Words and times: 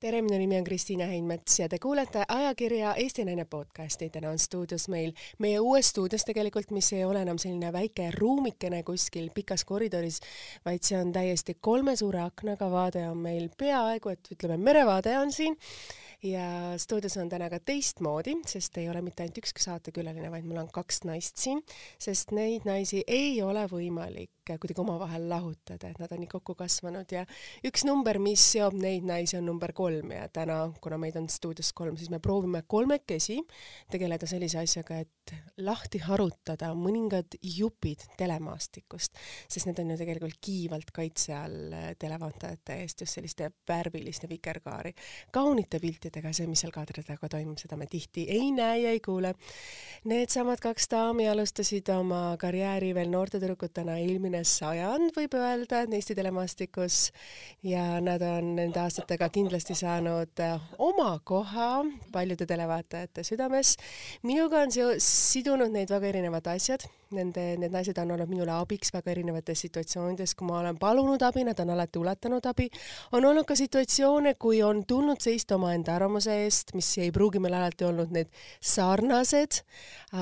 tere, 0.00 0.22
minu 0.24 0.38
nimi 0.40 0.56
on 0.56 0.64
Kristiina 0.64 1.04
Heinmets 1.04 1.58
ja 1.58 1.66
te 1.68 1.76
kuulete 1.78 2.22
ajakirja 2.28 2.94
Eesti 3.02 3.24
Naine 3.28 3.44
podcasti. 3.44 4.08
täna 4.10 4.30
on 4.30 4.38
stuudios 4.38 4.88
meil, 4.88 5.12
meie 5.38 5.58
uues 5.60 5.90
stuudios 5.92 6.24
tegelikult, 6.24 6.70
mis 6.72 6.88
ei 6.96 7.04
ole 7.04 7.20
enam 7.20 7.38
selline 7.38 7.68
väike 7.72 8.06
ruumikene 8.14 8.80
kuskil 8.82 9.28
pikas 9.34 9.66
koridoris, 9.68 10.22
vaid 10.64 10.88
see 10.88 10.96
on 10.96 11.12
täiesti 11.12 11.58
kolme 11.60 11.96
suure 12.00 12.22
aknaga, 12.24 12.70
vaade 12.72 13.04
on 13.10 13.20
meil 13.20 13.50
peaaegu, 13.58 14.16
et 14.16 14.32
ütleme, 14.32 14.56
merevaade 14.70 15.18
on 15.18 15.32
siin 15.36 15.58
ja 16.24 16.48
stuudios 16.80 17.18
on 17.20 17.28
täna 17.28 17.50
ka 17.52 17.60
teistmoodi, 17.60 18.38
sest 18.48 18.80
ei 18.80 18.88
ole 18.88 19.04
mitte 19.04 19.26
ainult 19.26 19.44
üks 19.44 19.52
saatekülaline, 19.68 20.32
vaid 20.32 20.48
mul 20.48 20.64
on 20.64 20.72
kaks 20.72 21.04
naist 21.04 21.36
siin, 21.44 21.60
sest 22.00 22.32
neid 22.32 22.64
naisi 22.64 23.04
ei 23.06 23.42
ole 23.44 23.68
võimalik 23.68 24.39
kuidagi 24.58 24.82
omavahel 24.82 25.28
lahutada, 25.30 25.90
et 25.90 26.00
nad 26.02 26.12
on 26.12 26.22
nii 26.24 26.30
kokku 26.30 26.56
kasvanud. 26.58 27.12
Ja 27.12 27.24
üks 27.66 27.84
number, 27.86 28.18
mis 28.22 28.44
seob 28.54 28.74
neid 28.80 29.06
naisi, 29.06 29.36
on 29.38 29.46
number 29.46 29.72
kolm. 29.76 30.14
Ja 30.16 30.26
täna, 30.32 30.58
kuna 30.82 30.98
meid 30.98 31.18
on 31.20 31.28
stuudios 31.30 31.72
kolm, 31.76 31.96
siis 32.00 32.10
me 32.10 32.18
proovime 32.18 32.64
kolmekesi 32.66 33.38
tegeleda 33.90 34.26
sellise 34.26 34.60
asjaga, 34.62 35.00
et 35.04 35.34
lahti 35.62 36.00
harutada 36.02 36.72
mõningad 36.74 37.36
jupid 37.38 38.02
telemaastikust, 38.18 39.18
sest 39.46 39.68
need 39.68 39.78
on 39.82 39.94
ju 39.94 40.00
tegelikult 40.00 40.40
kiivalt 40.42 40.90
kaitse 40.94 41.36
all 41.36 41.76
televaatajate 42.00 42.80
eest 42.82 43.04
just 43.04 43.14
selliste 43.14 43.52
värviliste 43.68 44.28
vikerkaari, 44.30 44.94
kaunite 45.34 45.78
piltide 45.78 46.00
piltidega, 46.00 46.32
see, 46.34 46.48
mis 46.48 46.62
seal 46.62 46.72
kaadri 46.74 47.02
taga 47.04 47.28
toimub, 47.30 47.58
seda 47.60 47.76
me 47.76 47.86
tihti 47.90 48.26
ei 48.30 48.50
näe 48.54 48.80
ja 48.82 48.94
ei 48.94 49.00
kuule. 49.04 49.34
Needsamad 50.08 50.60
kaks 50.62 50.88
daami 50.90 51.28
alustasid 51.28 51.88
oma 51.94 52.36
karjääri 52.40 52.94
veel 52.96 53.10
noorte 53.12 53.40
tüdrukutena 53.40 53.98
eelmine 54.00 54.39
sajand, 54.46 55.12
võib 55.16 55.34
öelda, 55.38 55.84
Eesti 55.90 56.14
telemastikus 56.14 57.10
ja 57.66 58.00
nad 58.00 58.22
on 58.24 58.54
nende 58.56 58.80
aastatega 58.80 59.28
kindlasti 59.32 59.74
saanud 59.78 60.42
oma 60.78 61.12
koha 61.24 61.84
paljude 62.12 62.46
televaatajate 62.46 63.24
südames. 63.26 63.76
minuga 64.22 64.64
on 64.64 64.72
sidunud 64.98 65.72
neid 65.72 65.90
väga 65.90 66.12
erinevad 66.12 66.46
asjad 66.54 66.86
nende, 67.14 67.42
need 67.58 67.72
naised 67.74 67.98
on 67.98 68.12
olnud 68.14 68.30
minule 68.30 68.52
abiks 68.54 68.92
väga 68.94 69.12
erinevates 69.14 69.64
situatsioonides, 69.64 70.34
kui 70.38 70.46
ma 70.48 70.60
olen 70.60 70.78
palunud 70.80 71.22
abi, 71.26 71.44
nad 71.46 71.58
on 71.62 71.72
alati 71.74 71.98
ulatanud 71.98 72.46
abi. 72.46 72.68
on 73.16 73.26
olnud 73.26 73.46
ka 73.48 73.56
situatsioone, 73.58 74.34
kui 74.38 74.62
on 74.62 74.84
tulnud 74.86 75.20
seista 75.22 75.56
omaenda 75.58 75.94
arvamuse 75.96 76.36
eest, 76.44 76.74
mis 76.78 76.90
ei 77.02 77.10
pruugi 77.14 77.42
meil 77.42 77.56
alati 77.58 77.86
olnud 77.88 78.14
need 78.14 78.30
sarnased, 78.60 79.62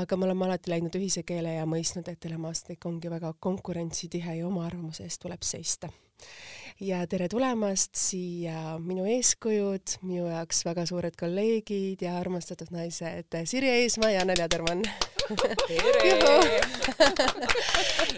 aga 0.00 0.16
me 0.16 0.28
oleme 0.28 0.48
alati 0.48 0.72
läinud 0.72 0.97
ühise 1.00 1.25
keele 1.28 1.58
ja 1.58 1.66
mõistnud, 1.69 2.08
et 2.08 2.20
telemaastik 2.20 2.86
ongi 2.88 3.12
väga 3.12 3.34
konkurentsitihe 3.98 4.38
ja 4.38 4.46
oma 4.46 4.66
arvamuse 4.66 5.04
eest 5.04 5.20
tuleb 5.22 5.42
seista 5.42 5.88
ja 6.80 7.06
tere 7.10 7.28
tulemast 7.28 7.96
siia 7.98 8.78
minu 8.78 9.04
eeskujud, 9.08 9.98
minu 10.06 10.28
jaoks 10.28 10.64
väga 10.66 10.84
suured 10.86 11.16
kolleegid 11.18 12.02
ja 12.02 12.19
armastatud 12.20 12.70
naised 12.70 13.34
Sirje 13.44 13.72
Eesmaa 13.82 14.10
ja 14.10 14.24
Nelja 14.24 14.48
Terman. 14.48 14.82
tere! 15.66 16.14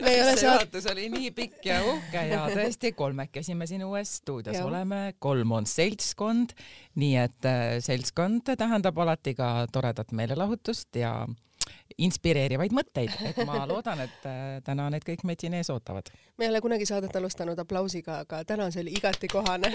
see 0.00 0.44
juhatus 0.44 0.86
oli 0.92 1.08
nii 1.10 1.30
pikk 1.34 1.66
ja 1.66 1.80
uhke 1.88 2.26
ja 2.28 2.44
tõesti 2.52 2.92
kolmekesi 2.96 3.56
me 3.56 3.66
siin 3.66 3.84
uues 3.84 4.18
stuudios 4.20 4.56
ja. 4.60 4.66
oleme, 4.68 5.14
kolm 5.18 5.56
on 5.56 5.66
seltskond, 5.66 6.52
nii 7.00 7.16
et 7.24 7.48
äh, 7.48 7.78
seltskond 7.80 8.52
tähendab 8.52 8.98
alati 9.00 9.34
ka 9.38 9.66
toredat 9.72 10.12
meelelahutust 10.12 11.00
ja 11.00 11.14
inspireerivaid 12.00 12.74
mõtteid, 12.74 13.12
et 13.28 13.40
ma 13.48 13.64
loodan, 13.68 14.00
et 14.04 14.26
äh, 14.28 14.58
täna 14.64 14.88
need 14.92 15.04
kõik 15.06 15.24
meid 15.28 15.42
siin 15.42 15.54
ees 15.58 15.70
ootavad. 15.72 16.10
me 16.38 16.46
ei 16.46 16.50
ole 16.50 16.60
kunagi 16.64 16.86
saadet 16.88 17.16
alustanud 17.16 17.58
aplausiga, 17.58 18.20
aga 18.24 18.42
täna 18.48 18.70
see 18.70 18.84
oli 18.84 18.94
igati 18.96 19.28
kohane 19.28 19.72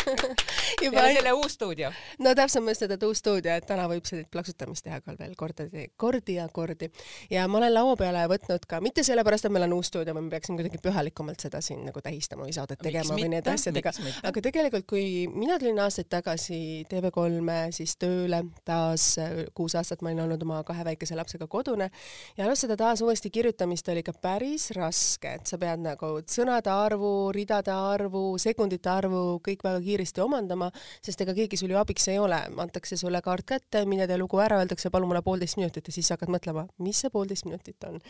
juba 0.84 1.00
peale 1.00 1.14
selle 1.18 1.32
uus 1.32 1.56
stuudio. 1.58 1.90
no 2.18 2.34
täpselt, 2.34 2.64
ma 2.64 2.74
just 2.74 2.84
seda, 2.86 2.98
et 2.98 3.06
uus 3.08 3.20
stuudio, 3.20 3.52
et 3.54 3.66
täna 3.68 3.88
võib 3.90 4.06
sellist 4.08 4.30
plaksutamist 4.32 4.86
teha 4.86 5.00
ka 5.04 5.16
veel 5.18 5.34
kordi, 5.36 5.88
kordi 5.96 6.38
ja 6.38 6.48
kordi. 6.48 6.90
ja 7.30 7.46
ma 7.48 7.60
olen 7.60 7.74
laua 7.74 7.96
peale 8.00 8.24
võtnud 8.30 8.64
ka, 8.68 8.80
mitte 8.84 9.04
sellepärast, 9.06 9.48
et 9.48 9.54
meil 9.54 9.68
on 9.68 9.76
uus 9.78 9.92
stuudio 9.92 10.14
me 10.16 10.24
peaksime 10.30 10.58
kuidagi 10.60 10.80
pühalikumalt 10.82 11.44
seda 11.44 11.60
siin 11.64 11.84
nagu 11.84 12.00
tähistama 12.04 12.46
või 12.46 12.56
saadet 12.56 12.80
tegema 12.82 13.18
või 13.18 13.28
nende 13.36 13.52
asjadega, 13.52 13.92
aga 14.30 14.44
tegelikult, 14.48 14.86
kui 14.88 15.26
mina 15.32 15.58
tulin 15.60 15.82
aastaid 15.84 16.08
tagasi 16.12 16.86
TV3-e 16.90 17.68
siis 17.76 17.96
tööle 18.00 18.44
taas 18.64 19.14
kuus 19.54 19.76
aastat 19.78 20.02
ma 20.02 20.10
olin 20.12 20.24
olnud 20.24 20.42
oma 20.46 20.62
kahe 20.66 20.84
väikese 20.86 21.03
lapsega 21.12 21.46
kodune 21.50 21.90
ja 22.38 22.46
alustada 22.46 22.76
taas 22.80 23.02
uuesti 23.04 23.30
kirjutamist 23.30 23.88
oli 23.92 24.00
ikka 24.00 24.14
päris 24.24 24.70
raske, 24.76 25.34
et 25.36 25.46
sa 25.46 25.58
pead 25.60 25.82
nagu 25.84 26.14
sõnade 26.30 26.72
arvu, 26.72 27.10
ridade 27.36 27.72
arvu, 27.74 28.38
sekundite 28.40 28.90
arvu 28.90 29.22
kõik 29.44 29.64
väga 29.66 29.82
kiiresti 29.84 30.22
omandama, 30.24 30.70
sest 31.04 31.20
ega 31.20 31.34
keegi 31.36 31.58
sul 31.60 31.74
ju 31.74 31.78
abiks 31.80 32.08
ei 32.12 32.18
ole, 32.18 32.40
antakse 32.64 32.96
sulle 33.00 33.20
kaart 33.24 33.46
kätte, 33.54 33.84
mine 33.88 34.08
tee 34.08 34.18
lugu 34.20 34.40
ära, 34.42 34.62
öeldakse 34.62 34.90
palun 34.94 35.10
mulle 35.10 35.22
poolteist 35.26 35.58
minutit 35.60 35.90
ja 35.90 35.94
siis 35.94 36.10
hakkad 36.14 36.32
mõtlema, 36.32 36.66
mis 36.84 37.04
see 37.04 37.12
poolteist 37.12 37.48
minutit 37.48 37.84
on. 37.88 38.00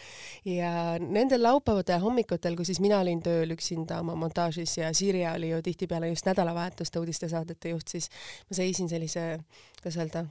ja 0.49 0.94
nendel 1.00 1.43
laupäevade 1.43 1.99
hommikutel, 2.03 2.56
kui 2.56 2.69
siis 2.69 2.81
mina 2.84 3.00
olin 3.03 3.22
tööl 3.25 3.56
üksinda 3.56 4.00
oma 4.04 4.15
montaažis 4.19 4.78
ja 4.78 4.93
Sirje 4.94 5.31
oli 5.33 5.50
ju 5.50 5.62
tihtipeale 5.62 6.09
just 6.12 6.27
nädalavahetuste 6.28 7.03
uudistesaadete 7.03 7.75
juht, 7.75 7.88
siis 7.88 8.10
ma 8.49 8.59
seisin 8.60 8.88
sellise, 8.88 9.27
kuidas 9.83 10.00
öelda, 10.00 10.27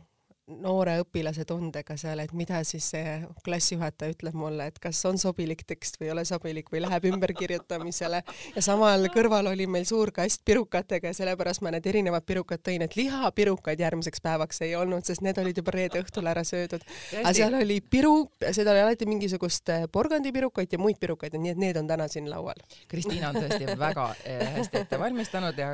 noore 0.47 0.97
õpilase 0.99 1.45
tundega 1.47 1.95
seal, 1.99 2.19
et 2.19 2.33
mida 2.35 2.59
siis 2.67 2.89
see 2.91 3.13
klassijuhataja 3.45 4.11
ütleb 4.11 4.35
mulle, 4.35 4.65
et 4.67 4.79
kas 4.83 4.99
on 5.07 5.15
sobilik 5.19 5.61
tekst 5.67 5.95
või 6.01 6.09
ei 6.09 6.11
ole 6.11 6.25
sobilik 6.27 6.67
või 6.71 6.81
läheb 6.83 7.05
ümberkirjutamisele 7.13 8.19
ja 8.55 8.63
samal 8.65 9.07
kõrval 9.13 9.47
oli 9.53 9.67
meil 9.71 9.87
suur 9.87 10.11
kast 10.11 10.43
pirukatega 10.43 11.13
ja 11.13 11.15
sellepärast 11.15 11.63
ma 11.63 11.71
need 11.71 11.87
erinevad 11.87 12.25
pirukad 12.27 12.59
tõin, 12.59 12.83
et 12.83 12.97
lihapirukaid 12.99 13.79
järgmiseks 13.85 14.23
päevaks 14.23 14.59
ei 14.67 14.75
olnud, 14.75 15.05
sest 15.07 15.23
need 15.23 15.39
olid 15.39 15.61
juba 15.63 15.75
reede 15.77 16.01
õhtul 16.03 16.27
ära 16.27 16.43
söödud. 16.47 16.83
aga 17.21 17.33
seal 17.39 17.55
oli 17.61 17.79
piru, 17.79 18.13
seda 18.51 18.75
oli 18.75 18.83
alati 18.83 19.07
mingisugust 19.07 19.71
eh, 19.71 19.87
porgandipirukaid 19.91 20.75
ja 20.75 20.81
muid 20.81 20.99
pirukaid, 20.99 21.39
nii 21.39 21.55
et 21.55 21.63
need 21.63 21.79
on 21.79 21.87
täna 21.87 22.09
siin 22.11 22.27
laual. 22.27 22.59
Kristiina 22.91 23.31
on 23.31 23.39
tõesti 23.39 23.77
väga 23.87 24.09
eh, 24.27 24.43
hästi 24.59 24.83
ette 24.83 24.99
valmistanud 24.99 25.63
ja 25.63 25.71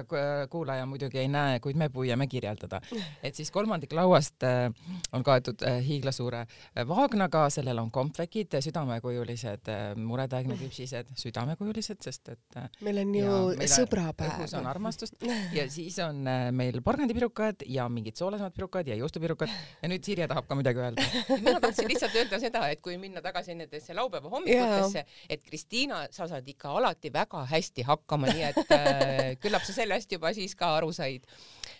kuulaja 0.49 0.85
muidugi 0.85 1.23
ei 1.25 1.33
näe, 1.33 1.57
kuid 1.63 1.79
me 1.79 1.89
püüame 1.89 2.29
kirjeldada, 2.29 2.83
et 3.23 3.33
siis 3.33 3.49
kolmandik 3.49 3.97
lauast 3.97 4.45
eh, 4.45 4.68
on 5.15 5.23
kaetud 5.25 5.63
äh, 5.67 5.79
hiiglasuure 5.85 6.41
äh, 6.43 6.85
vaagnaga, 6.87 7.45
sellel 7.53 7.81
on 7.81 7.91
kompvekid, 7.93 8.57
südamekujulised 8.65 9.69
äh, 9.71 9.83
muretäägneküpsised, 9.99 11.13
südamekujulised, 11.19 12.01
sest 12.05 12.33
et 12.33 12.59
meil 12.85 13.01
on 13.03 13.15
ju 13.15 13.39
sõbrapäev. 13.69 14.35
õhus 14.39 14.55
on 14.59 14.69
armastust 14.69 15.27
ja 15.57 15.65
siis 15.71 15.99
on 16.03 16.21
meil 16.55 16.81
porgandipirukad 16.85 17.65
ja 17.67 17.87
mingid 17.91 18.19
soolasemad 18.19 18.55
pirukad 18.55 18.87
ja 18.89 18.97
juustupirukad 18.99 19.51
ja 19.81 19.91
nüüd 19.91 20.05
Sirje 20.05 20.27
tahab 20.29 20.47
ka 20.49 20.57
midagi 20.57 20.81
öelda. 20.83 21.05
mina 21.45 21.59
tahtsin 21.63 21.89
lihtsalt 21.89 22.15
öelda 22.17 22.39
seda, 22.41 22.65
et 22.73 22.81
kui 22.85 22.97
minna 23.01 23.23
tagasi 23.25 23.55
nendesse 23.57 23.95
laupäeva 23.97 24.31
hommikutesse, 24.31 25.05
et 25.29 25.43
Kristiina, 25.45 26.05
sa 26.13 26.27
saad 26.29 26.47
ikka 26.49 26.71
alati 26.79 27.11
väga 27.13 27.43
hästi 27.49 27.85
hakkama, 27.87 28.31
nii 28.33 28.47
et 28.51 28.73
äh, 28.75 29.17
küllap 29.41 29.65
sa 29.65 29.75
sellest 29.75 30.11
juba 30.11 30.33
siis 30.37 30.55
ka 30.57 30.75
aru 30.77 30.91
said, 30.95 31.25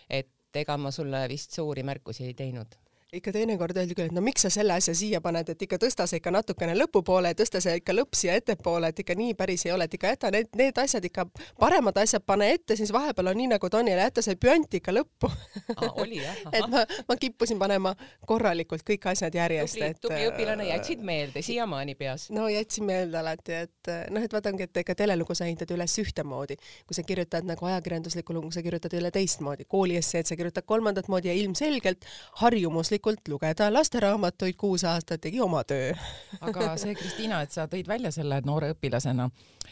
et 0.10 0.30
ega 0.56 0.78
ma 0.78 0.92
sulle 0.92 1.28
vist 1.30 1.52
suuri 1.52 1.84
märkusi 1.84 2.24
ei 2.26 2.34
teinud 2.34 2.76
ikka 3.14 3.32
teinekord 3.34 3.78
öeldi 3.78 3.96
küll, 3.98 4.10
et 4.12 4.14
no 4.14 4.22
miks 4.22 4.44
sa 4.46 4.52
selle 4.54 4.76
asja 4.78 4.94
siia 4.98 5.20
paned, 5.24 5.48
et 5.50 5.64
ikka 5.66 5.80
tõsta 5.82 6.06
see 6.10 6.20
ikka 6.22 6.30
natukene 6.34 6.76
lõpupoole, 6.78 7.32
tõsta 7.38 7.62
see 7.64 7.80
ikka 7.80 7.96
lõpp 7.96 8.18
siia 8.18 8.36
ettepoole, 8.38 8.92
et 8.92 9.00
ikka 9.02 9.16
nii 9.18 9.34
päris 9.40 9.66
ei 9.66 9.74
ole, 9.74 9.88
et 9.90 9.96
ikka 9.98 10.12
jäta 10.14 10.30
need, 10.34 10.52
need 10.60 10.78
asjad 10.78 11.06
ikka, 11.10 11.26
paremad 11.60 11.98
asjad 11.98 12.22
pane 12.26 12.52
ette, 12.54 12.78
siis 12.78 12.94
vahepeal 12.94 13.32
on 13.32 13.40
nii 13.42 13.50
nagu 13.56 13.70
ta 13.70 13.80
on 13.82 13.90
ja 13.90 13.96
jäta 13.98 14.22
see 14.26 14.38
püant 14.38 14.78
ikka 14.78 14.94
lõppu 14.94 15.30
ah,. 15.30 15.98
oli 16.04 16.20
jah? 16.22 16.38
et 16.60 16.68
ma, 16.70 16.84
ma 17.10 17.18
kippusin 17.24 17.58
panema 17.62 17.96
korralikult 18.30 18.86
kõik 18.86 19.10
asjad 19.10 19.34
järjest. 19.40 19.80
tubli, 19.80 19.90
tubli 20.06 20.30
õpilane, 20.30 20.70
jätsid 20.70 21.02
meelde 21.06 21.44
siiamaani 21.46 21.98
peas? 21.98 22.28
no 22.36 22.46
jätsin 22.52 22.86
meelde 22.90 23.18
alati, 23.24 23.58
et 23.66 23.94
noh, 24.14 24.22
et 24.22 24.38
vaadake, 24.38 24.70
et 24.70 24.84
ega 24.84 24.98
telelugu 25.02 25.34
sa 25.34 25.50
hindad 25.50 25.74
üles 25.74 25.98
ühtemoodi. 26.06 26.60
kui 26.86 27.00
sa 27.00 27.08
kirjutad 27.08 27.50
nagu 27.50 27.66
ajakirjanduslikku 27.74 28.38
lugu, 28.38 28.54
sa 28.54 28.62
kirjutad 28.62 28.94
üle 29.02 29.10
teistmoodi. 29.18 29.66
kooliesseed 29.66 30.30
sa 30.30 30.38
kirjutad 30.38 30.70
kolmandat 30.70 31.10
moodi 31.10 31.34
ja 31.34 31.38
ilmselgelt 31.42 32.06
harjumuslik 32.46 32.99
rahulikult 33.00 33.28
lugeda 33.28 33.70
lasteraamatuid 33.72 34.56
kuus 34.58 34.84
aastat, 34.84 35.22
tegi 35.22 35.40
oma 35.42 35.64
töö 35.64 35.94
aga 36.48 36.76
see, 36.78 36.96
Kristiina, 36.96 37.42
et 37.42 37.52
sa 37.52 37.68
tõid 37.68 37.88
välja 37.88 38.12
selle, 38.12 38.38
et 38.38 38.46
noore 38.46 38.74
õpilasena 38.74 39.30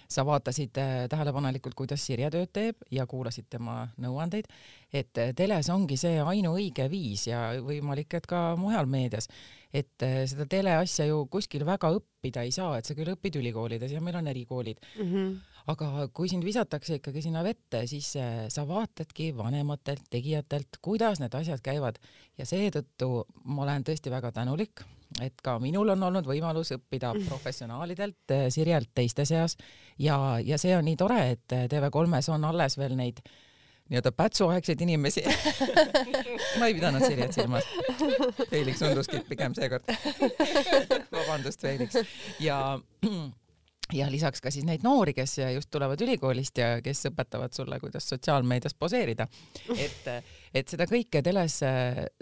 sa 0.08 0.24
vaatasid 0.26 0.78
äh, 0.78 1.08
tähelepanelikult, 1.10 1.76
kuidas 1.76 2.06
Sirje 2.06 2.30
tööd 2.32 2.52
teeb 2.54 2.76
ja 2.92 3.06
kuulasid 3.06 3.48
tema 3.50 3.88
nõuandeid, 3.98 4.48
et 4.94 5.18
äh, 5.18 5.34
teles 5.36 5.70
ongi 5.70 5.98
see 5.98 6.22
ainuõige 6.22 6.88
viis 6.90 7.28
ja 7.28 7.52
võimalik, 7.62 8.14
et 8.14 8.28
ka 8.28 8.56
mujal 8.56 8.88
meedias, 8.88 9.28
et 9.74 10.04
äh, 10.04 10.24
seda 10.28 10.48
teleasja 10.48 11.10
ju 11.10 11.26
kuskil 11.28 11.66
väga 11.66 11.92
õppida 11.98 12.46
ei 12.46 12.52
saa, 12.52 12.78
et 12.78 12.86
sa 12.86 12.96
küll 12.96 13.12
õpid 13.12 13.42
ülikoolides 13.42 13.92
ja 13.92 14.02
meil 14.02 14.16
on 14.16 14.28
erikoolid 14.28 14.80
mm. 14.98 15.14
-hmm 15.14 15.57
aga 15.68 16.08
kui 16.16 16.30
sind 16.32 16.46
visatakse 16.48 17.00
ikkagi 17.00 17.24
sinna 17.26 17.44
vette, 17.46 17.84
siis 17.90 18.14
sa 18.54 18.68
vaatadki 18.68 19.34
vanematelt 19.38 20.06
tegijatelt, 20.14 20.80
kuidas 20.82 21.20
need 21.24 21.34
asjad 21.36 21.64
käivad 21.64 22.00
ja 22.40 22.46
seetõttu 22.48 23.26
ma 23.44 23.66
olen 23.66 23.88
tõesti 23.88 24.14
väga 24.14 24.32
tänulik, 24.36 24.86
et 25.24 25.42
ka 25.44 25.58
minul 25.64 25.94
on 25.96 26.08
olnud 26.10 26.28
võimalus 26.28 26.72
õppida 26.76 27.14
mm. 27.14 27.28
professionaalidelt, 27.32 28.24
eh, 28.36 28.48
Sirjelt 28.54 28.94
teiste 28.96 29.26
seas 29.26 29.58
ja, 30.00 30.38
ja 30.44 30.60
see 30.62 30.76
on 30.78 30.88
nii 30.88 30.98
tore, 31.00 31.20
et 31.36 31.60
TV3-s 31.72 32.32
on 32.36 32.48
alles 32.48 32.78
veel 32.80 32.96
neid 33.00 33.22
nii-öelda 33.88 34.12
pätsuaegseid 34.12 34.82
inimesi 34.84 35.24
ma 36.60 36.68
ei 36.68 36.76
pidanud 36.76 37.04
Sirjet 37.08 37.36
silmas. 37.36 37.68
Felix 38.50 38.82
unduski 38.84 39.22
pigem 39.30 39.56
seekord. 39.56 39.88
vabandust, 41.16 41.62
Felix. 41.64 41.96
ja 42.44 42.60
ja 43.94 44.12
lisaks 44.12 44.42
ka 44.44 44.52
siis 44.52 44.66
neid 44.68 44.84
noori, 44.84 45.14
kes 45.18 45.38
just 45.54 45.72
tulevad 45.72 46.02
ülikoolist 46.02 46.58
ja 46.58 46.78
kes 46.84 47.08
õpetavad 47.12 47.56
sulle, 47.56 47.80
kuidas 47.80 48.10
sotsiaalmeedias 48.10 48.76
poseerida. 48.80 49.28
et, 49.86 50.08
et 50.54 50.68
seda 50.68 50.90
kõike 50.90 51.24
teles 51.26 51.62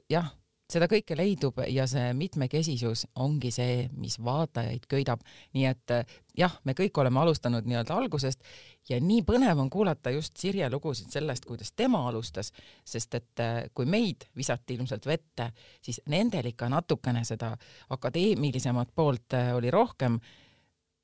jah 0.10 0.34
seda 0.72 0.88
kõike 0.90 1.16
leidub 1.18 1.60
ja 1.70 1.86
see 1.90 2.10
mitmekesisus 2.18 3.06
ongi 3.22 3.52
see, 3.54 3.86
mis 4.02 4.18
vaatajaid 4.24 4.88
köidab. 4.90 5.22
nii 5.54 5.66
et 5.70 5.94
jah, 6.38 6.56
me 6.66 6.74
kõik 6.74 6.98
oleme 7.02 7.22
alustanud 7.22 7.68
nii-öelda 7.70 7.94
algusest 7.94 8.42
ja 8.90 8.98
nii 9.02 9.22
põnev 9.28 9.62
on 9.62 9.70
kuulata 9.70 10.10
just 10.16 10.38
Sirje 10.42 10.70
lugusid 10.70 11.14
sellest, 11.14 11.46
kuidas 11.46 11.72
tema 11.76 12.02
alustas, 12.10 12.52
sest 12.86 13.14
et 13.16 13.44
kui 13.74 13.86
meid 13.86 14.26
visati 14.36 14.78
ilmselt 14.78 15.06
vette, 15.06 15.52
siis 15.82 16.02
nendel 16.10 16.50
ikka 16.50 16.70
natukene 16.70 17.24
seda 17.26 17.54
akadeemilisemat 17.94 18.90
poolt 18.96 19.38
oli 19.54 19.72
rohkem 19.72 20.18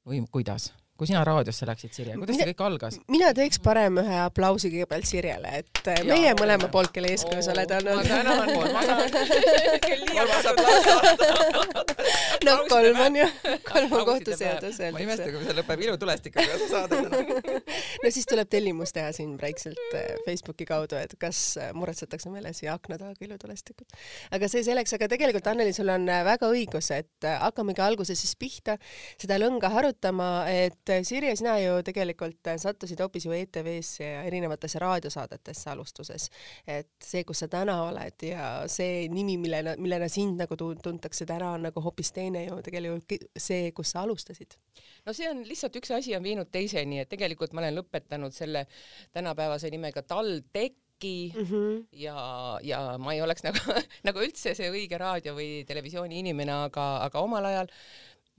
või 0.06 0.24
kuidas? 0.31 0.71
Kui 1.01 1.09
sina 1.09 1.24
raadiosse 1.25 1.65
läksid, 1.65 1.89
Sirje, 1.95 2.13
kuidas 2.13 2.36
mina, 2.36 2.45
see 2.45 2.53
kõik 2.53 2.59
algas? 2.62 2.98
mina 3.09 3.31
teeks 3.33 3.57
parem 3.65 3.95
ühe 3.98 4.18
aplausi 4.21 4.69
kõigepealt 4.69 5.07
Sirjele, 5.09 5.50
et 5.63 5.80
äh, 5.89 5.95
ja, 5.98 6.06
meie 6.13 6.33
mõlema 6.38 6.68
poolt, 6.69 6.92
kelle 6.94 7.09
eeskuju 7.15 7.42
sa 7.42 7.56
oled 7.56 7.71
olnud. 7.74 7.98
ma 7.98 8.03
tänan, 8.06 8.38
ma 8.69 8.83
aplaus. 10.51 10.86
no 12.45 12.53
kolm 12.69 13.00
on 13.07 13.18
ju, 13.18 13.25
kolm 13.65 13.95
on 13.98 14.06
kohtuseadus. 14.12 14.77
ma 14.94 15.01
ei 15.01 15.07
imesta, 15.07 15.31
kui 15.33 15.42
see 15.48 15.56
lõpeb 15.57 15.81
ilutulestikuga 15.88 16.59
saade 16.69 17.01
täna. 17.07 17.57
no 18.04 18.13
siis 18.13 18.30
tuleb 18.30 18.54
tellimus 18.54 18.94
teha 18.94 19.09
siin 19.18 19.33
väikselt 19.42 19.97
äh, 19.97 20.13
Facebooki 20.27 20.69
kaudu, 20.69 21.00
et 21.01 21.18
kas 21.21 21.42
äh, 21.57 21.74
muretsetakse 21.77 22.30
meile 22.30 22.54
siia 22.57 22.75
akna 22.77 23.00
taha 23.01 23.18
ilutulestikud. 23.25 23.89
aga 24.38 24.51
see 24.54 24.62
selleks, 24.69 24.94
aga 25.00 25.09
tegelikult 25.15 25.50
Anneli, 25.50 25.74
sul 25.74 25.89
on 25.97 26.06
väga 26.30 26.54
õigus, 26.54 26.94
et 26.94 27.30
hakkamegi 27.42 27.81
alguses 27.89 28.21
siis 28.21 28.38
pihta 28.38 28.77
seda 29.18 29.42
lõnga 29.42 29.74
harutama, 29.74 30.31
et 30.45 30.90
et 30.99 31.07
Sirje, 31.07 31.35
sina 31.39 31.55
ju 31.61 31.77
tegelikult 31.85 32.49
sattusid 32.61 32.99
hoopis 33.03 33.25
ju 33.27 33.35
ETV-sse 33.35 34.07
ja 34.07 34.23
erinevatesse 34.27 34.79
raadiosaadetesse 34.81 35.69
alustuses. 35.71 36.29
et 36.67 36.91
see, 37.03 37.23
kus 37.27 37.43
sa 37.43 37.47
täna 37.51 37.77
oled 37.88 38.27
ja 38.27 38.51
see 38.71 39.07
nimi, 39.13 39.38
millena, 39.41 39.75
millena 39.77 40.09
sind 40.11 40.41
nagu 40.41 40.57
tuntakse 40.57 41.25
täna 41.25 41.53
on 41.55 41.67
nagu 41.69 41.81
hoopis 41.81 42.11
teine 42.15 42.45
ju 42.45 42.61
tegelikult 42.65 43.17
see, 43.38 43.71
kus 43.71 43.95
sa 43.95 44.05
alustasid. 44.05 44.57
no 45.05 45.13
see 45.13 45.29
on 45.29 45.43
lihtsalt 45.47 45.75
üks 45.81 45.93
asi 45.95 46.15
on 46.15 46.23
viinud 46.23 46.51
teiseni, 46.51 47.01
et 47.01 47.09
tegelikult 47.09 47.53
ma 47.53 47.65
olen 47.65 47.81
lõpetanud 47.81 48.35
selle 48.35 48.67
tänapäevase 49.11 49.69
nimega 49.73 50.01
TalTech 50.03 50.77
mm 51.03 51.45
-hmm. 51.45 51.87
ja, 51.91 52.59
ja 52.63 52.97
ma 52.97 53.13
ei 53.13 53.21
oleks 53.21 53.44
nagu, 53.44 53.57
nagu 54.07 54.19
üldse 54.19 54.53
see 54.55 54.69
õige 54.71 54.97
raadio 54.97 55.33
või 55.35 55.65
televisiooni 55.67 56.19
inimene, 56.19 56.53
aga, 56.67 56.87
aga 57.05 57.19
omal 57.19 57.45
ajal 57.45 57.71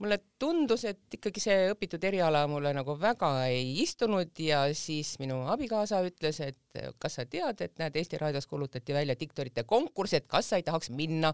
mulle 0.03 0.19
tundus, 0.39 0.83
et 0.89 1.15
ikkagi 1.15 1.41
see 1.41 1.69
õpitud 1.71 2.03
eriala 2.03 2.43
mulle 2.51 2.73
nagu 2.75 2.95
väga 2.99 3.29
ei 3.47 3.69
istunud 3.83 4.35
ja 4.43 4.65
siis 4.75 5.15
minu 5.21 5.45
abikaasa 5.53 6.01
ütles, 6.03 6.41
et 6.43 6.59
kas 6.99 7.19
sa 7.19 7.25
tead, 7.29 7.61
et 7.63 7.77
näed, 7.79 7.95
Eesti 7.99 8.19
Raadios 8.19 8.47
kuulutati 8.49 8.95
välja 8.95 9.15
diktorite 9.19 9.63
konkurss, 9.69 10.17
et 10.17 10.27
kas 10.27 10.49
sa 10.51 10.59
ei 10.59 10.65
tahaks 10.67 10.91
minna. 10.91 11.33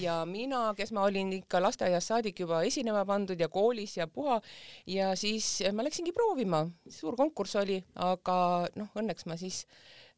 ja 0.00 0.24
mina, 0.26 0.72
kes 0.76 0.92
ma 0.96 1.04
olin 1.06 1.32
ikka 1.38 1.60
lasteaiast 1.62 2.10
saadik 2.10 2.42
juba 2.42 2.62
esinema 2.66 3.04
pandud 3.06 3.40
ja 3.40 3.48
koolis 3.48 3.96
ja 4.00 4.08
puha 4.08 4.40
ja 4.86 5.14
siis 5.16 5.60
ma 5.72 5.86
läksingi 5.86 6.12
proovima, 6.16 6.64
suur 6.88 7.16
konkurss 7.16 7.60
oli, 7.62 7.78
aga 7.94 8.68
noh, 8.76 8.90
õnneks 8.98 9.28
ma 9.30 9.38
siis 9.38 9.66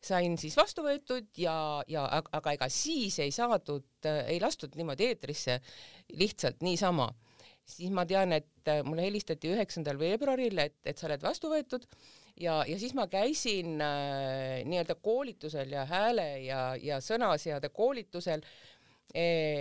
sain 0.02 0.38
siis 0.40 0.56
vastu 0.58 0.82
võetud 0.82 1.28
ja, 1.38 1.82
ja 1.86 2.06
aga 2.10 2.56
ega 2.56 2.68
siis 2.72 3.18
ei 3.22 3.34
saadud, 3.34 3.84
ei 4.26 4.40
lastud 4.42 4.74
niimoodi 4.78 5.12
eetrisse 5.12 5.60
lihtsalt 6.18 6.64
niisama 6.66 7.10
siis 7.68 7.92
ma 7.94 8.04
tean, 8.08 8.34
et 8.36 8.70
äh, 8.70 8.82
mulle 8.86 9.04
helistati 9.06 9.52
üheksandal 9.52 10.00
veebruaril, 10.00 10.58
et, 10.64 10.78
et 10.84 10.98
sa 10.98 11.08
oled 11.08 11.22
vastu 11.24 11.50
võetud. 11.52 11.86
Ja, 12.40 12.62
ja 12.66 12.78
siis 12.80 12.94
ma 12.96 13.06
käisin 13.12 13.76
äh, 13.84 14.62
nii-öelda 14.66 14.96
koolitusel 15.04 15.74
ja 15.74 15.84
hääle 15.88 16.26
ja, 16.46 16.62
ja 16.80 16.98
sõnaseade 17.04 17.68
koolitusel 17.74 18.44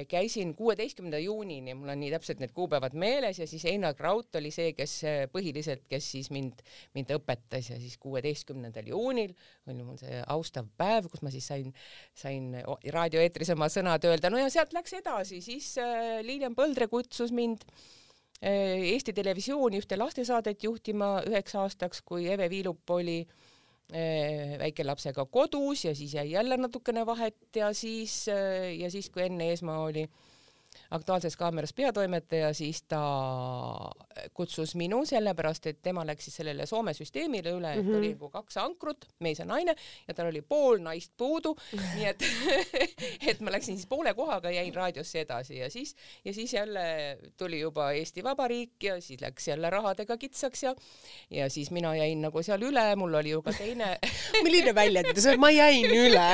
käisin 0.08 0.54
kuueteistkümnenda 0.56 1.20
juunini, 1.20 1.74
mul 1.76 1.92
on 1.92 2.00
nii 2.00 2.12
täpselt 2.14 2.40
need 2.40 2.54
kuupäevad 2.56 2.96
meeles 2.96 3.40
ja 3.40 3.48
siis 3.48 3.66
Einar 3.68 3.96
Kraut 3.98 4.36
oli 4.40 4.52
see, 4.52 4.72
kes 4.78 4.94
eh, 5.04 5.20
põhiliselt, 5.32 5.84
kes 5.92 6.08
siis 6.14 6.30
mind, 6.32 6.64
mind 6.96 7.12
õpetas 7.18 7.72
ja 7.74 7.80
siis 7.82 7.98
kuueteistkümnendal 8.02 8.88
juunil 8.88 9.34
oli 9.68 9.84
mul 9.84 10.00
see 10.00 10.22
austav 10.32 10.70
päev, 10.80 11.10
kus 11.12 11.24
ma 11.26 11.34
siis 11.34 11.48
sain, 11.52 11.74
sain 12.16 12.56
raadioeetris 12.96 13.52
oma 13.56 13.68
sõnad 13.72 14.08
öelda, 14.08 14.32
no 14.32 14.40
ja 14.40 14.50
sealt 14.54 14.76
läks 14.78 14.96
edasi, 15.02 15.42
siis 15.44 15.74
äh, 15.82 16.22
Lilian 16.26 16.56
Põldre 16.56 16.88
kutsus 16.92 17.36
mind 17.36 17.68
Eesti 18.42 19.14
Televisiooni 19.14 19.78
ühte 19.78 20.00
lastesaadet 20.00 20.64
juhtima 20.66 21.20
üheks 21.30 21.54
aastaks, 21.62 22.00
kui 22.02 22.24
Eve 22.26 22.48
Viilup 22.50 22.90
oli 22.90 23.20
äh, 23.22 23.36
Eh, 23.38 23.51
väikelapsega 24.60 25.26
kodus 25.26 25.86
ja 25.86 25.96
siis 25.96 26.14
jäi 26.14 26.32
jälle 26.32 26.58
natukene 26.58 27.06
vahet 27.06 27.56
ja 27.56 27.74
siis, 27.74 28.28
eh, 28.28 28.78
ja 28.80 28.92
siis, 28.92 29.10
kui 29.10 29.24
Enn 29.24 29.42
Eesmaa 29.42 29.80
oli 29.84 30.08
Aktuaalses 30.92 31.38
Kaameras 31.38 31.74
peatoimetaja, 31.74 32.54
siis 32.54 32.84
ta 32.84 33.02
kutsus 34.34 34.76
minu 34.76 35.06
sellepärast, 35.06 35.68
et 35.68 35.82
tema 35.82 36.04
läks 36.08 36.28
siis 36.28 36.36
sellele 36.42 36.66
Soome 36.66 36.94
süsteemile 36.94 37.54
üle, 37.56 37.74
et 37.74 37.84
mm 37.84 37.90
-hmm. 37.90 37.98
oli 37.98 38.14
nagu 38.14 38.30
kaks 38.30 38.58
ankrut, 38.58 39.06
mees 39.20 39.40
ja 39.40 39.46
naine 39.46 39.76
ja 40.08 40.14
tal 40.14 40.28
oli 40.28 40.42
pool 40.42 40.80
naist 40.80 41.12
puudu. 41.18 41.56
Nii 41.96 42.06
et 42.06 42.24
et 43.30 43.40
ma 43.40 43.52
läksin 43.52 43.78
siis 43.78 43.88
poole 43.88 44.14
kohaga, 44.14 44.52
jäin 44.52 44.76
raadiosse 44.76 45.20
edasi 45.22 45.58
ja 45.58 45.70
siis 45.70 45.96
ja 46.26 46.34
siis 46.34 46.54
jälle 46.54 47.18
tuli 47.38 47.60
juba 47.60 47.92
Eesti 47.92 48.24
Vabariik 48.24 48.84
ja 48.84 49.02
siis 49.02 49.22
läks 49.22 49.48
jälle 49.48 49.70
rahadega 49.70 50.18
kitsaks 50.18 50.64
ja 50.64 50.76
ja 51.30 51.50
siis 51.50 51.72
mina 51.72 51.96
jäin 51.96 52.22
nagu 52.22 52.44
seal 52.44 52.62
üle, 52.62 52.96
mul 52.96 53.14
oli 53.14 53.30
ju 53.30 53.42
ka 53.42 53.54
teine 53.54 53.98
milline 54.46 54.76
väljend, 54.76 55.38
ma 55.38 55.52
jäin 55.52 55.86
üle. 55.92 56.28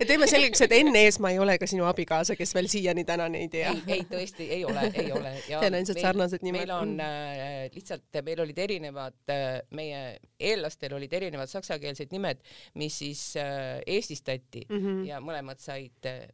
Ja 0.00 0.06
teeme 0.06 0.26
selgeks, 0.26 0.60
et 0.60 0.72
Enn 0.72 0.96
Eesmaa 0.96 1.30
ei 1.30 1.38
ole 1.38 1.58
ka 1.58 1.66
sinu 1.66 1.84
abikaasa, 1.84 2.36
kes 2.36 2.54
veel 2.54 2.68
siiani 2.68 3.04
täna 3.04 3.28
neid 3.28 3.45
ei 3.54 3.66
ei, 3.66 3.82
ei 3.96 4.06
tõesti 4.10 4.48
ei 4.56 4.64
ole, 4.64 4.86
ei 4.94 5.12
ole. 5.12 5.32
tõenäoliselt 5.50 6.00
sarnased 6.00 6.44
nimed. 6.46 6.64
meil 6.64 6.74
on 6.74 6.94
äh, 7.02 7.66
lihtsalt, 7.74 8.20
meil 8.26 8.42
olid 8.46 8.58
erinevad 8.66 9.32
äh,, 9.32 9.60
meie 9.76 10.00
eellastel 10.38 10.96
olid 10.96 11.12
erinevad 11.16 11.50
saksakeelsed 11.52 12.12
nimed, 12.14 12.42
mis 12.80 12.98
siis 13.02 13.22
äh, 13.40 13.78
eestistati 13.86 14.66
mm 14.68 14.82
-hmm. 14.82 15.06
ja 15.10 15.20
mõlemad 15.20 15.62
said 15.62 16.10
äh,, 16.10 16.26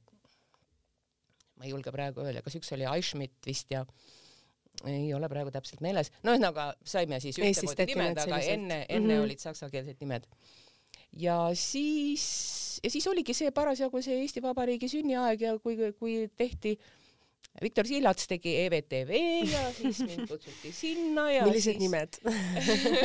ma 1.57 1.65
ei 1.67 1.75
julge 1.75 1.93
praegu 1.95 2.25
öelda, 2.25 2.43
kas 2.43 2.57
üks 2.59 2.73
oli 2.77 2.89
Eichschmidt 2.89 3.47
vist 3.47 3.71
ja 3.71 3.85
ei 4.89 5.13
ole 5.15 5.29
praegu 5.29 5.53
täpselt 5.53 5.83
meeles, 5.85 6.11
no 6.23 6.33
ühesõnaga 6.33 6.73
saime 6.85 7.21
siis 7.21 7.39
ühtemoodi 7.39 7.87
nimed, 7.93 8.19
aga 8.19 8.39
enne, 8.41 8.87
enne 8.89 9.07
mm 9.07 9.19
-hmm. 9.19 9.25
olid 9.25 9.39
saksakeelsed 9.39 10.01
nimed. 10.01 10.27
ja 11.13 11.51
siis, 11.55 12.25
ja 12.83 12.91
siis 12.91 13.07
oligi 13.07 13.35
see 13.35 13.51
parasjagu 13.51 14.03
see 14.03 14.21
Eesti 14.23 14.43
Vabariigi 14.43 14.89
sünniaeg 14.89 15.41
ja 15.41 15.59
kui, 15.59 15.77
kui 15.99 16.31
tehti 16.37 16.79
äh, 16.81 17.02
Viktor 17.61 17.85
Sillats 17.85 18.25
tegi 18.31 18.55
EVTV 18.65 19.11
ja 19.45 19.67
siis 19.77 19.99
mind 20.07 20.25
kutsuti 20.31 20.71
sinna 20.73 21.27
ja 21.31 21.43
millised 21.45 21.77
siis... 21.77 21.83
nimed 21.83 22.17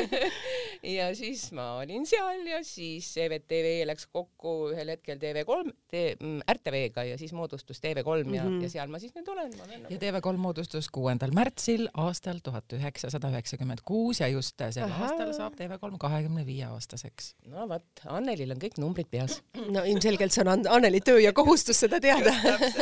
ja 0.98 1.10
siis 1.18 1.42
ma 1.51 1.66
olin 1.82 2.06
seal 2.08 2.46
ja 2.48 2.62
siis 2.63 3.10
EVTV 3.20 3.84
läks 3.89 4.08
kokku 4.08 4.72
ühel 4.72 4.94
hetkel 4.94 5.20
TV3 5.20 5.74
te, 5.92 6.04
mm, 6.16 6.46
RTV-ga 6.54 7.04
ja 7.10 7.18
siis 7.20 7.34
moodustus 7.36 7.84
TV3 7.84 8.24
ja 8.24 8.46
mm, 8.46 8.48
-hmm. 8.48 8.63
ja 8.63 8.70
seal 8.72 8.94
ma 8.94 9.01
siis 9.04 9.12
nüüd 9.18 9.27
olen. 9.34 9.51
Nagu... 9.51 9.92
ja 9.92 10.00
TV3 10.00 10.39
moodustus 10.39 10.88
kuuendal 10.96 11.36
märtsil 11.36 11.89
aastal 11.94 12.39
tuhat 12.44 12.77
üheksasada 12.80 13.34
üheksakümmend 13.36 13.84
kuus 13.84 14.24
ja 14.24 14.32
just 14.32 14.56
sel 14.58 14.88
Aha. 14.88 15.10
aastal 15.10 15.34
saab 15.36 15.60
TV3 15.60 16.00
kahekümne 16.00 16.46
viie 16.46 16.66
aastaseks. 16.72 17.36
no 17.51 17.68
vot, 17.68 17.86
Annelil 18.08 18.56
on 18.56 18.63
kõik 18.63 18.80
numbrid 18.80 19.12
peas. 19.12 19.42
no 19.75 19.84
ilmselgelt 19.84 20.32
see 20.32 20.48
on 20.48 20.63
Anneli 20.72 21.04
töö 21.04 21.20
ja 21.20 21.36
kohustus 21.36 21.84
seda 21.84 22.00
teada 22.00 22.32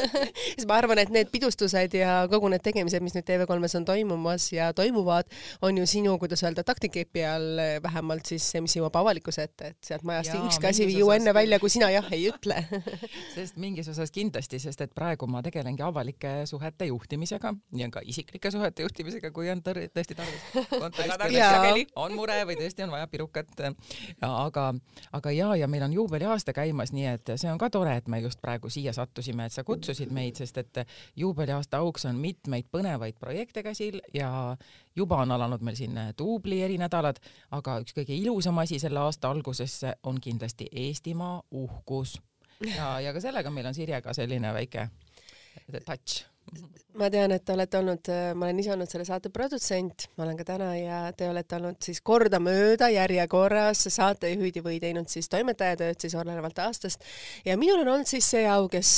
siis 0.56 0.70
ma 0.70 0.78
arvan, 0.78 1.02
et 1.02 1.10
need 1.10 1.34
pidustused 1.34 1.55
lavastused 1.56 1.96
ja 1.96 2.28
kogu 2.30 2.50
need 2.52 2.64
tegemised, 2.64 3.04
mis 3.04 3.16
nüüd 3.16 3.26
TV3-s 3.28 3.78
on 3.80 3.86
toimumas 3.88 4.52
ja 4.52 4.72
toimuvad, 4.76 5.30
on 5.62 5.78
ju 5.78 5.86
sinu, 5.88 6.18
kuidas 6.20 6.44
öelda, 6.44 6.64
taktikepi 6.64 7.24
all 7.26 7.62
vähemalt 7.84 8.26
siis 8.26 8.44
see, 8.52 8.62
mis 8.62 8.76
jõuab 8.76 8.96
avalikkuse 9.00 9.46
ette, 9.48 9.72
et 9.72 9.78
sealt 9.88 10.04
majast 10.04 10.34
Jaa, 10.34 10.44
ükski 10.46 10.68
asi 10.68 10.84
ei 10.86 10.98
jõua 11.00 11.16
enne 11.20 11.34
välja, 11.34 11.60
kui 11.60 11.72
sina 11.72 11.90
jah 11.94 12.08
ei 12.12 12.28
ütle. 12.30 12.58
Sest 13.36 13.58
mingis 13.62 13.88
osas 13.92 14.12
kindlasti, 14.12 14.60
sest 14.60 14.82
et 14.82 14.94
praegu 14.96 15.28
ma 15.28 15.42
tegelengi 15.46 15.84
avalike 15.86 16.34
suhete 16.50 16.90
juhtimisega 16.90 17.54
ja 17.80 17.90
ka 17.92 18.04
isiklike 18.04 18.52
suhete 18.52 18.86
juhtimisega, 18.86 19.32
kui 19.36 19.50
on 19.52 19.64
tõr 19.66 19.86
tõesti 19.96 20.18
tarvis. 20.18 20.44
On 21.96 22.16
mure 22.16 22.38
või 22.48 22.60
tõesti 22.60 22.86
on 22.86 22.94
vaja 22.94 23.08
pirukat. 23.12 23.52
aga, 24.22 24.68
aga 25.12 25.32
ja, 25.32 25.54
ja 25.56 25.68
meil 25.72 25.88
on 25.88 25.96
juubeliaasta 25.96 26.54
käimas, 26.56 26.92
nii 26.96 27.08
et 27.14 27.36
see 27.36 27.52
on 27.52 27.62
ka 27.62 27.70
tore, 27.74 27.96
et 27.96 28.08
me 28.12 28.20
just 28.24 28.42
praegu 28.44 28.70
siia 28.72 28.94
sattusime, 28.96 29.48
et 29.48 29.56
sa 29.56 29.64
kutsusid 29.68 30.12
meid, 30.16 30.40
sest 30.40 30.58
et 30.62 30.84
juubeli 31.16 31.45
juubeliaasta 31.46 31.78
auks 31.78 32.06
on 32.06 32.16
mitmeid 32.16 32.66
põnevaid 32.72 33.20
projekte 33.20 33.64
käsil 33.64 34.00
ja, 34.14 34.58
juba 34.96 35.22
on 35.22 35.32
alanud 35.32 35.62
meil 35.62 35.76
siin 35.78 35.98
duubli 36.18 36.62
erinädalad, 36.66 37.20
aga 37.52 37.80
üks 37.84 37.94
kõige 37.94 38.16
ilusam 38.18 38.58
asi 38.58 38.80
selle 38.80 39.00
aasta 39.00 39.30
algusesse 39.30 39.96
on 40.04 40.20
kindlasti 40.22 40.68
Eestimaa 40.72 41.44
uhkus. 41.52 42.18
ja, 42.76 43.00
ja 43.00 43.14
ka 43.14 43.22
sellega 43.22 43.52
meil 43.52 43.70
on 43.70 43.78
Sirjega 43.78 44.14
selline 44.14 44.54
väike 44.54 44.90
touch 45.86 46.26
ma 46.96 47.10
tean, 47.12 47.34
et 47.36 47.44
te 47.46 47.54
olete 47.54 47.80
olnud, 47.80 48.10
ma 48.40 48.48
olen 48.48 48.60
ise 48.62 48.72
olnud 48.74 48.90
selle 48.90 49.06
saate 49.08 49.30
produtsent, 49.34 50.08
ma 50.16 50.24
olen 50.26 50.38
ka 50.40 50.46
täna 50.48 50.70
ja 50.78 51.00
te 51.18 51.28
olete 51.30 51.58
olnud 51.58 51.80
siis 51.84 52.00
kordamööda 52.06 52.88
järjekorras 52.94 53.86
saatejuhid 53.92 54.62
või 54.64 54.78
teinud 54.84 55.10
siis 55.12 55.28
toimetajatööd 55.32 56.00
siis 56.02 56.16
olenevalt 56.16 56.60
aastast. 56.64 57.04
ja 57.46 57.58
minul 57.60 57.84
on 57.84 57.92
olnud 57.96 58.10
siis 58.10 58.30
see 58.32 58.46
au, 58.48 58.70
kes 58.72 58.90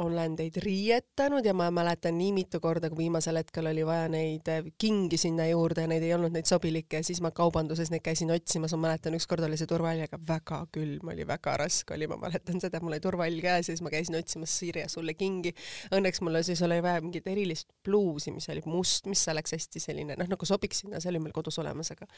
olen 0.00 0.36
teid 0.38 0.56
riietanud 0.64 1.44
ja 1.44 1.54
ma 1.56 1.68
mäletan 1.74 2.16
nii 2.18 2.32
mitu 2.36 2.60
korda, 2.62 2.88
kui 2.90 3.04
viimasel 3.04 3.40
hetkel 3.40 3.68
oli 3.68 3.84
vaja 3.86 4.08
neid 4.12 4.48
kingi 4.80 5.20
sinna 5.20 5.48
juurde 5.50 5.84
ja 5.84 5.92
neid 5.92 6.06
ei 6.06 6.14
olnud 6.16 6.32
neid 6.32 6.48
sobilikke 6.48 7.02
ja 7.02 7.06
siis 7.06 7.20
ma 7.24 7.34
kaubanduses 7.36 7.92
neid 7.92 8.04
käisin 8.06 8.32
otsimas, 8.32 8.72
ma 8.76 8.88
mäletan, 8.88 9.16
ükskord 9.18 9.44
oli 9.44 9.60
see 9.60 9.68
turvall, 9.68 10.00
aga 10.06 10.20
väga 10.28 10.62
külm 10.72 11.12
oli, 11.12 11.28
väga 11.28 11.58
raske 11.60 11.96
oli, 11.98 12.08
ma 12.08 12.20
mäletan 12.22 12.62
seda, 12.64 12.80
mul 12.80 12.96
oli 12.96 13.04
turvall 13.04 13.44
käes 13.44 13.68
ja 13.68 13.74
siis 13.74 13.84
ma 13.84 13.92
käisin 13.92 14.16
otsimas 14.16 14.56
Sirje 14.56 14.86
sulle 14.88 15.12
kingi. 15.18 15.52
Õnneks 15.92 16.22
mul 16.24 16.40
siis 16.46 16.62
oli 16.64 16.80
vaja 16.86 17.02
mingit 17.04 17.26
erilist 17.30 17.68
bluusi, 17.86 18.32
mis 18.34 18.48
oli 18.52 18.62
must, 18.70 19.08
mis 19.10 19.22
oleks 19.32 19.56
hästi 19.56 19.82
selline 19.82 20.16
noh, 20.18 20.28
nagu 20.30 20.48
sobiks 20.48 20.82
sinna, 20.84 21.00
see 21.02 21.10
oli 21.12 21.20
meil 21.22 21.34
kodus 21.36 21.58
olemas, 21.62 21.90
aga 21.94 22.08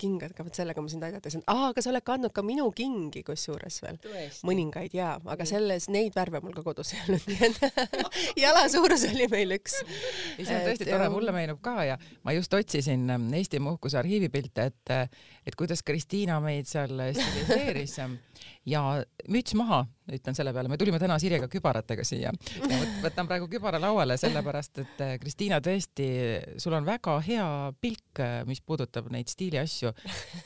kingadega, 0.00 0.46
vot 0.46 0.58
sellega 0.58 0.84
ma 0.84 0.92
sind 0.92 1.06
aidata 1.06 1.30
ei 1.30 1.36
saanud. 1.36 1.48
aa, 1.52 1.70
aga 1.72 1.84
sa 1.84 1.92
oled 1.92 2.06
kandnud 2.06 2.34
ka 2.36 2.44
minu 2.46 2.66
kingi 2.76 3.22
kusjuures 3.26 3.80
veel. 3.84 4.00
mõningaid 4.46 4.96
jaa, 4.96 5.16
aga 5.36 5.48
selles, 5.48 5.88
neid 5.92 6.16
värve 6.16 6.42
mul 6.44 6.56
ka 6.56 6.64
kodus 6.66 6.94
ei 6.94 7.02
olnud, 7.06 7.28
nii 7.30 7.50
et 7.50 7.60
jala 8.44 8.66
suurus 8.72 9.06
oli 9.10 9.28
meil 9.32 9.56
üks. 9.58 9.78
ei, 10.36 10.44
see 10.44 10.56
on 10.58 10.66
tõesti 10.70 10.90
tore, 10.90 11.10
mulle 11.12 11.34
meenub 11.36 11.62
ka 11.64 11.78
ja 11.88 11.98
ma 12.26 12.36
just 12.36 12.54
otsisin 12.56 13.08
ähm, 13.14 13.28
Eesti 13.36 13.60
Muhkuse 13.62 14.00
arhiivipilte, 14.00 14.70
et, 14.72 15.16
et 15.46 15.58
kuidas 15.58 15.84
Kristiina 15.86 16.38
meid 16.44 16.68
seal 16.70 16.94
stiliseeris 17.16 17.98
ja 18.66 18.82
müts 19.30 19.54
maha, 19.58 19.84
ütlen 20.10 20.36
selle 20.36 20.52
peale, 20.54 20.70
me 20.70 20.78
tulime 20.78 20.98
täna 21.02 21.16
Sirjega 21.22 21.48
kübaratega 21.50 22.04
siia. 22.06 22.32
Ja 22.70 22.78
võtan 23.02 23.28
praegu 23.28 23.48
kübara 23.50 23.78
lauale, 23.82 24.16
sellepärast 24.20 24.80
et 24.82 25.02
äh, 25.04 25.12
Kristiina, 25.22 25.60
tõesti, 25.64 26.06
sul 26.62 26.74
on 26.78 26.86
väga 26.86 27.16
hea 27.26 27.46
pilk, 27.82 28.20
äh, 28.22 28.40
mis 28.48 28.62
puudutab 28.66 29.10
neid 29.14 29.30
stiiliasju 29.30 29.92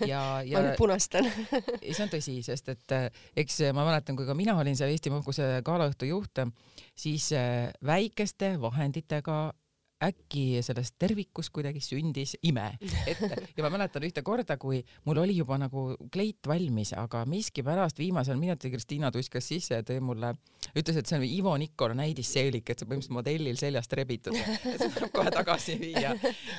ja, 0.08 0.22
ja 0.44 0.56
ma 0.58 0.64
nüüd 0.68 0.80
punastan. 0.80 1.28
See 1.80 2.04
on 2.04 2.12
tõsi, 2.12 2.36
sest 2.46 2.68
et 2.72 2.96
äh, 2.96 3.08
eks 3.40 3.62
ma 3.76 3.86
mäletan, 3.88 4.18
kui 4.18 4.28
ka 4.28 4.36
mina 4.36 4.56
olin 4.60 4.76
seal 4.78 4.92
Eesti 4.92 5.12
Muhkuse 5.12 5.48
galaõhtu 5.66 6.08
juht, 6.08 6.44
siis 6.98 7.30
väikeste 7.84 8.54
vahenditega 8.60 9.42
äkki 10.00 10.62
sellest 10.64 10.94
tervikust 11.00 11.52
kuidagi 11.52 11.80
sündis 11.84 12.36
ime, 12.46 12.72
et 13.10 13.20
ja 13.56 13.64
ma 13.64 13.70
mäletan 13.74 14.04
ühte 14.06 14.22
korda, 14.24 14.56
kui 14.60 14.80
mul 15.04 15.20
oli 15.20 15.36
juba 15.36 15.58
nagu 15.60 15.90
kleit 16.12 16.48
valmis, 16.48 16.94
aga 16.96 17.26
miskipärast 17.28 18.00
viimasel 18.00 18.40
minutil 18.40 18.72
Kristiina 18.72 19.10
tuskas 19.12 19.50
sisse 19.50 19.80
ja 19.80 19.84
tõi 19.86 20.00
mulle, 20.04 20.32
ütles, 20.72 20.96
et 20.96 21.10
see 21.10 21.18
on 21.18 21.26
Ivo 21.26 21.52
Nikola 21.60 21.96
näidisseelik, 21.98 22.64
et 22.72 22.80
see 22.80 22.88
põhimõtteliselt 22.88 23.16
modellil 23.18 23.60
seljast 23.60 23.96
rebitud, 23.98 24.36
et 24.36 24.78
see 24.80 24.92
tuleb 24.96 25.12
kohe 25.16 25.34
tagasi 25.34 25.76
viia. 25.80 26.14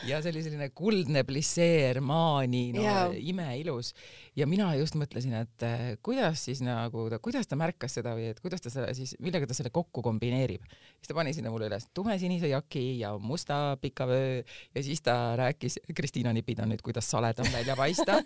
ja 0.07 0.21
see 0.21 0.33
oli 0.33 0.45
selline 0.45 0.69
kuldne 0.77 1.25
plisseer, 1.27 2.01
maani, 2.05 2.67
no 2.77 2.85
yeah. 2.85 3.15
imeilus. 3.33 3.93
ja 4.37 4.45
mina 4.49 4.69
just 4.77 4.99
mõtlesin, 4.99 5.33
et 5.41 5.65
eh, 5.65 5.87
kuidas 6.05 6.45
siis 6.45 6.61
nagu, 6.65 7.07
kuidas 7.23 7.49
ta 7.49 7.57
märkas 7.59 7.97
seda 7.97 8.13
või 8.17 8.29
et 8.35 8.43
kuidas 8.43 8.61
ta 8.61 8.73
selle 8.73 8.93
siis, 8.97 9.15
millega 9.19 9.49
ta 9.49 9.57
selle 9.57 9.73
kokku 9.73 10.05
kombineerib. 10.05 10.69
siis 10.99 11.09
ta 11.09 11.17
pani 11.17 11.33
sinna 11.33 11.49
mulle 11.53 11.71
üles 11.71 11.89
tumesinise 11.97 12.53
jaki 12.53 12.85
ja 13.01 13.15
musta 13.31 13.77
pika 13.81 14.07
vöö 14.09 14.41
ja 14.75 14.83
siis 14.83 15.01
ta 15.01 15.35
rääkis, 15.39 15.79
Kristiina 15.95 16.33
nipid 16.35 16.59
on 16.63 16.71
nüüd, 16.73 16.83
kuidas 16.85 17.09
saledam 17.11 17.47
välja 17.53 17.75
paista, 17.79 18.19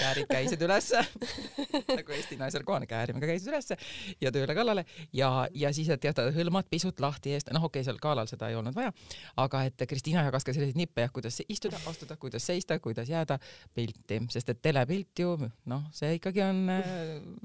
käärid 0.00 0.28
käisid 0.30 0.62
ülesse 0.66 1.02
nagu 1.88 2.16
Eesti 2.16 2.38
naisel 2.40 2.64
kohane, 2.66 2.88
käärimiga 2.90 3.30
käisid 3.30 3.52
ülesse 3.52 3.78
ja 4.20 4.32
tööle 4.34 4.56
kallale. 4.58 4.84
Ja, 5.12 5.48
ja 5.54 5.72
siis, 5.74 5.90
et 5.92 6.04
jah, 6.04 6.16
ta 6.16 6.28
hõlmad 6.34 6.68
pisut 6.70 7.00
lahti 7.02 7.34
eest, 7.36 7.52
noh, 7.54 7.64
okei 7.68 7.80
okay,, 7.80 7.88
seal 7.88 8.00
galal 8.02 8.30
seda 8.30 8.50
ei 8.50 8.58
olnud 8.58 8.76
vaja, 8.76 8.92
aga 9.40 9.64
et 9.68 9.86
Kristiina 9.88 10.24
jagas 10.26 10.46
ka 10.46 10.54
selliseid 10.56 10.78
nippe 10.78 11.04
jah, 11.04 11.12
kuidas 11.14 11.40
istuda, 11.48 11.80
astuda, 11.90 12.18
kuidas 12.20 12.46
seista, 12.48 12.78
kuidas 12.82 13.10
jääda 13.10 13.38
pilti, 13.74 14.22
sest 14.34 14.54
et 14.54 14.62
telepilt 14.62 15.24
ju 15.24 15.36
noh, 15.38 15.84
see 15.94 16.16
ikkagi 16.18 16.44
on, 16.46 16.64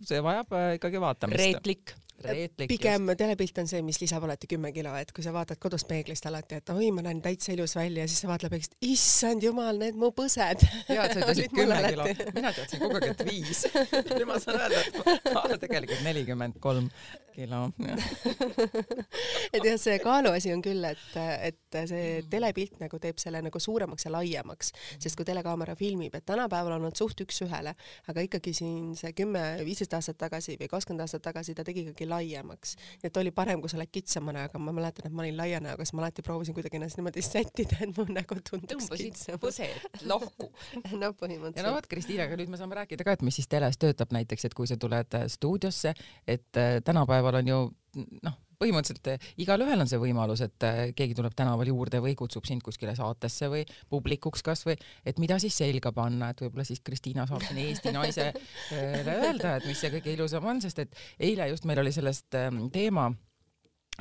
see 0.05 0.23
vajab 0.23 0.57
ikkagi 0.79 1.03
vaatamist. 1.03 1.43
reetlik 1.43 1.95
pigem 2.23 3.07
just. 3.07 3.17
telepilt 3.19 3.57
on 3.63 3.69
see, 3.69 3.81
mis 3.85 3.99
lisab 4.01 4.25
alati 4.27 4.49
kümme 4.51 4.71
kilo, 4.75 4.93
et 4.99 5.11
kui 5.15 5.25
sa 5.25 5.33
vaatad 5.35 5.59
kodust 5.61 5.87
peeglist 5.89 6.27
alati, 6.29 6.61
et 6.61 6.73
oi, 6.73 6.91
ma 6.95 7.05
näen 7.05 7.21
täitsa 7.23 7.53
ilus 7.55 7.75
välja 7.77 8.05
ja 8.05 8.11
siis 8.11 8.23
sa 8.25 8.31
vaatad 8.31 8.53
peeglist, 8.53 8.77
issand 8.85 9.43
jumal, 9.45 9.79
need 9.81 9.99
mu 9.99 10.11
põsed. 10.15 10.65
ja, 10.89 11.07
et 11.07 11.15
sa 11.15 11.23
ütlesid 11.23 11.55
kümme 11.57 11.81
kilo, 11.89 12.07
mina 12.37 12.53
teadsin 12.55 12.83
kogu 12.83 12.99
aeg, 12.99 13.09
et 13.13 13.25
viis. 13.29 13.65
nüüd 14.13 14.25
ma 14.29 14.39
saan 14.43 14.61
öelda, 14.61 14.85
et 14.87 15.29
ma 15.33 15.45
olen 15.47 15.61
tegelikult 15.61 16.07
nelikümmend 16.07 16.59
kolm 16.63 16.89
kilo. 17.33 17.61
et 19.55 19.65
jah, 19.65 19.77
see 19.81 19.97
kaaluasi 20.03 20.53
on 20.53 20.61
küll, 20.63 20.83
et, 20.87 21.03
et 21.49 21.77
see 21.89 22.21
telepilt 22.31 22.79
nagu 22.81 22.99
teeb 23.01 23.19
selle 23.21 23.41
nagu 23.43 23.61
suuremaks 23.61 24.07
ja 24.07 24.13
laiemaks, 24.13 24.73
sest 25.01 25.17
kui 25.17 25.27
telekaamera 25.27 25.75
filmib, 25.79 26.15
et 26.17 26.25
tänapäeval 26.29 26.77
on 26.77 26.87
nad 26.87 26.99
suht 26.99 27.23
üks-ühele, 27.25 27.75
aga 28.11 28.25
ikkagi 28.27 28.53
siin 28.57 28.93
see 28.99 29.13
kümme-viisteist 29.17 29.97
aastat 29.97 30.19
tagasi 30.21 30.57
või 30.61 30.69
kakskümmend 30.71 31.05
aastat 31.05 31.25
tagasi 31.25 31.55
ta 31.57 31.65
tegi 31.67 31.87
ikkagi 31.87 32.09
laiemaks. 32.13 32.75
et 33.03 33.17
oli 33.17 33.33
parem, 33.35 33.61
kui 33.61 33.71
sa 33.71 33.79
oled 33.79 33.91
kitsama 33.91 34.35
näoga, 34.35 34.61
ma 34.61 34.75
mäletan, 34.75 35.09
et 35.09 35.15
ma 35.15 35.25
olin 35.25 35.37
laia 35.37 35.59
näoga, 35.63 35.85
siis 35.85 35.97
ma 35.97 36.05
alati 36.05 36.25
proovisin 36.25 36.57
kuidagi 36.57 36.79
ennast 36.79 36.99
niimoodi 36.99 37.25
sättida, 37.25 37.81
et 37.85 37.97
mu 37.97 38.07
nägu 38.09 38.39
tunduks 38.49 38.89
kitsam. 38.97 39.41
põsed 39.43 40.07
lahku 40.09 40.49
no 41.01 41.13
põhimõtteliselt. 41.19 41.59
ja 41.59 41.67
no 41.67 41.75
vot, 41.77 41.89
Kristiinaga 41.89 42.39
nüüd 42.39 42.53
me 42.53 42.61
saame 42.61 42.79
rääkida 42.81 43.07
ka, 43.07 43.17
et 43.17 43.25
mis 43.25 43.41
siis 43.41 43.49
teles 43.51 43.79
töötab 43.81 44.13
näiteks, 44.15 44.49
et 44.49 44.57
kui 44.57 44.69
sa 44.69 44.79
tuled 44.79 45.19
stuudiosse, 45.35 45.93
et 46.27 46.61
äh, 46.61 46.79
tänapäeval 46.85 47.41
on 47.41 47.53
ju 47.53 47.61
noh, 48.23 48.39
põhimõtteliselt 48.63 49.11
äh, 49.13 49.27
igalühel 49.43 49.83
on 49.83 49.91
see 49.91 50.01
võimalus, 50.01 50.43
et 50.45 50.67
äh, 50.67 50.81
keegi 50.97 51.17
tuleb 51.19 51.35
tänaval 51.37 51.69
juurde 51.71 52.01
või 52.03 52.15
kutsub 52.19 52.47
sind 52.49 52.63
kuskile 52.65 52.95
saatesse 52.97 53.51
või 53.51 53.65
publikuks 53.91 54.45
kasvõi, 54.45 54.77
et 55.05 55.19
mida 55.23 55.39
siis 55.43 55.57
selga 55.59 55.93
panna, 55.95 56.31
et 56.33 56.45
võib-olla 56.45 56.65
siis 56.67 56.81
Kristiina 56.83 57.27
saab 57.29 57.43
siin 57.45 57.61
Eesti 57.65 57.93
naisele 57.95 58.33
öelda, 58.73 59.57
et 59.57 59.67
mis 59.69 59.79
see 59.79 59.93
kõige 59.93 60.15
ilusam 60.15 60.47
on, 60.49 60.63
sest 60.63 60.83
et 60.85 60.97
eile 61.19 61.51
just 61.51 61.67
meil 61.69 61.83
oli 61.83 61.93
sellest 61.95 62.31
teema 62.73 63.11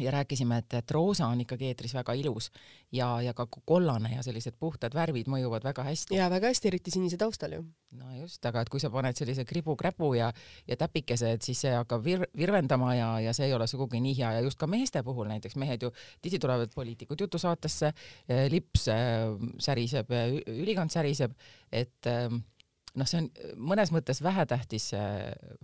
ja 0.01 0.11
rääkisime, 0.11 0.59
et, 0.59 0.75
et 0.75 0.91
roosa 0.91 1.27
on 1.29 1.41
ikkagi 1.43 1.69
eetris 1.69 1.93
väga 1.95 2.15
ilus 2.17 2.49
ja, 2.93 3.21
ja 3.23 3.35
ka 3.37 3.47
kollane 3.47 4.15
ja 4.15 4.23
sellised 4.25 4.57
puhtad 4.61 4.95
värvid 4.95 5.29
mõjuvad 5.29 5.65
väga 5.65 5.85
hästi. 5.85 6.17
ja 6.17 6.31
väga 6.33 6.49
hästi, 6.49 6.71
eriti 6.71 6.91
sinise 6.95 7.19
taustal 7.21 7.53
ju. 7.59 7.65
no 7.99 8.13
just, 8.17 8.41
aga 8.49 8.63
et 8.63 8.71
kui 8.73 8.81
sa 8.81 8.91
paned 8.93 9.19
sellise 9.19 9.45
kribu-kräpu 9.49 10.15
ja, 10.17 10.31
ja 10.69 10.79
täpikese, 10.81 11.35
et 11.37 11.45
siis 11.45 11.61
see 11.67 11.75
hakkab 11.77 12.05
vir-, 12.07 12.25
virvendama 12.37 12.95
ja, 12.97 13.11
ja 13.21 13.35
see 13.37 13.51
ei 13.51 13.57
ole 13.57 13.67
sugugi 13.69 14.01
nii 14.01 14.17
hea 14.21 14.33
ja 14.39 14.47
just 14.47 14.61
ka 14.61 14.67
meeste 14.71 15.03
puhul 15.05 15.29
näiteks, 15.29 15.59
mehed 15.61 15.85
ju 15.85 15.93
tihti 16.23 16.41
tulevad 16.41 16.73
poliitikud 16.75 17.21
jutusaatesse, 17.27 17.93
eh, 18.29 18.47
lips 18.53 18.89
eh, 18.93 19.29
säriseb, 19.61 20.09
ülikond 20.57 20.95
säriseb, 20.95 21.37
et 21.69 22.09
eh, 22.09 22.33
noh, 22.33 23.09
see 23.09 23.21
on 23.21 23.29
mõnes 23.73 23.93
mõttes 23.93 24.25
vähetähtis 24.25 24.93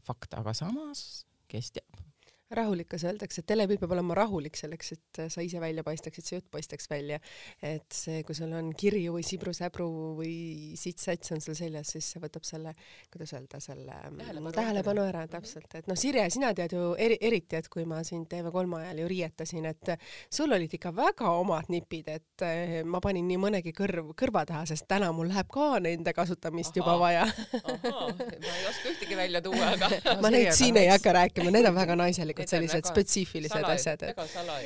fakt, 0.04 0.36
aga 0.36 0.52
samas 0.56 1.24
kes 1.48 1.72
teab 1.72 2.07
rahulikkus 2.50 3.04
öeldakse, 3.04 3.42
et 3.42 3.48
telepilt 3.50 3.80
peab 3.82 3.92
olema 3.92 4.14
rahulik 4.16 4.56
selleks, 4.56 4.92
et 4.94 5.20
sa 5.28 5.42
ise 5.44 5.60
välja 5.60 5.82
paistaksid, 5.84 6.24
see 6.24 6.38
jutt 6.38 6.48
paistaks 6.52 6.88
välja. 6.88 7.18
et 7.62 7.92
see, 7.92 8.22
kui 8.24 8.34
sul 8.34 8.52
on 8.56 8.70
kirju 8.78 9.12
või 9.18 9.24
sibru-säbru 9.26 9.88
või 10.16 10.32
sits-sats 10.78 11.34
on 11.36 11.42
sul 11.44 11.56
seljas, 11.58 11.92
siis 11.92 12.08
see 12.14 12.22
võtab 12.22 12.46
selle, 12.48 12.72
kuidas 13.12 13.34
öelda, 13.36 13.60
selle 13.60 13.98
tähelepanu, 14.16 14.52
tähelepanu 14.56 15.04
ära 15.10 15.26
täpselt, 15.28 15.74
et 15.76 15.90
noh, 15.90 15.98
Sirje, 15.98 16.24
sina 16.32 16.54
tead 16.56 16.72
ju 16.72 16.94
eri, 16.96 17.18
eriti, 17.20 17.58
et 17.58 17.68
kui 17.68 17.84
ma 17.88 18.00
sind 18.06 18.30
TV3 18.32 18.80
ajal 18.80 19.02
ju 19.02 19.10
riietasin, 19.12 19.68
et 19.68 19.92
sul 20.32 20.56
olid 20.56 20.72
ikka 20.78 20.94
väga 20.96 21.34
omad 21.42 21.68
nipid, 21.72 22.08
et 22.14 22.46
eh, 22.46 22.80
ma 22.84 23.02
panin 23.04 23.28
nii 23.28 23.40
mõnegi 23.44 23.74
kõrv, 23.76 24.14
kõrva 24.16 24.46
taha, 24.48 24.64
sest 24.70 24.88
täna 24.88 25.10
mul 25.12 25.28
läheb 25.28 25.52
ka 25.52 25.68
nende 25.84 26.16
kasutamist 26.16 26.72
aha, 26.72 26.80
juba 26.80 26.96
vaja. 27.02 27.28
ma 27.28 28.56
ei 28.56 28.66
oska 28.72 28.94
ühtegi 28.94 29.20
välja 29.20 29.44
tuua, 29.44 29.74
aga 29.76 29.92
ma 30.24 30.32
neid 30.32 30.54
siin 30.56 30.80
ei 30.80 30.88
hakka 30.94 31.12
rääkima, 31.20 31.52
need 31.52 31.68
on 31.68 31.76
väga 31.76 31.98
naiselikud 31.98 32.37
tegelikult 32.38 32.54
sellised 32.54 32.80
väga 32.80 32.92
spetsiifilised 32.94 33.54
salajad, 33.54 33.74
asjad, 33.74 34.04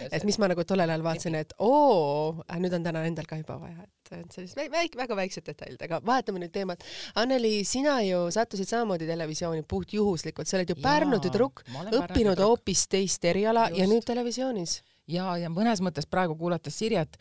et, 0.07 0.17
et 0.19 0.27
mis 0.29 0.39
ma 0.43 0.49
nagu 0.53 0.65
tollel 0.69 0.93
ajal 0.93 1.05
vaatasin, 1.07 1.37
et 1.41 1.55
oo, 1.65 2.45
äh, 2.47 2.61
nüüd 2.63 2.77
on 2.79 2.87
täna 2.87 3.05
endal 3.09 3.29
ka 3.29 3.39
juba 3.41 3.59
vaja, 3.63 3.87
et, 3.87 4.15
et 4.19 4.37
sellised 4.37 4.73
väike, 4.73 4.99
väga 5.01 5.19
väiksed 5.19 5.47
detailid, 5.49 5.85
aga 5.89 6.01
vahetame 6.07 6.43
nüüd 6.43 6.55
teemat. 6.55 6.85
Anneli, 7.23 7.55
sina 7.69 7.99
ju 8.07 8.25
sattusid 8.35 8.71
samamoodi 8.71 9.09
televisiooni 9.09 9.65
puhtjuhuslikult, 9.69 10.49
sa 10.49 10.59
oled 10.61 10.75
ju 10.75 10.79
Pärnu 10.83 11.21
tüdruk, 11.23 11.65
õppinud 11.85 12.41
hoopis 12.43 12.87
teist 12.93 13.25
eriala 13.29 13.69
Just. 13.71 13.81
ja 13.81 13.89
nüüd 13.91 14.07
televisioonis. 14.09 14.83
ja, 15.11 15.33
ja 15.41 15.51
mõnes 15.53 15.83
mõttes 15.85 16.09
praegu 16.11 16.37
kuulates 16.39 16.77
Sirjet, 16.79 17.19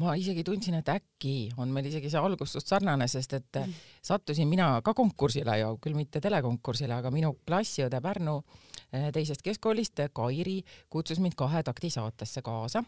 ma 0.00 0.14
isegi 0.16 0.44
tundsin, 0.46 0.78
et 0.80 0.88
äkki 0.88 1.50
on 1.60 1.72
meil 1.74 1.90
isegi 1.90 2.10
see 2.12 2.20
algustus 2.20 2.64
sarnane, 2.68 3.08
sest 3.10 3.36
et 3.36 3.60
mm. 3.60 3.76
sattusin 4.06 4.48
mina 4.48 4.72
ka 4.84 4.94
konkursile 4.96 5.58
ju, 5.60 5.74
küll 5.82 5.98
mitte 5.98 6.22
telekonkursile, 6.24 6.96
aga 6.96 7.12
minu 7.12 7.34
klassiõde 7.46 8.00
Pärnu 8.04 8.38
eh, 8.40 8.69
teisest 9.12 9.42
keskkoolist, 9.42 10.00
Kairi, 10.12 10.60
kutsus 10.90 11.20
mind 11.20 11.36
kahe 11.36 11.62
takti 11.62 11.90
saatesse 11.90 12.42
kaasa. 12.42 12.84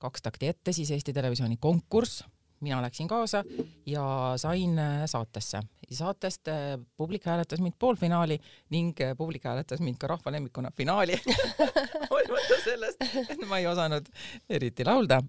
kaks 0.00 0.22
takti 0.22 0.48
ette, 0.48 0.72
siis 0.72 0.90
Eesti 0.90 1.12
Televisiooni 1.12 1.56
konkurss, 1.60 2.24
mina 2.60 2.82
läksin 2.82 3.08
kaasa 3.08 3.44
ja 3.86 4.32
sain 4.36 4.78
äh, 4.78 5.02
saatesse. 5.06 5.62
Saatest 5.94 6.48
äh, 6.48 6.78
publik 6.96 7.24
hääletas 7.26 7.60
mind 7.60 7.74
poolfinaali 7.78 8.38
ning 8.70 9.00
äh, 9.00 9.16
publik 9.16 9.44
hääletas 9.44 9.80
mind 9.80 9.98
ka 9.98 10.06
rahva 10.06 10.32
lemmikuna 10.32 10.70
finaali 10.76 11.16
hoolimata 12.10 12.58
sellest, 12.64 13.02
et 13.28 13.42
ma 13.48 13.58
ei 13.58 13.66
osanud 13.66 14.06
eriti 14.50 14.84
laulda. 14.86 15.20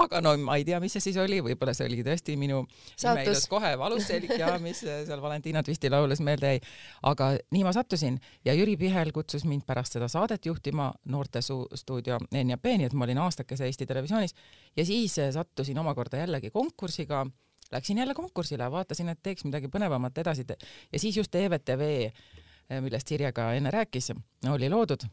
aga 0.00 0.20
no 0.24 0.32
ma 0.40 0.56
ei 0.56 0.64
tea, 0.64 0.80
mis 0.80 0.96
see 0.96 1.04
siis 1.08 1.18
oli, 1.20 1.42
võib-olla 1.44 1.74
see 1.76 1.86
oligi 1.90 2.06
tõesti 2.06 2.36
minu 2.40 2.62
imeilus 3.04 3.44
kohe 3.52 3.74
valusseelik 3.78 4.32
ja 4.40 4.54
mis 4.62 4.80
seal 4.80 5.22
Valentina 5.22 5.62
Tvisti 5.62 5.90
laulus 5.92 6.22
meelde 6.24 6.54
jäi. 6.54 6.62
aga 7.12 7.32
nii 7.52 7.64
ma 7.66 7.74
sattusin 7.76 8.16
ja 8.48 8.56
Jüri 8.56 8.78
Pihel 8.80 9.12
kutsus 9.12 9.44
mind 9.44 9.66
pärast 9.68 9.98
seda 9.98 10.08
saadet 10.08 10.46
juhtima 10.46 10.92
noortestuudio 11.04 12.18
NJP, 12.32 12.78
nii 12.78 12.88
et 12.88 12.96
ma 12.96 13.04
olin 13.04 13.20
aastakese 13.26 13.68
Eesti 13.68 13.86
Televisioonis 13.86 14.34
ja 14.76 14.86
siis 14.88 15.20
sattusin 15.36 15.78
omakorda 15.78 16.24
jällegi 16.24 16.50
konkursiga, 16.50 17.26
läksin 17.72 17.98
jälle 17.98 18.14
konkursile, 18.14 18.70
vaatasin, 18.70 19.08
et 19.08 19.22
teeks 19.22 19.44
midagi 19.44 19.68
põnevamat 19.72 20.18
edasi 20.18 20.44
ja 20.92 20.98
siis 20.98 21.16
just 21.16 21.34
EVTV, 21.34 22.10
millest 22.80 23.08
Sirje 23.08 23.32
ka 23.32 23.52
enne 23.52 23.70
rääkis, 23.70 24.12
oli 24.50 24.70
loodud. 24.70 25.04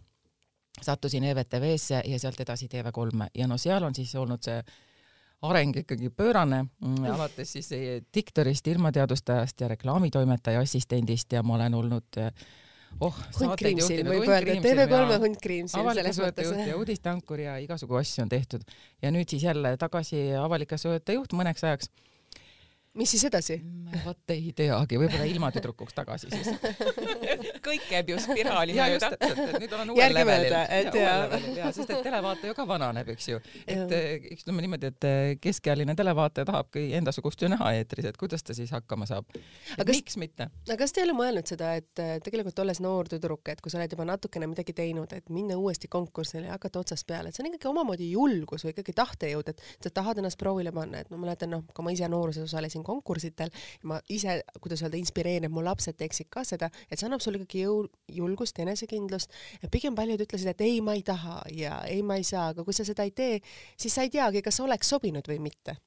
sattusin 0.81 1.23
EVTV-sse 1.23 2.01
ja 2.05 2.19
sealt 2.19 2.39
edasi 2.39 2.67
TV3-e 2.71 3.27
ja 3.35 3.47
no 3.47 3.57
seal 3.57 3.83
on 3.83 3.95
siis 3.95 4.15
olnud 4.15 4.43
see 4.43 4.61
areng 5.41 5.75
ikkagi 5.81 6.09
pöörane, 6.09 6.65
mm, 6.81 7.03
alates 7.13 7.51
siis 7.51 7.69
diktorist, 8.13 8.67
ilmateadustajast 8.67 9.61
ja 9.61 9.67
reklaamitoimetaja 9.67 10.59
assistendist 10.59 11.33
ja 11.33 11.43
ma 11.43 11.55
olen 11.55 11.73
olnud 11.73 12.19
oh, 12.99 13.15
hunt 13.39 13.55
Kriimsil 13.59 14.03
võib 14.07 14.27
öelda, 14.27 14.57
TV3 14.63 15.19
Hunt 15.23 15.39
Kriimsil 15.43 15.89
selles 15.93 16.19
mõttes. 16.23 16.51
ja 16.67 16.77
uudisteankur 16.77 17.43
ja 17.45 17.57
igasugu 17.63 17.99
asju 17.99 18.25
on 18.25 18.31
tehtud. 18.31 18.65
Ja 19.01 19.13
nüüd 19.15 19.29
siis 19.31 19.45
jälle 19.47 19.75
tagasi 19.79 20.29
avalike 20.39 20.77
suhete 20.77 21.15
juht 21.15 21.35
mõneks 21.37 21.65
ajaks 21.65 21.91
mis 22.97 23.11
siis 23.11 23.25
edasi? 23.29 23.59
vot 24.05 24.33
ei 24.33 24.51
teagi, 24.55 24.97
võib-olla 25.01 25.25
ilma 25.29 25.49
tüdrukuks 25.53 25.95
tagasi 25.97 26.29
siis 26.29 26.49
kõik 27.65 27.85
käib 27.89 28.11
ju 28.11 28.19
spiraali 28.21 28.75
mööda. 28.77 29.09
nüüd 29.57 29.73
olen 29.75 29.91
uuel 29.93 30.13
levelil. 30.13 30.55
et 30.77 30.97
ja, 30.97 31.13
ja, 31.57 31.71
sest 31.75 31.89
et 31.89 32.03
televaataja 32.05 32.55
ka 32.57 32.65
vananeb, 32.69 33.09
eks 33.15 33.29
ju. 33.31 33.41
et 33.65 33.95
eh, 33.95 34.27
ütleme 34.35 34.65
niimoodi, 34.65 34.91
et 34.93 35.07
eh, 35.09 35.31
keskealine 35.41 35.95
televaataja 35.97 36.47
tahabki 36.49 36.89
endasugust 36.99 37.41
ju 37.41 37.51
näha 37.51 37.71
eetris, 37.79 38.09
et 38.11 38.19
kuidas 38.19 38.45
ta 38.45 38.55
siis 38.57 38.71
hakkama 38.75 39.07
saab. 39.09 39.29
miks 39.85 40.17
mitte? 40.21 40.49
aga 40.67 40.77
kas 40.83 40.93
te 40.93 41.03
ei 41.03 41.07
ole 41.09 41.17
mõelnud 41.17 41.49
seda, 41.49 41.73
et 41.79 42.03
eh, 42.03 42.15
tegelikult 42.25 42.61
olles 42.65 42.81
noor 42.83 43.09
tüdruk, 43.11 43.53
et 43.53 43.61
kui 43.61 43.73
sa 43.73 43.81
oled 43.81 43.93
juba 43.95 44.07
natukene 44.09 44.49
midagi 44.49 44.75
teinud, 44.77 45.13
et 45.17 45.29
minna 45.33 45.57
uuesti 45.57 45.89
konkursile 45.91 46.49
ja 46.49 46.57
hakata 46.57 46.83
otsast 46.83 47.07
peale, 47.09 47.29
et 47.29 47.37
see 47.37 47.45
on 47.45 47.51
ikkagi 47.51 47.71
omamoodi 47.71 48.11
julgus 48.13 48.65
või 48.65 48.75
ikkagi 48.75 48.95
tahtejõud, 48.97 49.53
et 49.53 49.65
sa 49.81 49.93
tahad 50.01 50.21
ennast 50.21 50.39
proovile 50.39 50.73
panna, 50.75 51.03
et 51.03 51.11
ma 51.13 51.21
mäletan, 51.21 51.53
noh, 51.53 51.65
kui 51.73 51.85
ma 51.85 51.93
ise 51.95 52.09
nooruses 52.11 52.45
osalesin 52.45 52.78
konkursitel. 52.87 53.51
Ja 53.81 53.91
ma 53.93 53.99
ise, 54.09 54.39
kuidas 54.61 54.83
öelda, 54.85 54.99
inspireerin, 54.99 55.49
et 55.49 55.53
mu 55.53 55.63
lapsed 55.65 55.97
teeksid 55.99 56.29
ka 56.33 56.45
seda, 56.47 56.71
et 56.89 56.99
see 56.99 57.09
annab 57.09 57.23
sulle 57.23 57.41
ikkagi 57.41 57.65
jõu, 57.65 57.83
julgust, 58.19 58.59
enesekindlust. 58.59 59.35
Pigem 59.71 59.97
paljud 59.97 60.21
ütlesid, 60.25 60.53
et 60.53 60.65
ei, 60.65 60.79
ma 60.85 60.97
ei 60.97 61.03
taha 61.05 61.41
ja 61.55 61.81
ei, 61.89 62.01
ma 62.05 62.19
ei 62.19 62.27
saa, 62.27 62.49
aga 62.53 62.65
kui 62.67 62.75
sa 62.75 62.87
seda 62.87 63.07
ei 63.07 63.13
tee, 63.15 63.39
siis 63.79 63.95
sa 63.95 64.05
ei 64.05 64.13
teagi, 64.13 64.43
kas 64.45 64.59
oleks 64.63 64.91
sobinud 64.95 65.27
või 65.29 65.39
mitte. 65.49 65.79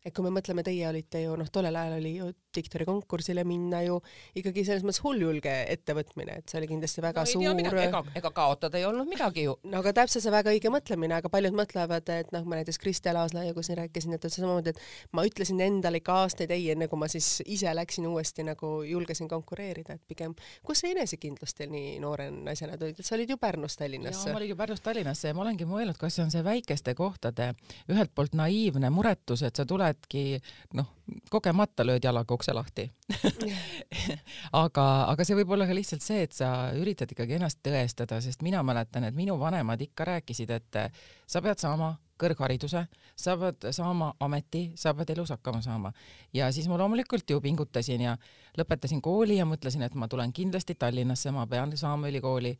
Et 0.00 0.14
kui 0.16 0.24
me 0.24 0.30
mõtleme, 0.32 0.62
teie 0.64 0.86
olite 0.88 1.20
ju 1.20 1.34
noh, 1.36 1.48
tollel 1.52 1.76
ajal 1.76 1.98
oli 1.98 2.14
ju 2.16 2.30
diktori 2.56 2.86
konkursile 2.88 3.44
minna 3.46 3.82
ju 3.84 3.98
ikkagi 4.38 4.64
selles 4.66 4.84
mõttes 4.86 5.02
hulljulge 5.04 5.52
ettevõtmine, 5.74 6.40
et 6.40 6.50
see 6.50 6.60
oli 6.60 6.70
kindlasti 6.70 7.04
väga 7.04 7.24
no, 7.24 7.32
suur. 7.32 7.70
ega, 7.84 8.02
ega 8.20 8.32
kaotada 8.34 8.80
ei 8.80 8.86
olnud 8.88 9.08
midagi 9.10 9.46
ju. 9.46 9.56
no 9.70 9.82
aga 9.82 9.94
täpselt 10.00 10.24
see 10.24 10.34
väga 10.34 10.54
õige 10.54 10.72
mõtlemine, 10.72 11.18
aga 11.20 11.30
paljud 11.32 11.56
mõtlevad, 11.56 12.10
et 12.14 12.32
noh, 12.34 12.46
ma 12.48 12.60
näiteks 12.60 12.80
Kristel 12.82 13.18
Aaslaiaga 13.20 13.64
siin 13.66 13.78
rääkisin, 13.80 14.16
et 14.16 14.26
samamoodi, 14.30 14.74
et 14.74 15.12
ma 15.16 15.24
ütlesin 15.26 15.60
endale 15.64 16.00
ikka 16.00 16.20
aastaid 16.24 16.52
ei, 16.54 16.70
enne 16.74 16.88
kui 16.90 17.00
ma 17.00 17.08
siis 17.10 17.40
ise 17.46 17.72
läksin 17.76 18.06
uuesti 18.10 18.44
nagu 18.46 18.72
julgesin 18.86 19.28
konkureerida, 19.30 19.96
et 19.98 20.04
pigem, 20.08 20.34
kus 20.66 20.82
see 20.82 20.94
enesekindlus 20.94 21.54
teil 21.56 21.72
nii 21.72 21.98
noore 22.02 22.30
naisena 22.34 22.78
tuli, 22.80 22.96
et 22.96 23.06
sa 23.06 23.16
olid 23.16 23.30
ju 23.30 23.38
Pärnus 23.40 23.78
Tallinnasse. 23.80 24.32
ma 24.32 24.40
olin 24.40 24.52
ju 24.52 24.58
Pärnus 24.58 24.84
Tallinnasse 24.84 25.30
ja 25.30 25.36
ma 25.36 25.44
olengi 25.46 25.68
mõelnud, 25.68 25.98
kas 26.00 26.18
see 26.18 26.24
on 26.26 26.32
see 26.34 26.44
väikeste 26.46 26.94
kohtade 26.98 27.52
ühelt 27.90 28.14
poolt 28.14 28.36
naiivne 28.38 28.90
muretus, 28.94 29.44
et 29.46 29.56
sa 29.56 29.66
tuledki 29.68 30.40
noh, 30.78 30.88
kogemata 31.30 31.84
lööd 31.86 32.04
jalaga 32.04 32.34
ukse 32.40 32.56
lahti 32.56 32.88
aga, 34.64 34.86
aga 35.12 35.26
see 35.26 35.38
võib 35.42 35.52
olla 35.54 35.68
ka 35.68 35.76
lihtsalt 35.76 36.04
see, 36.04 36.24
et 36.24 36.36
sa 36.36 36.70
üritad 36.80 37.12
ikkagi 37.12 37.36
ennast 37.36 37.60
tõestada, 37.66 38.22
sest 38.24 38.44
mina 38.46 38.64
mäletan, 38.66 39.04
et 39.04 39.16
minu 39.16 39.36
vanemad 39.40 39.80
ikka 39.84 40.08
rääkisid, 40.14 40.54
et 40.56 40.80
sa 41.28 41.44
pead 41.44 41.60
saama 41.60 41.94
kõrghariduse, 42.20 42.84
sa 43.16 43.36
pead 43.40 43.70
saama 43.76 44.12
ameti, 44.24 44.70
sa 44.78 44.92
pead 44.96 45.14
elus 45.14 45.32
hakkama 45.34 45.62
saama. 45.64 45.92
ja 46.36 46.50
siis 46.52 46.68
ma 46.68 46.78
loomulikult 46.80 47.30
ju 47.30 47.40
pingutasin 47.40 48.04
ja 48.08 48.16
lõpetasin 48.58 49.00
kooli 49.04 49.38
ja 49.38 49.48
mõtlesin, 49.48 49.84
et 49.86 49.94
ma 49.94 50.08
tulen 50.08 50.32
kindlasti 50.32 50.74
Tallinnasse, 50.74 51.32
ma 51.34 51.46
pean 51.46 51.76
saama 51.76 52.08
ülikooli 52.08 52.56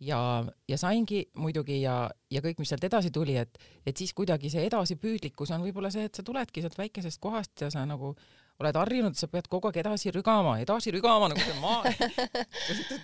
ja, 0.00 0.44
ja 0.68 0.78
saingi 0.78 1.26
muidugi 1.34 1.80
ja, 1.82 1.96
ja 2.30 2.42
kõik, 2.44 2.60
mis 2.60 2.72
sealt 2.72 2.84
edasi 2.88 3.12
tuli, 3.14 3.36
et, 3.40 3.58
et 3.86 3.96
siis 3.96 4.12
kuidagi 4.16 4.50
see 4.52 4.66
edasipüüdlikkus 4.68 5.54
on 5.56 5.64
võib-olla 5.66 5.92
see, 5.94 6.08
et 6.08 6.14
sa 6.14 6.26
tuledki 6.26 6.64
sealt 6.64 6.78
väikesest 6.78 7.22
kohast 7.22 7.66
ja 7.66 7.70
sa 7.72 7.86
nagu 7.88 8.14
oled 8.60 8.78
harjunud, 8.80 9.16
sa 9.18 9.28
pead 9.28 9.48
kogu 9.52 9.68
aeg 9.68 9.80
edasi 9.82 10.12
rügama, 10.14 10.56
edasi 10.62 10.92
rügama 10.94 11.28
nagu 11.32 11.42
see 11.42 11.56
maa 11.60 11.82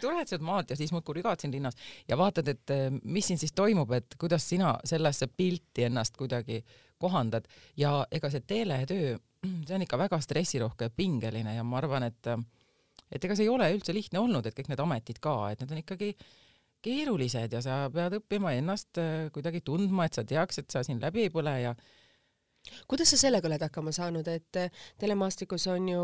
tuled 0.01 0.31
sealt 0.31 0.45
maalt 0.47 0.73
ja 0.73 0.79
siis 0.79 0.95
muudkui 0.95 1.19
rügad 1.19 1.43
siin 1.43 1.53
linnas 1.53 1.77
ja 2.09 2.17
vaatad, 2.21 2.49
et 2.49 2.73
eh, 2.73 2.87
mis 3.05 3.29
siin 3.29 3.41
siis 3.41 3.53
toimub, 3.57 3.93
et 3.97 4.17
kuidas 4.21 4.47
sina 4.49 4.75
sellesse 4.89 5.29
pilti 5.29 5.89
ennast 5.89 6.17
kuidagi 6.17 6.63
kohandad. 7.03 7.49
Ja 7.77 8.03
ega 8.15 8.31
see 8.31 8.45
teletöö, 8.47 9.17
see 9.43 9.77
on 9.77 9.85
ikka 9.85 9.99
väga 10.01 10.21
stressirohke 10.23 10.89
ja 10.89 10.95
pingeline 10.97 11.57
ja 11.57 11.65
ma 11.67 11.81
arvan, 11.83 12.07
et 12.09 12.33
et 13.13 13.25
ega 13.25 13.37
see 13.37 13.45
ei 13.45 13.53
ole 13.53 13.69
üldse 13.75 13.93
lihtne 13.93 14.23
olnud, 14.23 14.47
et 14.47 14.57
kõik 14.57 14.71
need 14.73 14.81
ametid 14.81 15.21
ka, 15.23 15.35
et 15.53 15.61
need 15.61 15.75
on 15.75 15.83
ikkagi 15.83 16.13
keerulised 16.83 17.53
ja 17.55 17.61
sa 17.63 17.83
pead 17.95 18.17
õppima 18.19 18.55
ennast 18.59 18.99
äh, 18.99 19.29
kuidagi 19.35 19.61
tundma, 19.67 20.07
et 20.07 20.17
sa 20.19 20.25
teaks, 20.27 20.63
et 20.63 20.73
sa 20.73 20.83
siin 20.87 21.03
läbi 21.03 21.27
ei 21.27 21.35
põle 21.35 21.53
ja 21.63 21.75
kuidas 22.87 23.11
sa 23.11 23.19
sellega 23.19 23.49
oled 23.49 23.63
hakkama 23.65 23.93
saanud, 23.95 24.29
et 24.31 24.59
eh, 24.61 24.71
telemaastikus 25.01 25.67
on 25.73 25.89
ju 25.89 26.03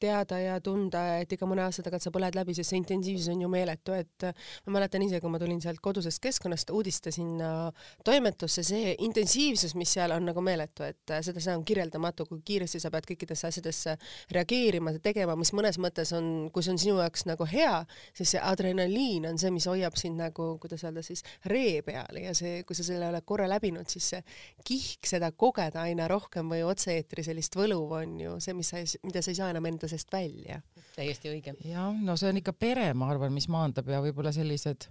teada 0.00 0.38
ja 0.38 0.58
tunda, 0.62 1.02
et 1.18 1.32
iga 1.34 1.48
mõne 1.50 1.64
aasta 1.64 1.82
tagant 1.82 2.04
sa 2.04 2.12
põled 2.14 2.36
läbi, 2.38 2.54
sest 2.54 2.70
see 2.70 2.78
intensiivsus 2.78 3.32
on 3.32 3.42
ju 3.42 3.50
meeletu, 3.50 3.94
et 3.98 4.26
eh, 4.28 4.46
ma 4.66 4.76
mäletan 4.78 5.02
ise, 5.02 5.20
kui 5.22 5.32
ma 5.32 5.40
tulin 5.42 5.60
sealt 5.62 5.82
kodusest 5.82 6.22
keskkonnast 6.22 6.70
uudiste 6.74 7.10
sinna 7.14 7.70
toimetusse, 8.06 8.62
see 8.66 8.94
intensiivsus, 9.06 9.74
mis 9.78 9.96
seal 9.96 10.14
on 10.14 10.28
nagu 10.30 10.44
meeletu, 10.44 10.86
et 10.86 11.14
eh, 11.14 11.24
seda, 11.26 11.42
see 11.42 11.56
on 11.58 11.64
kirjeldamatu, 11.66 12.28
kui 12.30 12.42
kiiresti 12.46 12.82
sa 12.82 12.92
pead 12.94 13.08
kõikidesse 13.10 13.50
asjadesse 13.50 13.96
reageerima, 14.36 14.94
tegema, 15.02 15.36
mis 15.38 15.52
mõnes 15.56 15.80
mõttes 15.82 16.14
on, 16.16 16.30
kui 16.54 16.66
see 16.66 16.76
on 16.76 16.80
sinu 16.84 17.00
jaoks 17.00 17.26
nagu 17.26 17.48
hea, 17.50 17.82
siis 18.14 18.36
see 18.36 18.44
adrenaliin 18.52 19.26
on 19.32 19.42
see, 19.42 19.50
mis 19.54 19.66
hoiab 19.70 19.98
sind 19.98 20.22
nagu, 20.22 20.52
kuidas 20.62 20.86
öelda 20.86 21.02
siis, 21.06 21.26
ree 21.50 21.82
peal 21.86 22.22
ja 22.22 22.34
see, 22.36 22.62
kui 22.68 22.78
sa 22.78 22.86
selle 22.86 23.10
oled 23.10 23.26
korra 23.26 23.50
läbinud, 23.50 23.90
siis 23.90 24.12
see 24.14 24.24
kihk 24.66 25.08
seda 25.10 25.32
kogeda 25.34 25.79
aina 25.82 26.06
rohkem 26.10 26.50
või 26.52 26.62
otse-eetri 26.66 27.24
sellist 27.26 27.56
võlu 27.58 27.80
on 27.96 28.18
ju 28.20 28.36
see, 28.42 28.54
mis 28.56 28.70
sa, 28.72 28.82
mida 29.06 29.22
sa 29.22 29.32
ei 29.32 29.38
saa 29.38 29.50
enam 29.54 29.66
enda 29.70 29.88
seest 29.90 30.12
välja. 30.12 30.60
täiesti 30.96 31.32
õige. 31.32 31.56
jah, 31.64 31.90
no 31.96 32.16
see 32.20 32.30
on 32.32 32.40
ikka 32.42 32.54
pere, 32.56 32.90
ma 32.94 33.10
arvan, 33.12 33.34
mis 33.34 33.48
maandab 33.52 33.88
ja 33.90 34.02
võib-olla 34.04 34.32
sellised 34.36 34.90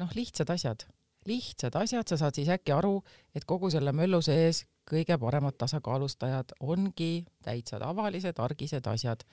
noh, 0.00 0.12
lihtsad 0.16 0.50
asjad, 0.54 0.86
lihtsad 1.28 1.76
asjad, 1.78 2.08
sa 2.08 2.18
saad 2.24 2.38
siis 2.38 2.50
äkki 2.52 2.74
aru, 2.74 2.98
et 3.34 3.46
kogu 3.48 3.70
selle 3.70 3.94
möllu 3.96 4.22
sees 4.24 4.64
kõige 4.88 5.18
paremad 5.22 5.56
tasakaalustajad 5.60 6.56
ongi 6.60 7.24
täitsa 7.44 7.78
tavalised 7.82 8.38
argised 8.42 8.86
asjad. 8.90 9.24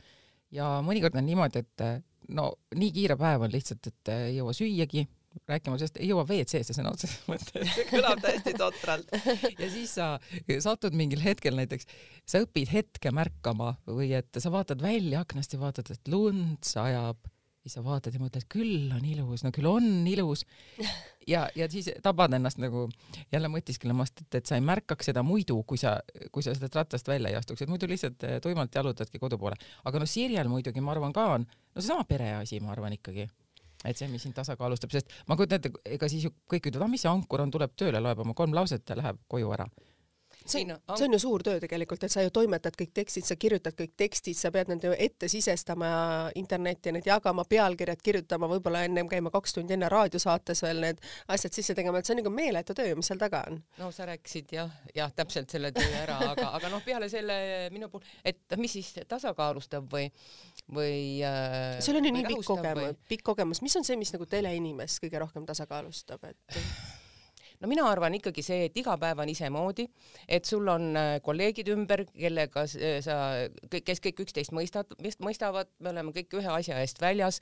ja 0.51 0.79
mõnikord 0.85 1.17
on 1.17 1.25
niimoodi, 1.25 1.63
et 1.65 2.03
no 2.33 2.51
nii 2.75 2.91
kiire 2.93 3.17
päev 3.17 3.45
on 3.45 3.53
lihtsalt, 3.53 3.87
et 3.87 4.13
ei 4.13 4.35
jõua 4.37 4.53
süüagi 4.53 5.07
rääkima 5.49 5.77
sellest, 5.79 5.97
ei 5.99 6.09
jõua 6.09 6.25
WC-sse 6.27 6.75
sõna 6.75 6.93
otseses 6.93 7.23
mõttes, 7.31 7.73
see 7.75 7.87
kõlab 7.89 8.21
täiesti 8.23 8.53
totralt. 8.57 9.11
ja 9.61 9.71
siis 9.71 9.95
sa 9.97 10.11
satud 10.65 10.97
mingil 10.97 11.23
hetkel 11.23 11.57
näiteks, 11.59 11.89
sa 12.29 12.43
õpid 12.45 12.71
hetke 12.73 13.13
märkama 13.15 13.75
või 13.89 14.13
et 14.17 14.41
sa 14.41 14.53
vaatad 14.53 14.81
välja 14.83 15.23
aknast 15.25 15.53
ja 15.55 15.61
vaatad, 15.61 15.91
et 15.93 16.11
lund 16.11 16.59
sajab, 16.65 17.21
siis 17.63 17.75
sa 17.75 17.83
vaatad 17.85 18.15
ja 18.15 18.21
mõtled, 18.21 18.45
küll 18.51 18.91
on 18.95 19.05
ilus, 19.05 19.43
no 19.45 19.51
küll 19.55 19.67
on 19.69 20.07
ilus. 20.09 20.45
ja, 21.27 21.47
ja 21.55 21.67
siis 21.71 21.91
tabad 22.05 22.33
ennast 22.35 22.61
nagu 22.61 22.87
jälle 23.33 23.51
mõtisklemast, 23.51 24.23
et, 24.23 24.39
et 24.41 24.49
sa 24.49 24.57
ei 24.59 24.65
märkaks 24.65 25.11
seda 25.11 25.23
muidu, 25.25 25.61
kui 25.67 25.81
sa, 25.81 25.97
kui 26.33 26.45
sa 26.45 26.55
sellest 26.55 26.79
rattast 26.79 27.11
välja 27.11 27.33
ei 27.33 27.39
astuks, 27.39 27.63
et 27.63 27.71
muidu 27.71 27.89
lihtsalt 27.89 28.25
tuimalt 28.43 28.75
jalutadki 28.75 29.21
kodu 29.21 29.37
poole. 29.41 29.59
aga 29.85 30.01
noh, 30.01 30.09
Sirjel 30.09 30.49
muidugi 30.51 30.83
ma 30.83 30.95
arvan 30.95 31.15
ka 31.15 31.27
on, 31.35 31.45
no 31.45 31.83
seesama 31.83 32.07
pereasi, 32.09 32.61
ma 32.63 32.73
arvan 32.75 32.95
ikkagi 32.97 33.27
et 33.85 33.97
see, 33.97 34.09
mis 34.11 34.23
sind 34.25 34.35
tasakaalustab, 34.35 34.91
sest 34.91 35.13
ma 35.27 35.37
kujutan 35.39 35.61
ette, 35.61 35.71
ega 35.85 36.09
siis 36.11 36.25
ju 36.27 36.33
kõik 36.51 36.71
ütlevad, 36.71 36.87
ah 36.87 36.91
mis 36.91 37.05
see 37.05 37.11
ankur 37.11 37.45
on, 37.45 37.53
tuleb 37.53 37.77
tööle, 37.79 38.01
loeb 38.03 38.25
oma 38.25 38.35
kolm 38.35 38.55
lauset 38.57 38.89
ja 38.89 38.99
läheb 38.99 39.21
koju 39.31 39.53
ära 39.55 39.69
see, 40.51 40.65
see 40.95 41.07
on 41.07 41.15
ju 41.15 41.19
suur 41.21 41.43
töö 41.45 41.59
tegelikult, 41.61 42.03
et 42.05 42.13
sa 42.13 42.23
ju 42.23 42.31
toimetad 42.33 42.75
kõik 42.79 42.91
tekstid, 43.01 43.27
sa 43.27 43.37
kirjutad 43.39 43.75
kõik 43.77 43.95
tekstid, 43.99 44.37
sa 44.37 44.51
pead 44.53 44.71
need 44.71 44.85
ju 44.85 44.93
ette 44.97 45.29
sisestama 45.31 45.89
internetti, 46.39 46.93
need 46.95 47.07
jagama, 47.09 47.45
pealkirjad 47.49 48.01
kirjutama, 48.03 48.49
võib-olla 48.51 48.83
ennem 48.87 49.09
käima 49.11 49.31
kaks 49.33 49.57
tundi 49.57 49.75
enne 49.75 49.89
raadiosaates 49.91 50.63
veel 50.65 50.83
need 50.83 51.01
asjad 51.31 51.55
sisse 51.55 51.75
tegema, 51.77 51.99
et 51.99 52.09
see 52.09 52.15
on 52.15 52.21
nagu 52.23 52.33
meeletu 52.33 52.75
töö, 52.77 52.93
mis 52.99 53.09
seal 53.11 53.21
taga 53.21 53.43
on. 53.49 53.59
no 53.79 53.91
sa 53.95 54.07
rääkisid 54.09 54.53
jah, 54.57 54.71
jah, 54.95 55.11
täpselt 55.15 55.51
selle 55.53 55.73
töö 55.75 55.89
ära, 56.03 56.19
aga, 56.31 56.51
aga 56.59 56.71
noh, 56.73 56.83
peale 56.85 57.09
selle 57.11 57.39
minu 57.73 57.91
puhul, 57.91 58.05
et 58.25 58.57
mis 58.61 58.77
siis 58.79 58.93
tasakaalustab 59.09 59.89
või, 59.91 60.07
või 60.75 61.19
äh, 61.25 61.77
sul 61.83 61.99
on 61.99 62.09
ju 62.09 62.15
nii 62.15 62.27
pikk 62.33 62.47
kogemus, 62.47 63.03
pikk 63.09 63.27
kogemus, 63.31 63.63
mis 63.65 63.77
on 63.79 63.87
see, 63.87 63.99
mis 63.99 64.13
nagu 64.15 64.27
teleinimest 64.29 65.03
kõige 65.03 65.21
rohkem 65.25 65.47
tasakaalustab, 65.49 66.25
et 66.29 66.59
no 67.59 67.69
mina 67.71 67.87
arvan 67.89 68.15
ikkagi 68.17 68.43
see, 68.45 68.67
et 68.69 68.77
iga 68.79 68.95
päev 68.99 69.23
on 69.23 69.31
isemoodi, 69.31 69.87
et 70.27 70.47
sul 70.47 70.67
on 70.71 70.91
äh, 70.99 71.15
kolleegid 71.25 71.71
ümber, 71.73 72.05
kellega 72.13 72.65
sa, 72.67 73.17
kes 73.71 74.03
kõik 74.05 74.23
üksteist 74.25 74.55
mõistad, 74.55 74.93
mõistavad, 75.23 75.71
me 75.79 75.93
oleme 75.93 76.15
kõik 76.15 76.39
ühe 76.39 76.53
asja 76.55 76.79
eest 76.83 77.01
väljas 77.03 77.41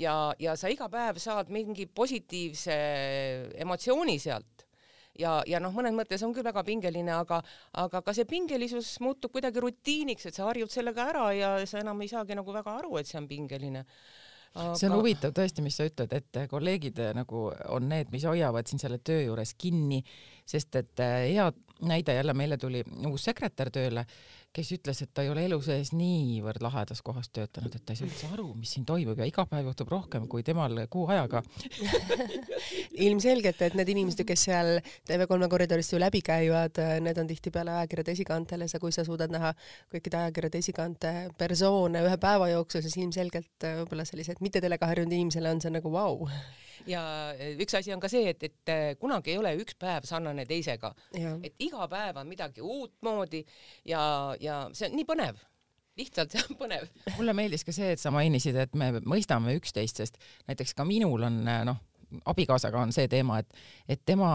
ja, 0.00 0.34
ja 0.42 0.56
sa 0.58 0.70
iga 0.72 0.88
päev 0.92 1.20
saad 1.22 1.52
mingi 1.54 1.86
positiivse 1.86 2.76
emotsiooni 3.64 4.18
sealt. 4.22 4.66
Ja, 5.14 5.36
ja 5.46 5.60
noh, 5.62 5.70
mõnes 5.70 5.94
mõttes 5.94 6.24
on 6.26 6.32
küll 6.34 6.42
väga 6.42 6.64
pingeline, 6.66 7.12
aga, 7.14 7.38
aga 7.78 8.00
ka 8.02 8.14
see 8.16 8.26
pingelisus 8.26 8.96
muutub 8.98 9.30
kuidagi 9.36 9.62
rutiiniks, 9.62 10.26
et 10.26 10.34
sa 10.34 10.48
harjud 10.48 10.72
sellega 10.74 11.06
ära 11.12 11.28
ja 11.38 11.50
sa 11.70 11.78
enam 11.84 12.02
ei 12.02 12.10
saagi 12.10 12.34
nagu 12.34 12.50
väga 12.54 12.80
aru, 12.80 12.96
et 12.98 13.06
see 13.06 13.20
on 13.20 13.28
pingeline 13.30 13.84
aga... 14.54 14.74
see 14.78 14.88
on 14.90 14.98
huvitav 14.98 15.34
tõesti, 15.36 15.64
mis 15.64 15.76
sa 15.78 15.86
ütled, 15.88 16.14
et 16.16 16.40
kolleegid 16.50 17.00
eh, 17.02 17.12
nagu 17.16 17.48
on 17.74 17.88
need, 17.90 18.10
mis 18.14 18.26
hoiavad 18.28 18.70
sind 18.70 18.82
selle 18.82 19.00
töö 19.04 19.26
juures 19.26 19.54
kinni, 19.58 20.00
sest 20.46 20.80
et 20.80 21.04
eh, 21.04 21.18
hea 21.34 21.50
näide 21.84 22.14
jälle 22.16 22.34
meile 22.38 22.58
tuli 22.60 22.84
uus 23.10 23.26
sekretär 23.26 23.70
tööle 23.74 24.06
kes 24.54 24.70
ütles, 24.76 25.00
et 25.02 25.10
ta 25.14 25.24
ei 25.24 25.30
ole 25.32 25.44
elu 25.48 25.58
sees 25.64 25.90
niivõrd 25.96 26.62
lahedas 26.62 27.02
kohas 27.04 27.30
töötanud, 27.34 27.74
et 27.74 27.84
ta 27.84 27.94
ei 27.94 28.00
saa 28.00 28.06
üldse 28.08 28.30
aru, 28.32 28.46
mis 28.58 28.74
siin 28.76 28.86
toimub 28.86 29.18
ja 29.18 29.26
iga 29.28 29.46
päev 29.50 29.70
juhtub 29.70 29.90
rohkem 29.90 30.28
kui 30.30 30.44
temal 30.46 30.84
kuu 30.90 31.08
ajaga. 31.10 31.42
Ilmselgelt, 33.06 33.62
et 33.66 33.78
need 33.78 33.90
inimesed, 33.96 34.24
kes 34.28 34.46
seal 34.48 34.78
TV3 35.08 35.50
koridorist 35.50 35.94
ju 35.94 36.00
läbi 36.02 36.22
käivad, 36.24 36.78
need 37.04 37.18
on 37.20 37.30
tihtipeale 37.30 37.74
ajakirjade 37.80 38.14
esikaantel 38.14 38.66
ja 38.66 38.70
sa, 38.70 38.82
kui 38.82 38.94
sa 38.94 39.06
suudad 39.06 39.32
näha 39.34 39.54
kõikide 39.92 40.22
ajakirjade 40.22 40.62
esikaante 40.62 41.14
persoone 41.38 42.04
ühe 42.06 42.20
päeva 42.22 42.50
jooksul, 42.52 42.84
siis 42.86 43.00
ilmselgelt 43.02 43.70
võib-olla 43.82 44.06
sellised 44.08 44.42
mitte 44.44 44.62
telega 44.62 44.90
harjunud 44.92 45.18
inimesele 45.18 45.50
on 45.50 45.64
see 45.64 45.74
nagu 45.74 45.90
vau. 45.94 46.22
Wow 46.24 46.62
ja 46.88 47.02
eh, 47.38 47.54
üks 47.60 47.76
asi 47.78 47.92
on 47.94 48.02
ka 48.02 48.10
see, 48.12 48.28
et, 48.32 48.42
et 48.46 48.72
eh, 48.72 48.84
kunagi 49.00 49.34
ei 49.34 49.38
ole 49.40 49.54
üks 49.60 49.76
päev 49.80 50.06
sarnane 50.08 50.46
teisega. 50.48 50.92
et 51.14 51.54
iga 51.64 51.88
päev 51.90 52.18
on 52.20 52.28
midagi 52.28 52.64
uutmoodi 52.64 53.44
ja, 53.88 54.02
ja 54.44 54.62
see 54.76 54.90
on 54.90 54.96
nii 54.98 55.08
põnev 55.08 55.42
lihtsalt 55.98 56.34
on 56.40 56.56
põnev. 56.58 56.86
mulle 57.18 57.34
meeldis 57.36 57.62
ka 57.66 57.74
see, 57.74 57.92
et 57.94 58.02
sa 58.02 58.10
mainisid, 58.14 58.56
et 58.58 58.78
me 58.78 58.90
mõistame 59.06 59.54
üksteist, 59.58 60.00
sest 60.02 60.18
näiteks 60.48 60.74
ka 60.74 60.86
minul 60.88 61.22
on 61.28 61.42
noh, 61.44 61.82
abikaasaga 62.30 62.82
on 62.82 62.94
see 62.94 63.06
teema, 63.10 63.40
et, 63.42 63.60
et 63.90 64.02
tema 64.06 64.30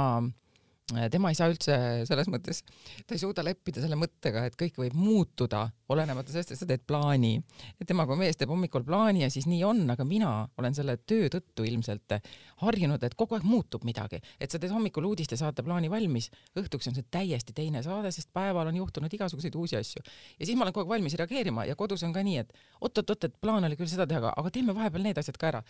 tema 1.14 1.30
ei 1.30 1.38
saa 1.38 1.52
üldse 1.52 1.76
selles 2.10 2.30
mõttes, 2.32 2.64
ta 3.06 3.16
ei 3.16 3.22
suuda 3.22 3.44
leppida 3.46 3.84
selle 3.84 3.98
mõttega, 4.00 4.48
et 4.50 4.58
kõik 4.60 4.80
võib 4.82 4.96
muutuda, 4.98 5.68
olenemata 5.90 6.32
sellest, 6.32 6.54
et 6.54 6.60
sa 6.60 6.68
teed 6.70 6.84
plaani. 6.88 7.34
et 7.82 7.88
tema 7.88 8.06
kui 8.08 8.18
mees 8.20 8.38
teeb 8.38 8.52
hommikul 8.54 8.84
plaani 8.86 9.24
ja 9.24 9.30
siis 9.34 9.48
nii 9.50 9.64
on, 9.66 9.84
aga 9.90 10.06
mina 10.06 10.32
olen 10.58 10.76
selle 10.76 10.98
töö 10.98 11.30
tõttu 11.34 11.66
ilmselt 11.68 12.20
harjunud, 12.64 13.04
et 13.04 13.16
kogu 13.18 13.38
aeg 13.38 13.46
muutub 13.48 13.86
midagi, 13.88 14.20
et 14.40 14.52
sa 14.52 14.60
teed 14.60 14.74
hommikul 14.74 15.08
uudistesaate 15.10 15.64
plaani 15.66 15.90
valmis, 15.92 16.30
õhtuks 16.60 16.92
on 16.92 16.98
see 16.98 17.08
täiesti 17.12 17.56
teine 17.56 17.84
saade, 17.86 18.12
sest 18.16 18.32
päeval 18.34 18.70
on 18.72 18.80
juhtunud 18.82 19.14
igasuguseid 19.14 19.56
uusi 19.56 19.80
asju. 19.80 20.04
ja 20.40 20.46
siis 20.46 20.58
ma 20.58 20.68
olen 20.68 20.76
kogu 20.76 20.88
aeg 20.88 20.98
valmis 20.98 21.18
reageerima 21.20 21.66
ja 21.66 21.76
kodus 21.80 22.04
on 22.04 22.14
ka 22.14 22.24
nii, 22.24 22.38
et 22.46 22.54
oot-oot-oot, 22.82 23.30
et 23.30 23.42
plaan 23.42 23.66
oli 23.66 23.80
küll 23.80 23.90
seda 23.92 24.08
teha, 24.08 24.34
aga 24.36 24.52
teeme 24.54 24.76
vahepeal 24.76 25.06
need 25.10 25.18
asjad 25.18 25.38
ka 25.38 25.52
ära. 25.54 25.64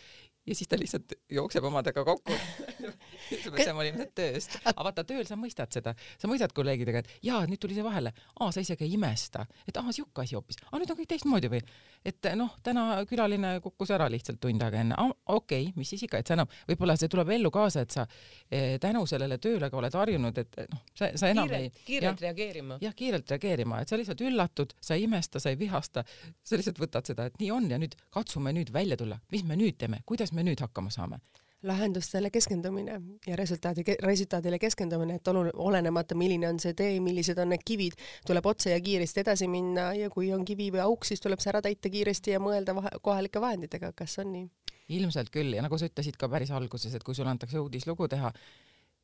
ja 0.46 0.56
siis 0.56 0.68
ta 0.68 0.80
lihtsalt 0.80 1.16
jookseb 1.30 1.64
omadega 1.64 2.04
kokku 2.06 2.36
ütleb, 3.36 3.56
et 3.56 3.64
see 3.64 3.74
on 3.74 3.80
mõni 3.80 4.08
tööst. 4.16 4.58
aga 4.64 4.86
vaata, 4.90 5.06
tööl 5.08 5.26
sa 5.28 5.38
mõistad 5.40 5.72
seda, 5.74 5.94
sa 6.20 6.30
mõistad 6.32 6.54
kolleegidega, 6.56 7.04
et 7.04 7.26
jaa, 7.26 7.42
nüüd 7.50 7.62
tuli 7.62 7.78
see 7.78 7.86
vahele, 7.86 8.14
aa, 8.40 8.52
sa 8.56 8.64
isegi 8.64 8.88
ei 8.88 8.96
imesta, 8.98 9.46
et 9.68 9.78
aa, 9.80 9.94
sihuke 10.10 10.26
asi 10.26 10.38
hoopis, 10.38 10.60
aa, 10.68 10.80
nüüd 10.82 10.92
on 10.92 10.98
kõik 11.00 11.10
teistmoodi 11.14 11.52
või, 11.52 11.62
et 12.06 12.30
noh, 12.40 12.52
täna 12.66 13.04
külaline 13.10 13.56
kukkus 13.64 13.92
ära 13.96 14.10
lihtsalt 14.12 14.40
tund 14.42 14.64
aega 14.66 14.82
enne, 14.84 14.98
okei 15.00 15.70
okay,, 15.70 15.74
mis 15.78 15.90
siis 15.94 16.06
ikka, 16.08 16.22
et 16.22 16.30
sa 16.30 16.36
enam, 16.38 16.50
võib-olla 16.70 16.96
see 17.00 17.12
tuleb 17.12 17.34
ellu 17.36 17.52
kaasa, 17.54 17.84
et 17.86 17.96
sa 17.96 18.06
eh, 18.52 18.78
tänu 18.82 19.06
sellele 19.10 19.40
tööle 19.42 19.70
ka 19.70 19.80
oled 19.80 20.00
harjunud, 20.02 20.42
et 20.44 20.62
noh, 20.74 20.86
sa, 20.94 21.12
sa 21.20 21.32
enam 21.32 21.50
kiirelt, 21.50 21.82
ei 21.82 21.88
kiirelt 21.92 22.24
ja, 22.24 22.28
reageerima. 22.30 22.80
jah, 22.84 22.96
kiirelt 23.04 23.36
reageerima, 23.36 23.82
et 23.84 23.92
sa 23.92 24.00
lihtsalt 24.00 24.24
üllatud, 24.26 24.74
sa 24.82 24.98
ei 24.98 25.06
imesta, 25.08 25.42
sa 25.44 25.54
ei 25.54 25.60
vihasta, 25.60 26.06
sa 26.44 26.60
lihtsalt 26.60 26.82
võtad 26.82 27.12
seda, 27.12 27.30
et 27.30 27.38
nii 27.42 27.52
on 27.56 27.70
ja 27.72 27.82
nüüd 27.82 27.98
katsume 28.14 28.56
nüüd 28.56 28.74
välja 28.74 28.98
tulla, 29.00 29.20
mis 29.34 29.46
me 29.48 29.60
nüüd 29.60 29.80
teeme, 29.80 30.04
kuidas 30.10 30.34
me 30.36 30.46
nüüd 30.48 30.62
hakkama 30.66 30.94
saame 30.94 31.22
lahendustele 31.64 32.30
keskendumine 32.32 33.02
ja 33.28 33.36
resultaadi, 33.36 33.84
resultaadile 34.04 34.60
keskendumine, 34.60 35.18
et 35.20 35.28
olu-, 35.28 35.52
olenemata, 35.54 36.16
milline 36.16 36.48
on 36.48 36.60
see 36.60 36.74
tee, 36.78 37.00
millised 37.04 37.40
on 37.42 37.52
need 37.54 37.66
kivid, 37.68 37.98
tuleb 38.28 38.46
otse 38.48 38.72
ja 38.72 38.80
kiiresti 38.84 39.24
edasi 39.26 39.50
minna 39.52 39.90
ja 39.98 40.10
kui 40.14 40.32
on 40.36 40.46
kivi 40.48 40.70
või 40.76 40.84
auk, 40.86 41.08
siis 41.08 41.22
tuleb 41.24 41.44
see 41.44 41.52
ära 41.52 41.62
täita 41.66 41.92
kiiresti 41.92 42.36
ja 42.38 42.40
mõelda 42.44 42.76
vahe, 42.78 42.94
kohalike 43.04 43.42
vahenditega, 43.44 43.92
kas 43.96 44.20
on 44.24 44.34
nii? 44.38 44.50
ilmselt 44.90 45.30
küll 45.30 45.54
ja 45.54 45.62
nagu 45.62 45.78
sa 45.78 45.86
ütlesid 45.86 46.16
ka 46.18 46.26
päris 46.32 46.50
alguses, 46.56 46.96
et 46.96 47.04
kui 47.06 47.14
sulle 47.14 47.30
antakse 47.30 47.60
uudislugu 47.60 48.08
teha, 48.10 48.32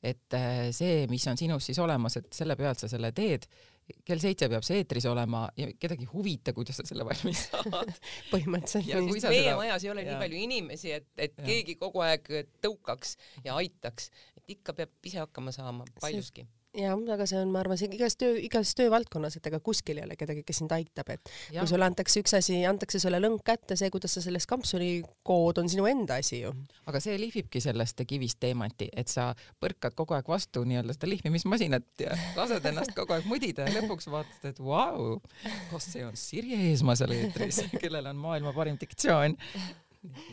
et 0.01 0.33
äh, 0.33 0.69
see, 0.73 1.05
mis 1.11 1.27
on 1.29 1.37
sinus 1.37 1.67
siis 1.69 1.79
olemas, 1.83 2.17
et 2.17 2.31
selle 2.33 2.55
pealt 2.57 2.81
sa 2.81 2.89
selle 2.89 3.11
teed, 3.15 3.45
kell 4.06 4.21
seitse 4.21 4.50
peab 4.50 4.65
see 4.65 4.82
eetris 4.82 5.06
olema 5.10 5.45
ja 5.60 5.69
kedagi 5.80 6.08
ei 6.08 6.12
huvita, 6.12 6.54
kuidas 6.58 6.80
sa 6.80 6.86
selle 6.88 7.06
valmis 7.08 7.45
saad 7.52 7.93
põhimõtteliselt. 8.32 8.91
meie 9.06 9.21
seda... 9.21 9.56
majas 9.60 9.86
ei 9.86 9.93
ole 9.93 10.06
ja. 10.06 10.12
nii 10.12 10.21
palju 10.24 10.43
inimesi, 10.48 10.93
et, 10.98 11.10
et 11.17 11.36
ja. 11.38 11.48
keegi 11.48 11.78
kogu 11.82 12.02
aeg 12.06 12.30
tõukaks 12.65 13.15
ja 13.45 13.58
aitaks, 13.62 14.10
et 14.39 14.58
ikka 14.58 14.78
peab 14.78 15.12
ise 15.12 15.21
hakkama 15.21 15.54
saama 15.56 15.88
paljuski 16.02 16.48
jah, 16.79 16.99
aga 17.15 17.27
see 17.29 17.39
on, 17.39 17.51
ma 17.53 17.61
arvan, 17.61 17.79
see 17.79 17.89
igas 17.95 18.17
töö, 18.19 18.35
igas 18.41 18.73
töövaldkonnas, 18.77 19.38
et 19.39 19.49
ega 19.49 19.59
kuskil 19.63 19.99
ei 19.99 20.05
ole 20.07 20.17
kedagi, 20.19 20.43
kes 20.47 20.61
sind 20.61 20.73
aitab, 20.75 21.09
et 21.15 21.31
ja. 21.53 21.61
kui 21.61 21.71
sulle 21.71 21.88
antakse 21.88 22.21
üks 22.23 22.35
asi, 22.38 22.59
antakse 22.67 23.01
sulle 23.01 23.19
lõng 23.21 23.39
kätte, 23.45 23.77
see, 23.79 23.91
kuidas 23.93 24.17
sa 24.17 24.23
sellest 24.25 24.49
kampsuni 24.49 24.89
kood, 25.25 25.61
on 25.61 25.71
sinu 25.71 25.88
enda 25.89 26.19
asi 26.21 26.41
ju. 26.43 26.53
aga 26.89 27.01
see 27.03 27.17
lihvibki 27.21 27.61
sellest 27.63 28.03
kivist 28.07 28.39
teemanti, 28.43 28.89
et 28.93 29.11
sa 29.11 29.31
põrkad 29.63 29.95
kogu 29.97 30.17
aeg 30.17 30.29
vastu 30.29 30.65
nii-öelda 30.67 30.97
seda 30.97 31.09
lihvimismasinat 31.13 32.05
ja 32.05 32.17
lased 32.38 32.69
ennast 32.71 32.95
kogu 32.97 33.15
aeg 33.17 33.29
mudida 33.29 33.69
ja 33.69 33.79
lõpuks 33.79 34.09
vaatad, 34.11 34.51
et 34.51 34.61
vau, 34.61 35.15
kas 35.71 35.89
see 35.95 36.05
on 36.05 36.19
Sirje 36.19 36.59
Eesmaa 36.71 36.97
seal 36.99 37.15
eetris, 37.15 37.63
kellel 37.81 38.11
on 38.11 38.21
maailma 38.21 38.53
parim 38.55 38.79
diktsioon 38.81 39.38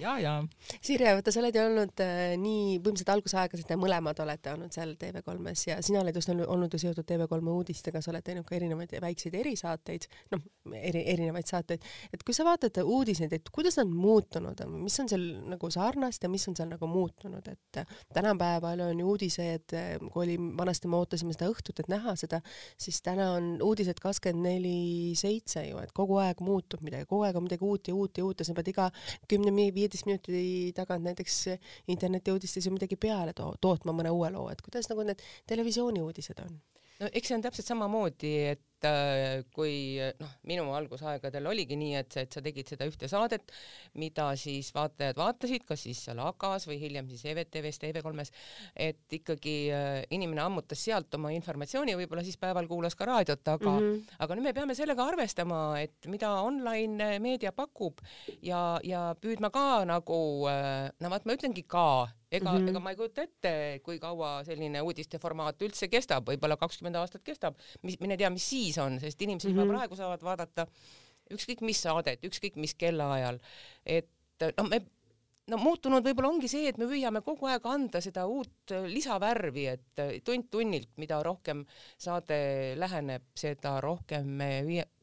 ja, 0.00 0.16
ja. 0.20 0.34
Sirje, 0.80 1.12
vaata, 1.16 1.32
sa 1.34 1.40
oled 1.42 1.56
ju 1.56 1.62
olnud 1.64 2.02
äh, 2.04 2.34
nii 2.40 2.78
põhimõtteliselt 2.78 3.12
algusaegasid, 3.14 3.66
te 3.68 3.78
mõlemad 3.80 4.18
olete 4.24 4.52
olnud 4.54 4.74
seal 4.74 4.94
TV3-s 5.00 5.66
ja 5.68 5.78
sina 5.84 6.02
oled 6.02 6.16
just 6.18 6.32
olnud, 6.32 6.48
olnud 6.52 6.74
ju 6.74 6.82
seotud 6.82 7.06
TV3 7.08 7.54
uudistega, 7.54 8.02
sa 8.02 8.12
oled 8.12 8.26
teinud 8.26 8.46
ka 8.48 8.56
erinevaid 8.58 8.94
väikseid 9.02 9.36
erisaateid, 9.38 10.08
noh, 10.34 10.44
eri, 10.78 11.04
erinevaid 11.14 11.48
saateid. 11.48 11.84
et 12.12 12.24
kui 12.26 12.36
sa 12.36 12.46
vaatad 12.46 12.82
uudiseid, 12.82 13.32
et 13.32 13.52
kuidas 13.54 13.78
nad 13.80 13.90
muutunud 13.90 14.60
on, 14.66 14.78
mis 14.84 14.98
on 15.02 15.10
seal 15.10 15.24
nagu 15.52 15.70
sarnast 15.72 16.22
ja 16.22 16.30
mis 16.32 16.46
on 16.50 16.56
seal 16.58 16.70
nagu 16.72 16.88
muutunud, 16.90 17.48
et 17.52 17.82
tänapäeval 18.14 18.84
on 18.88 19.00
ju 19.00 19.08
uudised, 19.14 19.76
kui 20.12 20.24
oli, 20.26 20.38
vanasti 20.58 20.90
me 20.90 21.00
ootasime 21.00 21.34
seda 21.36 21.50
õhtut, 21.52 21.82
et 21.82 21.90
näha 21.92 22.14
seda, 22.18 22.42
siis 22.80 23.00
täna 23.04 23.32
on 23.36 23.54
uudised 23.62 24.00
kakskümmend 24.02 24.42
neli 24.42 25.14
seitse 25.18 25.64
ju, 25.66 25.80
et 25.82 25.92
kogu 25.96 26.18
aeg 26.22 26.40
muutub 26.44 26.82
midagi, 26.84 27.08
kogu 27.10 27.26
aeg 27.26 27.38
on 27.38 27.46
midagi 27.46 27.66
uut 27.66 27.88
ja 27.88 27.96
uut 27.96 28.18
ja 28.18 28.26
uut 28.26 28.42
ja 28.42 28.48
sa 28.48 28.56
pead 28.56 28.72
iga 28.72 28.88
kümne 29.30 29.52
kuni 29.62 29.74
viieteist 29.74 30.06
minuti 30.06 30.72
tagant 30.74 31.04
näiteks 31.06 31.44
internetiuudistes 31.88 32.66
ju 32.66 32.72
midagi 32.74 32.96
peale 32.96 33.32
to 33.32 33.52
tootma 33.60 33.94
mõne 33.94 34.10
uue 34.10 34.30
loo, 34.34 34.48
et 34.50 34.62
kuidas 34.62 34.88
nagu 34.90 35.04
need 35.06 35.22
televisiooniuudised 35.46 36.42
on? 36.42 36.58
no 37.00 37.10
eks 37.12 37.30
see 37.30 37.36
on 37.36 37.44
täpselt 37.46 37.68
samamoodi, 37.70 38.32
et 38.54 38.62
et 38.82 38.88
äh, 38.88 39.44
kui 39.54 40.00
noh, 40.18 40.30
minu 40.48 40.66
algusaegadel 40.74 41.46
oligi 41.50 41.76
nii, 41.78 41.94
et, 42.00 42.16
et 42.24 42.34
sa 42.34 42.42
tegid 42.42 42.72
seda 42.72 42.86
ühte 42.88 43.08
saadet, 43.10 43.52
mida 44.00 44.30
siis 44.38 44.72
vaatajad 44.74 45.18
vaatasid, 45.18 45.66
kas 45.68 45.84
siis 45.86 46.00
seal 46.06 46.20
AK-s 46.22 46.66
või 46.70 46.78
hiljem 46.82 47.08
siis 47.10 47.24
EVTV-s, 47.30 47.82
TV3-s, 47.82 48.32
et 48.88 49.18
ikkagi 49.18 49.56
äh, 49.74 49.90
inimene 50.14 50.42
ammutas 50.44 50.82
sealt 50.82 51.14
oma 51.18 51.32
informatsiooni, 51.36 51.96
võib-olla 52.00 52.24
siis 52.26 52.40
päeval 52.42 52.68
kuulas 52.70 52.98
ka 52.98 53.06
raadiot, 53.08 53.44
aga 53.54 53.70
mm, 53.70 53.92
-hmm. 53.92 54.16
aga 54.26 54.38
nüüd 54.38 54.48
me 54.48 54.56
peame 54.56 54.78
sellega 54.78 55.06
arvestama, 55.12 55.62
et 55.80 56.10
mida 56.10 56.32
online 56.42 57.18
meedia 57.22 57.52
pakub 57.52 58.02
ja, 58.42 58.80
ja 58.82 59.12
püüdma 59.20 59.52
ka 59.54 59.84
nagu, 59.88 60.48
äh, 60.50 60.90
no 60.98 61.12
vaat 61.12 61.26
ma 61.26 61.38
ütlengi 61.38 61.66
ka 61.66 62.10
ega 62.32 62.52
mm, 62.52 62.56
-hmm. 62.56 62.70
ega 62.72 62.80
ma 62.80 62.94
ei 62.94 62.96
kujuta 62.96 63.26
ette, 63.26 63.52
kui 63.84 63.98
kaua 64.00 64.32
selline 64.44 64.80
uudiste 64.80 65.20
formaat 65.20 65.62
üldse 65.62 65.88
kestab, 65.92 66.26
võib-olla 66.30 66.56
kakskümmend 66.56 66.96
aastat 66.96 67.22
kestab, 67.22 67.58
mis, 67.82 68.00
mine 68.00 68.16
tea, 68.16 68.30
mis 68.30 68.48
siis 68.48 68.78
on, 68.78 68.98
sest 69.00 69.20
inimesed 69.22 69.50
mm 69.50 69.58
-hmm. 69.58 69.68
juba 69.68 69.78
praegu 69.78 69.96
saavad 70.00 70.24
vaadata 70.24 70.66
ükskõik 71.32 71.62
mis 71.64 71.82
saadet, 71.82 72.24
ükskõik 72.24 72.56
mis 72.56 72.74
kellaajal, 72.74 73.38
et 73.86 74.08
no 74.56 74.64
me 74.68 74.82
no 75.50 75.58
muutunud 75.58 76.04
võib-olla 76.06 76.30
ongi 76.30 76.48
see, 76.50 76.68
et 76.70 76.78
me 76.78 76.86
püüame 76.90 77.22
kogu 77.26 77.48
aeg 77.50 77.66
anda 77.66 78.00
seda 78.04 78.26
uut 78.30 78.74
lisavärvi, 78.86 79.66
et 79.66 80.02
tund-tunnilt, 80.24 80.92
mida 81.02 81.22
rohkem 81.22 81.64
saade 81.98 82.74
läheneb, 82.78 83.30
seda 83.34 83.78
rohkem 83.84 84.28
me 84.38 84.50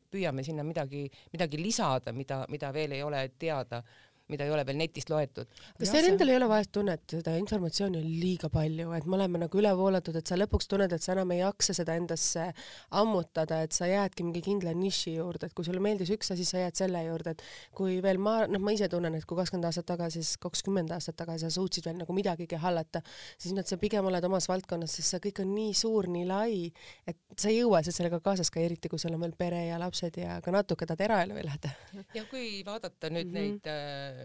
püüame 0.10 0.44
sinna 0.46 0.64
midagi, 0.66 1.06
midagi 1.34 1.60
lisada, 1.62 2.14
mida, 2.16 2.44
mida 2.50 2.72
veel 2.74 2.98
ei 2.98 3.04
ole 3.06 3.28
teada 3.38 3.84
mida 4.30 4.46
ei 4.46 4.54
ole 4.54 4.64
veel 4.66 4.78
netist 4.78 5.10
loetud. 5.10 5.50
kas 5.80 5.92
teil 5.94 6.08
endal 6.12 6.30
ei 6.30 6.38
ole 6.38 6.50
vahest 6.52 6.72
tunnet, 6.76 7.04
seda 7.10 7.34
informatsiooni 7.40 7.98
on 8.00 8.08
liiga 8.22 8.50
palju, 8.54 8.92
et 8.98 9.08
me 9.10 9.18
oleme 9.18 9.42
nagu 9.44 9.62
üle 9.62 9.72
voolatud, 9.78 10.20
et 10.20 10.30
sa 10.30 10.38
lõpuks 10.38 10.70
tunned, 10.70 10.94
et 10.94 11.06
sa 11.06 11.16
enam 11.16 11.34
ei 11.34 11.42
jaksa 11.42 11.74
seda 11.78 11.96
endasse 11.98 12.46
ammutada, 13.02 13.62
et 13.66 13.76
sa 13.76 13.90
jäädki 13.90 14.26
mingi 14.28 14.44
kindla 14.46 14.74
niši 14.78 15.16
juurde, 15.16 15.50
et 15.50 15.58
kui 15.58 15.66
sulle 15.66 15.82
meeldis 15.84 16.12
üks 16.14 16.34
asi, 16.36 16.46
sa 16.48 16.62
jääd 16.62 16.78
selle 16.78 17.02
juurde, 17.08 17.34
et 17.34 17.44
kui 17.76 17.98
veel 18.06 18.22
ma, 18.22 18.36
noh, 18.52 18.62
ma 18.62 18.76
ise 18.76 18.90
tunnen, 18.92 19.18
et 19.18 19.26
kui 19.30 19.40
kakskümmend 19.40 19.70
aastat 19.72 19.90
tagasi, 19.90 20.22
siis 20.22 20.38
kakskümmend 20.46 20.94
aastat 20.94 21.18
tagasi 21.24 21.48
sa 21.48 21.54
suutsid 21.58 21.90
veel 21.90 21.98
nagu 22.04 22.16
midagigi 22.16 22.60
hallata, 22.62 23.02
siis 23.38 23.56
nüüd 23.58 23.70
sa 23.70 23.80
pigem 23.82 24.06
oled 24.12 24.30
omas 24.30 24.50
valdkonnas, 24.52 24.94
sest 25.00 25.16
see 25.16 25.24
kõik 25.30 25.44
on 25.46 25.54
nii 25.56 25.74
suur, 25.78 26.10
nii 26.12 26.30
lai, 26.30 26.70
et 27.10 27.18
sa 27.40 27.50
ei 27.50 27.64
jõua 27.64 27.82
sellega 27.90 28.22
kaasas 28.24 28.54
ka, 28.54 28.62
eriti 28.62 28.92
kui 28.92 29.02
sul 29.02 29.16
on 29.18 29.26
veel 29.26 29.34
pere 29.40 29.66
ja 29.72 29.80
lapsed 29.82 30.22
ja 30.22 30.38
ka 30.44 30.54
natuke 30.54 30.86
tahad 30.86 31.02
eraelu 31.08 31.40
elada. 31.42 31.74
ja 32.14 32.26
kui 32.30 32.62
vaadata 32.66 33.10
nüüd 33.10 33.32
mm 33.32 33.36
-hmm. 33.36 33.40
neid 33.40 33.68
äh, 33.72 34.19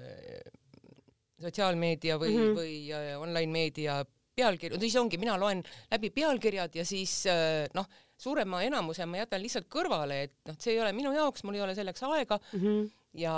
sotsiaalmeedia 1.44 2.18
või 2.20 2.34
mm, 2.34 2.42
-hmm. 2.42 2.58
või 2.58 2.74
äh, 2.94 3.14
online 3.20 3.52
meedia 3.52 4.00
pealkirju, 4.34 4.80
siis 4.82 4.96
ongi, 4.98 5.18
mina 5.22 5.36
loen 5.38 5.62
läbi 5.92 6.10
pealkirjad 6.14 6.74
ja 6.74 6.84
siis 6.86 7.22
äh, 7.30 7.64
noh, 7.74 7.88
suurema 8.18 8.62
enamuse 8.66 9.06
ma 9.06 9.20
jätan 9.22 9.42
lihtsalt 9.42 9.68
kõrvale, 9.70 10.22
et 10.28 10.36
noh, 10.48 10.58
see 10.58 10.74
ei 10.74 10.82
ole 10.82 10.92
minu 10.96 11.12
jaoks, 11.14 11.44
mul 11.44 11.58
ei 11.58 11.64
ole 11.66 11.74
selleks 11.74 12.02
aega 12.08 12.38
mm 12.38 12.60
-hmm. 12.60 12.86
ja, 13.22 13.34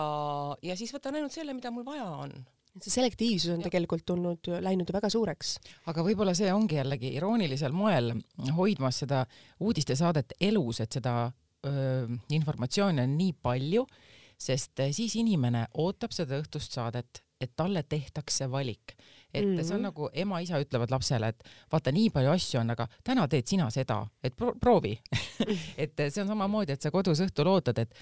ja 0.62 0.76
siis 0.76 0.94
võtan 0.94 1.18
ainult 1.18 1.32
selle, 1.32 1.54
mida 1.54 1.70
mul 1.70 1.84
vaja 1.84 2.04
on 2.04 2.36
see 2.76 2.92
selektiivsus 2.92 3.54
on 3.54 3.62
ja. 3.62 3.70
tegelikult 3.70 4.04
tulnud, 4.04 4.50
läinud 4.60 4.88
ju 4.88 4.92
väga 4.92 5.08
suureks. 5.10 5.56
aga 5.86 6.02
võib-olla 6.04 6.34
see 6.36 6.52
ongi 6.52 6.76
jällegi 6.76 7.14
iroonilisel 7.16 7.72
moel 7.72 8.12
hoidmas 8.56 8.98
seda 9.04 9.24
uudistesaadet 9.60 10.36
elus, 10.40 10.80
et 10.80 10.92
seda 10.92 11.32
öö, 11.66 12.06
informatsiooni 12.28 13.00
on 13.02 13.16
nii 13.16 13.32
palju 13.42 13.86
sest 14.38 14.80
eh, 14.80 14.92
siis 14.92 15.16
inimene 15.16 15.66
ootab 15.74 16.12
seda 16.12 16.38
õhtust 16.40 16.76
saadet, 16.76 17.22
et 17.40 17.52
talle 17.56 17.82
tehtakse 17.82 18.50
valik. 18.50 18.94
et 19.34 19.44
mm 19.44 19.56
-hmm. 19.56 19.64
see 19.64 19.74
on 19.74 19.80
mhm. 19.80 19.82
nagu 19.82 20.08
ema-isa 20.12 20.60
ütlevad 20.60 20.90
lapsele, 20.90 21.28
et 21.28 21.44
vaata, 21.72 21.92
nii 21.92 22.10
palju 22.10 22.30
asju 22.30 22.60
on, 22.60 22.70
aga 22.70 22.88
täna 23.04 23.28
teed 23.28 23.46
sina 23.46 23.70
seda, 23.70 24.06
et 24.22 24.36
pro 24.36 24.54
proovi 24.60 24.98
et 25.82 25.92
see 26.08 26.22
on 26.22 26.28
samamoodi, 26.28 26.72
et 26.72 26.82
sa 26.82 26.90
kodus 26.90 27.20
õhtul 27.20 27.46
ootad, 27.46 27.78
et 27.78 27.94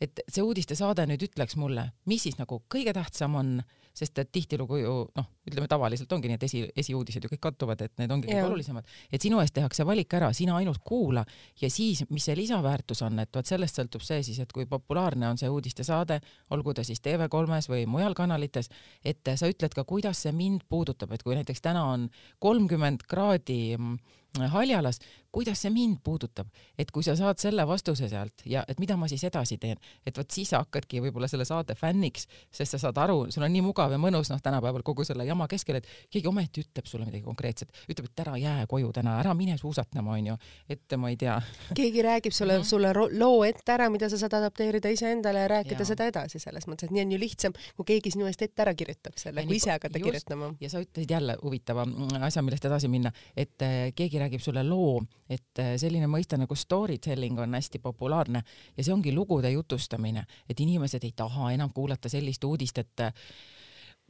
et 0.00 0.20
see 0.28 0.42
uudistesaade 0.42 1.06
nüüd 1.06 1.22
ütleks 1.22 1.56
mulle, 1.56 1.92
mis 2.06 2.22
siis 2.22 2.38
nagu 2.38 2.62
kõige 2.74 2.92
tähtsam 2.92 3.34
on 3.34 3.62
sest 3.94 4.18
et 4.18 4.30
tihtilugu 4.34 4.78
ju 4.80 4.94
noh, 5.14 5.26
ütleme 5.46 5.68
tavaliselt 5.70 6.12
ongi 6.12 6.32
et 6.34 6.42
esi, 6.42 6.64
esiuudised 6.76 7.24
ju 7.24 7.30
kõik 7.30 7.42
kattuvad, 7.46 7.84
et 7.86 7.92
need 8.00 8.10
ongi 8.10 8.28
kõige 8.28 8.46
olulisemad, 8.48 8.88
et 9.12 9.22
sinu 9.22 9.38
eest 9.42 9.54
tehakse 9.54 9.86
valik 9.86 10.16
ära, 10.18 10.32
sina 10.34 10.56
ainult 10.58 10.82
kuula. 10.84 11.24
Ja 11.60 11.70
siis, 11.70 12.02
mis 12.10 12.26
see 12.26 12.36
lisaväärtus 12.38 13.04
on, 13.06 13.20
et 13.22 13.30
vot 13.34 13.46
sellest 13.46 13.78
sõltub 13.78 14.02
see 14.04 14.22
siis, 14.26 14.40
et 14.42 14.52
kui 14.52 14.66
populaarne 14.70 15.28
on 15.30 15.38
see 15.40 15.50
uudistesaade, 15.50 16.18
olgu 16.56 16.74
ta 16.74 16.84
siis 16.86 17.02
TV3-s 17.04 17.70
või 17.70 17.86
mujal 17.90 18.16
kanalites, 18.18 18.70
et 19.04 19.34
sa 19.38 19.50
ütled 19.50 19.76
ka, 19.76 19.86
kuidas 19.86 20.24
see 20.26 20.34
mind 20.34 20.66
puudutab, 20.68 21.14
et 21.14 21.22
kui 21.22 21.38
näiteks 21.38 21.62
täna 21.62 21.86
on 21.94 22.08
kolmkümmend 22.42 23.06
kraadi 23.08 23.76
mm, 23.78 24.20
haljalas, 24.40 24.98
kuidas 25.34 25.64
see 25.64 25.72
mind 25.74 25.98
puudutab, 26.04 26.48
et 26.78 26.90
kui 26.94 27.02
sa 27.06 27.16
saad 27.18 27.40
selle 27.42 27.64
vastuse 27.66 28.08
sealt 28.10 28.44
ja 28.48 28.62
et 28.70 28.78
mida 28.82 28.96
ma 28.98 29.08
siis 29.10 29.24
edasi 29.26 29.58
teen, 29.62 29.78
et 30.06 30.18
vot 30.18 30.30
siis 30.30 30.52
sa 30.52 30.60
hakkadki 30.62 31.02
võib-olla 31.02 31.28
selle 31.30 31.46
saate 31.48 31.74
fänniks, 31.78 32.28
sest 32.54 32.76
sa 32.76 32.80
saad 32.86 32.98
aru, 33.02 33.26
sul 33.34 33.46
on 33.46 33.52
nii 33.54 33.64
mugav 33.66 33.92
ja 33.94 33.98
mõnus 34.00 34.30
noh, 34.30 34.42
tänapäeval 34.42 34.84
kogu 34.86 35.06
selle 35.06 35.26
jama 35.26 35.48
keskel, 35.50 35.80
et 35.80 35.88
keegi 36.12 36.30
ometi 36.30 36.64
ütleb 36.64 36.90
sulle 36.90 37.08
midagi 37.08 37.24
konkreetset, 37.26 37.72
ütleb, 37.90 38.10
et 38.10 38.22
ära 38.24 38.36
jää 38.40 38.66
koju 38.70 38.92
täna, 38.94 39.16
ära 39.22 39.34
mine 39.38 39.56
suusatama, 39.58 40.14
onju, 40.18 40.36
et 40.70 40.96
ma 41.00 41.10
ei 41.10 41.18
tea. 41.20 41.40
keegi 41.74 42.06
räägib 42.06 42.34
sulle 42.34 42.58
mm, 42.58 42.62
-hmm. 42.62 42.70
sulle 42.70 43.18
loo 43.18 43.44
ette 43.44 43.72
ära, 43.72 43.90
mida 43.90 44.08
sa 44.08 44.18
saad 44.18 44.38
adapteerida 44.38 44.88
iseendale 44.88 45.46
ja 45.46 45.48
rääkida 45.48 45.82
ja. 45.82 45.90
seda 45.92 46.06
edasi 46.10 46.38
selles 46.38 46.68
mõttes, 46.68 46.86
et 46.86 46.94
nii 46.94 47.06
on 47.06 47.12
ju 47.12 47.18
lihtsam, 47.18 47.58
kui 47.76 47.90
keegi 47.94 48.14
sinu 48.14 48.26
eest 48.30 48.42
ette 48.42 48.62
ära 48.62 48.74
kirjutab 48.74 49.18
selle, 49.18 49.46
kui 49.46 49.56
ise 49.56 49.74
hakata 49.74 49.98
kirjutama. 49.98 50.54
ja 50.60 50.70
sa 50.70 50.82
ütlesid 50.82 51.10
jälle 51.10 51.36
huvitava 51.42 51.86
asja, 52.20 52.42
millest 52.42 52.64
edasi 52.64 52.88
minna, 52.88 53.12
et 53.36 53.62
eh, 53.62 53.92
keegi 53.94 54.18
räägib 54.18 54.23
sulle 54.42 54.64
loo, 54.64 55.02
et 55.28 55.58
äh, 55.58 55.74
selline 55.80 56.08
mõiste 56.10 56.38
nagu 56.40 56.54
story 56.54 56.98
telling 56.98 57.38
on 57.40 57.54
hästi 57.54 57.78
populaarne 57.78 58.42
ja 58.76 58.84
see 58.84 58.92
ongi 58.94 59.12
lugude 59.12 59.50
jutustamine, 59.50 60.24
et 60.48 60.60
inimesed 60.60 61.04
ei 61.04 61.12
taha 61.16 61.52
enam 61.54 61.72
kuulata 61.74 62.08
sellist 62.08 62.44
uudist, 62.44 62.78
et 62.78 63.00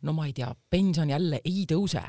no 0.05 0.13
ma 0.13 0.27
ei 0.29 0.35
tea, 0.37 0.51
pension 0.71 1.09
jälle 1.11 1.41
ei 1.45 1.65
tõuse. 1.69 2.03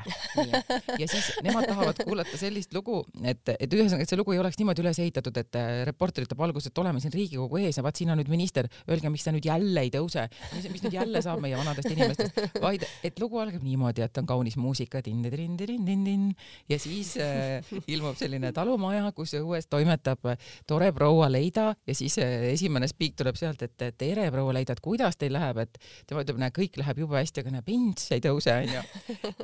ja 1.00 1.08
siis 1.08 1.30
nemad 1.44 1.66
tahavad 1.68 2.00
kuulata 2.04 2.36
sellist 2.38 2.74
lugu, 2.76 3.00
et, 3.24 3.48
et 3.56 3.72
ühesõnaga, 3.72 4.04
et 4.04 4.12
see 4.12 4.18
lugu 4.20 4.34
ei 4.34 4.40
oleks 4.42 4.58
niimoodi 4.60 4.84
üles 4.84 5.00
ehitatud, 5.02 5.36
et 5.40 5.58
äh, 5.58 5.80
reporter 5.88 6.26
ütleb 6.26 6.42
alguses, 6.44 6.70
et 6.70 6.80
oleme 6.82 7.00
siin 7.02 7.14
Riigikogu 7.14 7.60
ees 7.62 7.80
ja 7.80 7.84
vaat 7.86 8.00
siin 8.00 8.12
on 8.12 8.20
nüüd 8.20 8.30
minister, 8.32 8.68
öelge, 8.90 9.10
miks 9.12 9.24
ta 9.24 9.32
nüüd 9.34 9.48
jälle 9.48 9.86
ei 9.86 9.92
tõuse, 9.94 10.26
mis, 10.52 10.84
nüüd 10.84 10.96
jälle 10.98 11.22
saab 11.24 11.40
meie 11.44 11.56
vanadest 11.58 11.90
inimestest, 11.92 12.42
vaid 12.62 12.84
et 13.06 13.20
lugu 13.22 13.40
algab 13.40 13.64
niimoodi, 13.64 14.04
et 14.04 14.20
on 14.20 14.28
kaunis 14.28 14.58
muusika, 14.60 15.00
ja 16.68 16.80
siis 16.82 17.14
äh, 17.22 17.72
ilmub 17.88 18.18
selline 18.20 18.52
talumaja, 18.56 19.08
kus 19.16 19.36
õues 19.40 19.70
toimetab 19.72 20.34
tore 20.68 20.92
proua 20.96 21.30
Leida 21.32 21.70
ja 21.86 21.96
siis 21.96 22.18
äh, 22.20 22.50
esimene 22.52 22.88
spiik 22.90 23.16
tuleb 23.16 23.38
sealt, 23.40 23.64
et 23.64 23.88
tere, 23.96 24.28
proua 24.34 24.56
Leida, 24.56 24.76
et 24.76 24.84
kuidas 24.84 25.16
teil 25.16 25.32
läheb, 25.36 25.64
et 25.64 25.80
tema 26.08 26.24
ütleb, 26.26 26.40
näe, 26.42 26.52
kõik 26.54 26.76
läheb 26.82 27.04
jube 27.06 27.18
hästi, 27.20 27.44
aga 27.44 27.56
näe, 27.56 27.64
pension 27.66 27.85
üldse 27.86 28.16
ei 28.16 28.22
tõuse, 28.24 28.52
onju. 28.62 28.82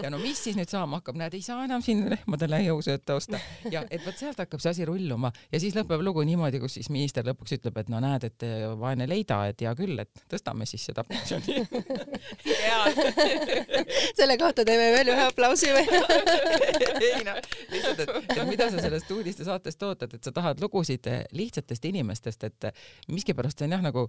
ja 0.03 0.11
no 0.13 0.19
mis 0.23 0.41
siis 0.45 0.57
nüüd 0.59 0.71
saama 0.71 1.01
hakkab, 1.01 1.19
näed, 1.21 1.35
ei 1.37 1.45
saa 1.45 1.65
enam 1.67 1.83
siin 1.85 2.05
lehmadele 2.11 2.63
jõusööta 2.67 3.17
osta. 3.19 3.41
Ja 3.73 3.85
et 3.91 4.05
vot 4.07 4.19
sealt 4.19 4.41
hakkab 4.43 4.63
see 4.63 4.73
asi 4.75 4.87
rulluma. 4.89 5.33
Ja 5.53 5.61
siis 5.63 5.77
lõpeb 5.77 6.03
lugu 6.05 6.25
niimoodi, 6.27 6.61
kus 6.63 6.77
siis 6.79 6.91
minister 6.93 7.27
lõpuks 7.27 7.57
ütleb, 7.59 7.79
et 7.83 7.91
no 7.93 8.01
näed, 8.03 8.27
et 8.29 8.47
vaene 8.81 9.07
leida, 9.11 9.43
et 9.51 9.63
hea 9.65 9.73
küll, 9.79 9.99
et 10.03 10.25
tõstame 10.31 10.67
siis 10.69 10.85
seda 10.91 11.05
pensioni. 11.09 11.63
Selle 14.19 14.39
kohta 14.41 14.65
teeme 14.67 14.91
veel 14.97 15.13
ühe 15.15 15.27
aplausi 15.27 15.73
või 15.75 15.87
ei 17.07 17.23
noh, 17.27 17.39
lihtsalt, 17.73 18.05
et, 18.05 18.37
mida 18.49 18.69
sa 18.73 18.83
sellest 18.83 19.11
uudistesaatest 19.15 19.87
ootad, 19.89 20.17
et 20.17 20.25
sa 20.25 20.33
tahad 20.35 20.61
lugusid 20.63 21.09
lihtsatest 21.37 21.85
inimestest, 21.91 22.49
et 22.49 22.71
miskipärast 23.13 23.65
on 23.67 23.77
jah, 23.77 23.85
nagu 23.85 24.07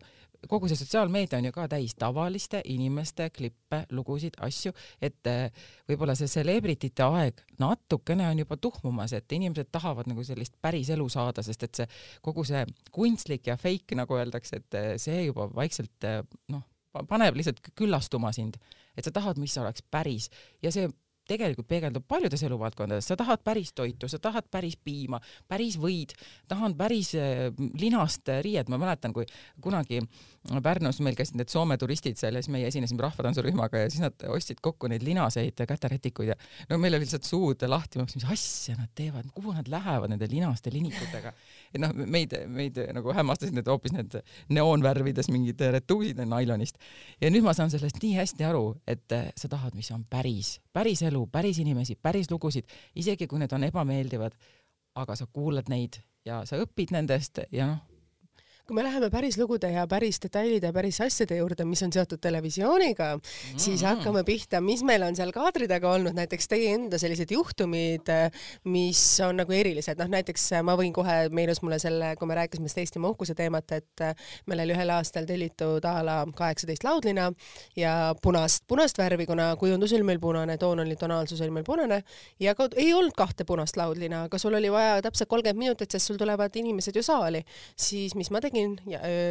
kogu 0.50 0.70
see 0.70 0.80
sotsiaalmeedia 0.80 1.40
on 1.40 1.50
ju 1.50 1.56
ka 1.56 1.68
täis 1.72 1.96
tavaliste 2.00 2.62
inimeste 2.70 3.30
klippe, 3.34 3.84
lugusid 3.92 4.13
lugusid, 4.14 4.38
asju, 4.46 4.74
et 5.02 5.30
äh, 5.30 5.66
võib-olla 5.90 6.16
see 6.18 6.30
celebrity'te 6.32 7.06
aeg 7.18 7.42
natukene 7.62 8.28
on 8.30 8.44
juba 8.44 8.58
tuhmumas, 8.62 9.14
et 9.18 9.32
inimesed 9.34 9.72
tahavad 9.74 10.10
nagu 10.10 10.24
sellist 10.26 10.56
päris 10.62 10.92
elu 10.94 11.08
saada, 11.10 11.44
sest 11.46 11.66
et 11.68 11.82
see 11.82 11.90
kogu 12.22 12.46
see 12.48 12.64
kunstlik 12.94 13.50
ja 13.50 13.58
fake, 13.58 13.98
nagu 13.98 14.18
öeldakse, 14.18 14.62
et 14.62 14.80
äh, 14.80 14.94
see 15.02 15.26
juba 15.28 15.50
vaikselt 15.54 16.08
äh, 16.08 16.22
noh, 16.54 16.64
paneb 17.10 17.38
lihtsalt 17.38 17.74
küllastuma 17.78 18.32
sind, 18.36 18.60
et 18.94 19.06
sa 19.06 19.14
tahad, 19.14 19.40
mis 19.42 19.56
oleks 19.58 19.82
päris. 19.92 20.30
Ja 20.62 20.72
see 20.74 20.92
tegelikult 21.34 21.70
peegeldub 21.70 22.06
paljudes 22.08 22.46
eluvaldkondades, 22.48 23.10
sa 23.10 23.18
tahad 23.20 23.44
päris 23.44 23.74
toitu, 23.74 24.10
sa 24.12 24.22
tahad 24.22 24.48
päris 24.52 24.78
piima, 24.78 25.20
päris 25.50 25.80
võid, 25.82 26.16
tahan 26.48 26.78
päris 26.80 27.14
linast 27.82 28.30
riiet, 28.46 28.72
ma 28.72 28.80
mäletan, 28.82 29.16
kui 29.16 29.28
kunagi 29.62 30.04
Pärnus 30.44 31.00
meil 31.00 31.16
käisid 31.16 31.38
need 31.40 31.52
Soome 31.52 31.78
turistid 31.80 32.20
seal 32.20 32.36
ja 32.36 32.42
siis 32.44 32.52
meie 32.52 32.68
esinesime 32.68 33.06
rahvatantsurühmaga 33.06 33.86
ja 33.86 33.92
siis 33.92 34.02
nad 34.04 34.26
ostsid 34.28 34.60
kokku 34.64 34.90
neid 34.92 35.06
linaseid 35.08 35.62
käterätikuid 35.70 36.34
ja 36.34 36.36
no 36.68 36.80
meil 36.84 36.98
oli 36.98 37.06
lihtsalt 37.06 37.24
suud 37.24 37.64
lahti, 37.64 38.00
ma 38.00 38.04
mõtlesin, 38.04 38.20
mis 38.20 38.34
asja 38.36 38.76
nad 38.76 38.92
teevad, 38.96 39.30
kuhu 39.36 39.54
nad 39.56 39.72
lähevad 39.72 40.12
nende 40.12 40.28
linaste 40.28 40.74
linikutega. 40.74 41.32
et 41.72 41.80
noh, 41.80 41.94
meid, 41.96 42.36
meid 42.52 42.80
nagu 42.98 43.16
hämmastasid 43.16 43.56
need 43.56 43.72
hoopis 43.72 43.96
need 43.96 44.20
neoonvärvides 44.52 45.32
mingid 45.32 45.64
retuusid 45.78 46.20
nailonist. 46.28 46.76
ja 47.24 47.32
nüüd 47.32 47.48
ma 47.48 47.56
saan 47.56 47.72
sellest 47.72 48.04
nii 48.04 48.18
hästi 48.20 48.48
aru, 48.50 48.66
et 48.88 49.16
sa 49.40 49.48
tahad, 49.48 49.80
mis 49.80 49.92
on 49.96 50.04
päris, 50.04 50.58
päris 50.76 51.06
elu, 51.08 51.23
päris 51.32 51.60
inimesi, 51.60 51.96
päris 51.96 52.32
lugusid, 52.32 52.68
isegi 52.96 53.28
kui 53.28 53.40
need 53.40 53.54
on 53.54 53.64
ebameeldivad, 53.70 54.36
aga 54.96 55.16
sa 55.16 55.26
kuulad 55.26 55.70
neid 55.70 56.02
ja 56.26 56.44
sa 56.46 56.60
õpid 56.62 56.94
nendest 56.96 57.46
ja 57.52 57.68
noh 57.72 57.93
kui 58.64 58.78
me 58.78 58.84
läheme 58.86 59.10
päris 59.12 59.36
lugude 59.36 59.68
ja 59.74 59.82
päris 59.92 60.22
detailide 60.24 60.70
ja 60.70 60.74
päris 60.74 61.02
asjade 61.04 61.36
juurde, 61.36 61.66
mis 61.68 61.82
on 61.84 61.92
seotud 61.92 62.22
televisiooniga 62.24 63.10
mm, 63.16 63.20
-hmm. 63.20 63.60
siis 63.60 63.82
hakkame 63.84 64.24
pihta, 64.24 64.62
mis 64.62 64.84
meil 64.88 65.04
on 65.04 65.16
seal 65.16 65.34
kaadri 65.36 65.68
taga 65.68 65.92
olnud, 65.92 66.16
näiteks 66.16 66.48
teie 66.48 66.70
enda 66.74 66.98
sellised 66.98 67.32
juhtumid, 67.32 68.08
mis 68.64 69.02
on 69.28 69.36
nagu 69.42 69.52
erilised, 69.52 70.00
noh 70.00 70.08
näiteks 70.08 70.48
ma 70.64 70.78
võin 70.80 70.94
kohe, 70.96 71.28
meenus 71.30 71.60
mulle 71.62 71.80
selle, 71.80 72.16
kui 72.16 72.28
me 72.28 72.38
rääkisime 72.40 72.70
sellest 72.70 72.78
Eestimaa 72.84 73.12
uhkuse 73.12 73.36
teemat, 73.36 73.72
et 73.72 74.06
meil 74.48 74.64
oli 74.64 74.78
ühel 74.78 74.96
aastal 74.96 75.28
tellitud 75.28 75.84
a 75.84 75.94
la 76.06 76.16
kaheksateist 76.36 76.88
laudlina 76.88 77.34
ja 77.76 78.16
punast, 78.22 78.64
punast 78.68 78.98
värvi, 78.98 79.26
kuna 79.26 79.56
kujundus 79.60 79.92
oli 79.94 80.04
meil 80.04 80.24
punane, 80.24 80.58
toon 80.58 80.80
oli, 80.80 80.96
tonaalsus 80.96 81.42
oli 81.42 81.52
meil 81.52 81.68
punane 81.68 82.00
ja 82.40 82.56
ka, 82.56 82.70
ei 82.76 82.94
olnud 82.94 83.12
kahte 83.18 83.44
punast 83.44 83.76
laudlina, 83.76 84.24
aga 84.24 84.40
sul 84.40 84.54
oli 84.54 84.72
vaja 84.72 85.02
täpselt 85.02 85.30
kolmkümmend 85.30 85.60
minutit, 85.60 85.92
sest 85.92 86.08
sul 86.08 86.18
tulevad 86.18 86.56
inimesed 86.56 86.96
ju 86.96 87.04
saali, 87.04 87.44
siis 87.76 88.16
mis 88.16 88.32
ma 88.32 88.40
tegin? 88.40 88.53
Tegin 88.54 88.78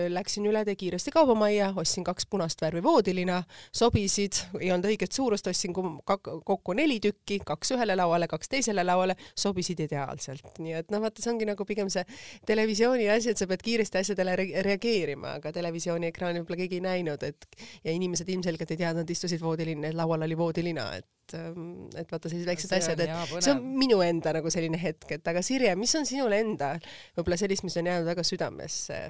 läksin 0.09 0.47
üle, 0.47 0.65
tee 0.67 0.75
kiiresti 0.79 1.13
kaubamajja, 1.15 1.73
ostsin 1.79 2.05
kaks 2.05 2.27
punast 2.31 2.63
värvi 2.63 2.83
voodilina, 2.83 3.43
sobisid, 3.75 4.39
ei 4.61 4.73
olnud 4.75 4.89
õiget 4.91 5.15
suurust, 5.15 5.47
ostsin 5.47 5.75
kokku 5.75 6.75
neli 6.77 6.99
tükki, 7.03 7.39
kaks 7.47 7.75
ühele 7.77 7.97
lauale, 7.99 8.29
kaks 8.31 8.51
teisele 8.53 8.85
lauale, 8.85 9.17
sobisid 9.39 9.81
ideaalselt, 9.87 10.59
nii 10.59 10.77
et 10.81 10.91
noh, 10.93 11.03
vaata, 11.05 11.23
see 11.23 11.33
ongi 11.33 11.49
nagu 11.49 11.67
pigem 11.69 11.91
see 11.93 12.05
televisiooni 12.49 13.09
asi, 13.13 13.33
et 13.33 13.41
sa 13.41 13.49
pead 13.51 13.63
kiiresti 13.63 14.03
asjadele 14.03 14.37
re 14.39 14.49
reageerima, 14.67 15.37
aga 15.39 15.55
televisiooni 15.55 16.11
ekraani 16.11 16.43
võib-olla 16.43 16.63
keegi 16.65 16.81
ei 16.81 16.87
näinud, 16.89 17.27
et 17.27 17.47
ja 17.85 17.95
inimesed 17.95 18.29
ilmselgelt 18.29 18.75
ei 18.75 18.83
teadnud, 18.85 19.11
istusid 19.11 19.43
voodilinn, 19.43 19.93
laual 19.97 20.27
oli 20.27 20.39
voodilina, 20.39 20.91
et 20.99 21.07
ähm, 21.39 21.89
et 21.99 22.11
vaata 22.13 22.31
sellised 22.31 22.51
väiksed 22.51 22.75
asjad, 22.77 23.03
et 23.05 23.35
see 23.39 23.55
on 23.55 23.65
minu 23.79 24.01
enda 24.05 24.35
nagu 24.39 24.53
selline 24.53 24.81
hetk, 24.81 25.09
et 25.19 25.33
aga 25.33 25.43
Sirje, 25.45 25.75
mis 25.79 25.95
on 25.99 26.09
sinule 26.09 26.41
enda 26.45 26.75
võib-olla 27.17 27.39
sellist, 27.41 27.67
mis 27.67 27.77
on 27.81 27.91
jäänud 27.91 28.09
väga 28.09 28.27
südamesse? 28.27 29.03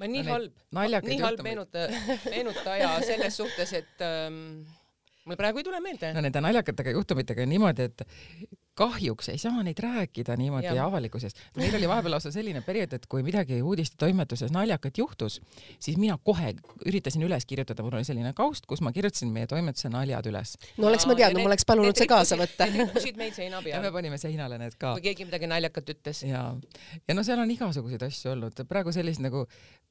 ma 0.00 0.08
nii 0.08 0.24
no, 0.24 0.36
halb, 0.38 1.04
nii 1.04 1.20
halb 1.20 1.42
meenuta, 1.44 1.84
meenutaja 2.32 2.94
selles 3.04 3.36
suhtes, 3.36 3.74
et 3.76 4.04
ähm, 4.06 4.62
mul 5.28 5.36
praegu 5.40 5.60
ei 5.60 5.66
tule 5.66 5.80
meelde. 5.84 6.14
no 6.16 6.24
nende 6.24 6.40
naljakatega 6.44 6.94
juhtumitega 6.96 7.44
on 7.44 7.52
niimoodi, 7.52 7.90
et 7.90 8.06
kahjuks 8.80 9.28
ei 9.28 9.38
saa 9.38 9.62
neid 9.64 9.78
rääkida 9.82 10.36
niimoodi 10.40 10.70
ja. 10.70 10.86
avalikkuses. 10.86 11.34
meil 11.56 11.74
oli 11.76 11.88
vahepeal 11.88 12.14
lausa 12.16 12.32
selline 12.32 12.62
periood, 12.64 12.94
et 12.96 13.06
kui 13.10 13.22
midagi 13.26 13.60
uudistetoimetuses 13.62 14.52
naljakat 14.54 14.98
juhtus, 14.98 15.40
siis 15.78 15.98
mina 16.00 16.16
kohe 16.24 16.54
üritasin 16.86 17.24
üles 17.26 17.46
kirjutada, 17.48 17.84
mul 17.84 17.98
oli 17.98 18.08
selline 18.08 18.32
kaust, 18.36 18.66
kus 18.70 18.80
ma 18.84 18.92
kirjutasin 18.96 19.32
meie 19.34 19.50
toimetuse 19.50 19.92
naljad 19.92 20.30
üles. 20.32 20.56
no 20.78 20.88
oleks 20.88 21.06
ma 21.10 21.18
teadnud, 21.18 21.42
ma 21.44 21.52
oleks 21.52 21.68
palunud 21.68 22.00
see 22.00 22.08
kaasa 22.10 22.38
võtta. 22.40 22.70
Need 22.70 22.86
rippusid 22.86 23.20
meil 23.20 23.34
seina 23.36 23.60
peal. 23.64 23.76
ja 23.76 23.82
me 23.84 23.92
panime 23.92 24.20
seinale 24.22 24.58
need 24.62 24.78
ka. 24.80 24.94
kui 24.96 25.04
keegi 25.10 25.28
midagi 25.28 25.50
naljakat 25.50 25.94
ütles. 25.96 26.24
ja, 26.28 26.46
ja 27.08 27.18
no 27.18 27.26
seal 27.26 27.44
on 27.44 27.52
igasuguseid 27.56 28.08
asju 28.08 28.32
olnud, 28.32 28.64
praegu 28.70 28.94
sellist 28.96 29.20
nagu 29.24 29.44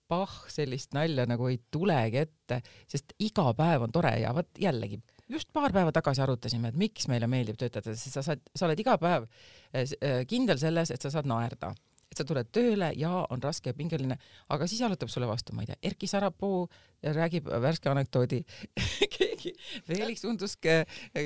pah, 0.10 0.34
sellist 0.50 0.98
nalja 0.98 1.28
nagu 1.30 1.52
ei 1.52 1.62
tulegi 1.72 2.24
ette, 2.26 2.64
sest 2.90 3.14
iga 3.22 3.52
päev 3.58 3.86
on 3.86 3.94
tore 3.94 4.16
ja 4.18 4.34
vot 4.34 4.50
jällegi 4.58 4.98
just 5.30 5.52
paar 5.54 5.74
päeva 5.76 5.94
tagasi 5.96 6.24
arutasime, 6.26 6.72
et 6.72 6.80
miks 6.80 7.08
meile 7.12 7.28
meeldib 7.30 7.60
töötada, 7.60 7.94
sest 7.96 8.18
sa 8.18 8.26
saad, 8.26 8.42
sa 8.56 8.68
oled 8.68 8.80
iga 8.82 8.98
päev 9.02 9.28
eh, 9.74 9.86
eh, 10.02 10.24
kindel 10.30 10.60
selles, 10.62 10.92
et 10.94 11.06
sa 11.06 11.14
saad 11.14 11.30
naerda 11.30 11.74
et 12.10 12.18
sa 12.18 12.26
tuled 12.26 12.48
tööle 12.54 12.90
ja 12.98 13.12
on 13.30 13.42
raske 13.44 13.70
ja 13.70 13.78
pingeline, 13.78 14.18
aga 14.50 14.68
siis 14.68 14.82
jalutab 14.82 15.12
sulle 15.14 15.28
vastu, 15.30 15.54
ma 15.54 15.62
ei 15.64 15.70
tea, 15.70 15.78
Erki 15.92 16.10
Sarapuu 16.10 16.64
räägib 17.04 17.48
värske 17.64 17.90
anekdoodi 17.92 18.42
keegi, 19.16 19.54
Felix 19.88 20.24
Undusk 20.28 20.68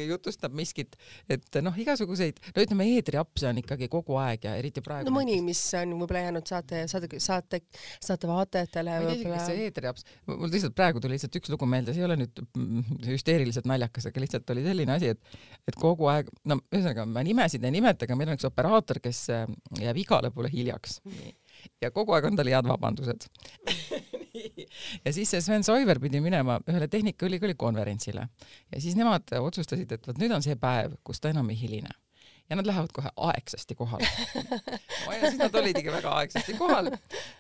jutustab 0.07 0.53
miskit, 0.57 0.95
et 1.31 1.59
noh, 1.65 1.75
igasuguseid, 1.79 2.39
no 2.55 2.65
ütleme, 2.65 2.87
eetriapse 2.97 3.49
on 3.49 3.61
ikkagi 3.61 3.89
kogu 3.91 4.17
aeg 4.21 4.47
ja 4.47 4.55
eriti 4.59 4.83
praegu. 4.85 5.09
no 5.09 5.15
mõni, 5.15 5.39
mis 5.45 5.61
on 5.79 5.95
võib-olla 5.97 6.25
jäänud 6.27 6.49
saate, 6.49 6.83
saate, 6.91 7.09
saate, 7.23 7.61
saate 8.03 8.29
vaatajatele. 8.29 8.97
kas 9.23 9.47
see 9.49 9.67
eetriaps, 9.67 10.07
mul 10.29 10.51
lihtsalt 10.53 10.77
praegu 10.77 11.03
tuli 11.03 11.17
lihtsalt 11.17 11.39
üks 11.41 11.53
lugu 11.53 11.69
meelde, 11.69 11.95
see 11.95 12.03
ei 12.03 12.09
ole 12.09 12.19
nüüd 12.23 12.43
hüsteeriliselt 13.09 13.69
naljakas, 13.69 14.09
aga 14.09 14.23
lihtsalt 14.23 14.55
oli 14.55 14.65
selline 14.65 14.97
asi, 14.97 15.13
et, 15.15 15.39
et 15.69 15.79
kogu 15.79 16.09
aeg, 16.13 16.29
no 16.49 16.59
ühesõnaga 16.69 17.07
ma 17.09 17.25
nimesid 17.25 17.63
ei 17.65 17.73
nimeta, 17.75 18.07
aga 18.07 18.19
meil 18.19 18.33
on 18.33 18.39
üks 18.39 18.49
operaator, 18.49 19.01
kes 19.03 19.25
jääb 19.81 20.03
igale 20.03 20.33
poole 20.33 20.51
hiljaks 20.53 20.99
ja 21.81 21.91
kogu 21.91 22.15
aeg 22.15 22.29
on 22.29 22.39
tal 22.39 22.51
head 22.51 22.69
vabandused. 22.69 23.29
Ja 25.05 25.13
siis 25.13 25.29
see 25.29 25.41
Sven 25.45 25.63
Soiver 25.63 25.99
pidi 26.01 26.17
minema 26.23 26.55
ühele 26.69 26.87
Tehnikaülikooli 26.89 27.53
konverentsile. 27.59 28.27
Ja 28.73 28.81
siis 28.81 28.95
nemad 28.97 29.29
otsustasid, 29.37 29.91
et 29.91 30.07
vot 30.07 30.17
nüüd 30.17 30.33
on 30.33 30.41
see 30.41 30.55
päev, 30.59 30.95
kus 31.05 31.21
ta 31.21 31.29
enam 31.29 31.51
ei 31.53 31.59
hiline. 31.59 31.91
Ja 32.49 32.57
nad 32.57 32.67
lähevad 32.67 32.91
kohe 32.93 33.11
aegsasti 33.29 33.75
kohale. 33.75 34.07
No 35.05 35.13
ja 35.15 35.29
siis 35.29 35.37
nad 35.39 35.55
olidki 35.55 35.91
väga 35.93 36.15
aegsasti 36.19 36.57
kohal. 36.57 36.89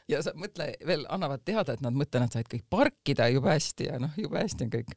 Ja 0.09 0.21
sa 0.23 0.35
mõtle 0.37 0.69
veel 0.87 1.07
annavad 1.11 1.43
teada, 1.45 1.73
et 1.73 1.81
nad 1.83 1.97
mõtlevad, 1.97 2.27
nad 2.27 2.37
said 2.37 2.49
kõik 2.51 2.63
parkida 2.71 3.27
jube 3.33 3.51
hästi 3.51 3.89
ja 3.89 3.99
noh, 4.01 4.13
jube 4.17 4.39
hästi 4.39 4.67
on 4.67 4.71
kõik. 4.77 4.93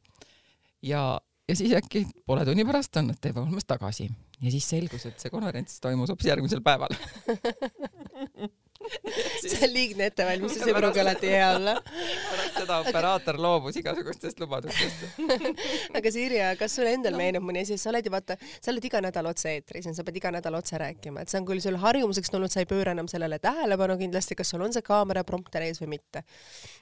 ja, 0.85 1.01
ja 1.49 1.57
siis 1.57 1.73
äkki 1.81 2.05
poole 2.25 2.45
tunni 2.45 2.65
pärast 2.65 3.01
on 3.01 3.11
nad 3.11 3.19
tee 3.21 3.33
olemas 3.35 3.65
tagasi. 3.67 4.09
Ja 4.41 4.53
siis 4.53 4.69
selgus, 4.69 5.05
et 5.09 5.19
see 5.19 5.33
konverents 5.33 5.81
toimus 5.81 6.13
hoopis 6.13 6.29
järgmisel 6.29 6.61
päeval 6.61 6.93
see 9.41 9.59
on 9.67 9.73
liigne 9.73 10.07
ettevalmistus, 10.11 10.65
ei 10.67 10.75
pruugi 10.77 11.01
alati 11.01 11.31
hea 11.31 11.47
olla. 11.55 11.75
pärast 11.85 12.59
seda 12.61 12.79
operaator 12.83 13.39
loobus 13.41 13.79
igasugustest 13.81 14.39
lubadustest 14.41 15.21
aga 15.97 16.13
Sirje, 16.13 16.47
kas 16.59 16.77
sulle 16.77 16.93
endal 16.97 17.15
no. 17.15 17.21
meenub 17.21 17.47
mõni 17.47 17.63
asi, 17.65 17.77
sa 17.81 17.91
oled 17.91 18.07
ju 18.07 18.13
vaata, 18.13 18.37
sa 18.57 18.71
oled 18.73 18.87
iga 18.89 19.01
nädal 19.03 19.29
otse-eetris 19.31 19.89
ja 19.89 19.95
sa 19.97 20.05
pead 20.07 20.19
iga 20.21 20.31
nädal 20.35 20.57
otse 20.59 20.79
rääkima, 20.81 21.23
et 21.23 21.33
see 21.33 21.41
on 21.41 21.49
küll 21.49 21.63
sul 21.63 21.79
harjumuseks 21.81 22.33
tulnud, 22.33 22.53
sa 22.53 22.63
ei 22.63 22.69
pööra 22.69 22.95
enam 22.95 23.09
sellele 23.11 23.39
tähelepanu 23.43 23.97
kindlasti, 24.01 24.37
kas 24.39 24.53
sul 24.53 24.63
on 24.65 24.75
see 24.75 24.85
kaamera 24.85 25.25
prompter 25.27 25.65
ees 25.67 25.81
või 25.83 25.97
mitte. 25.97 26.23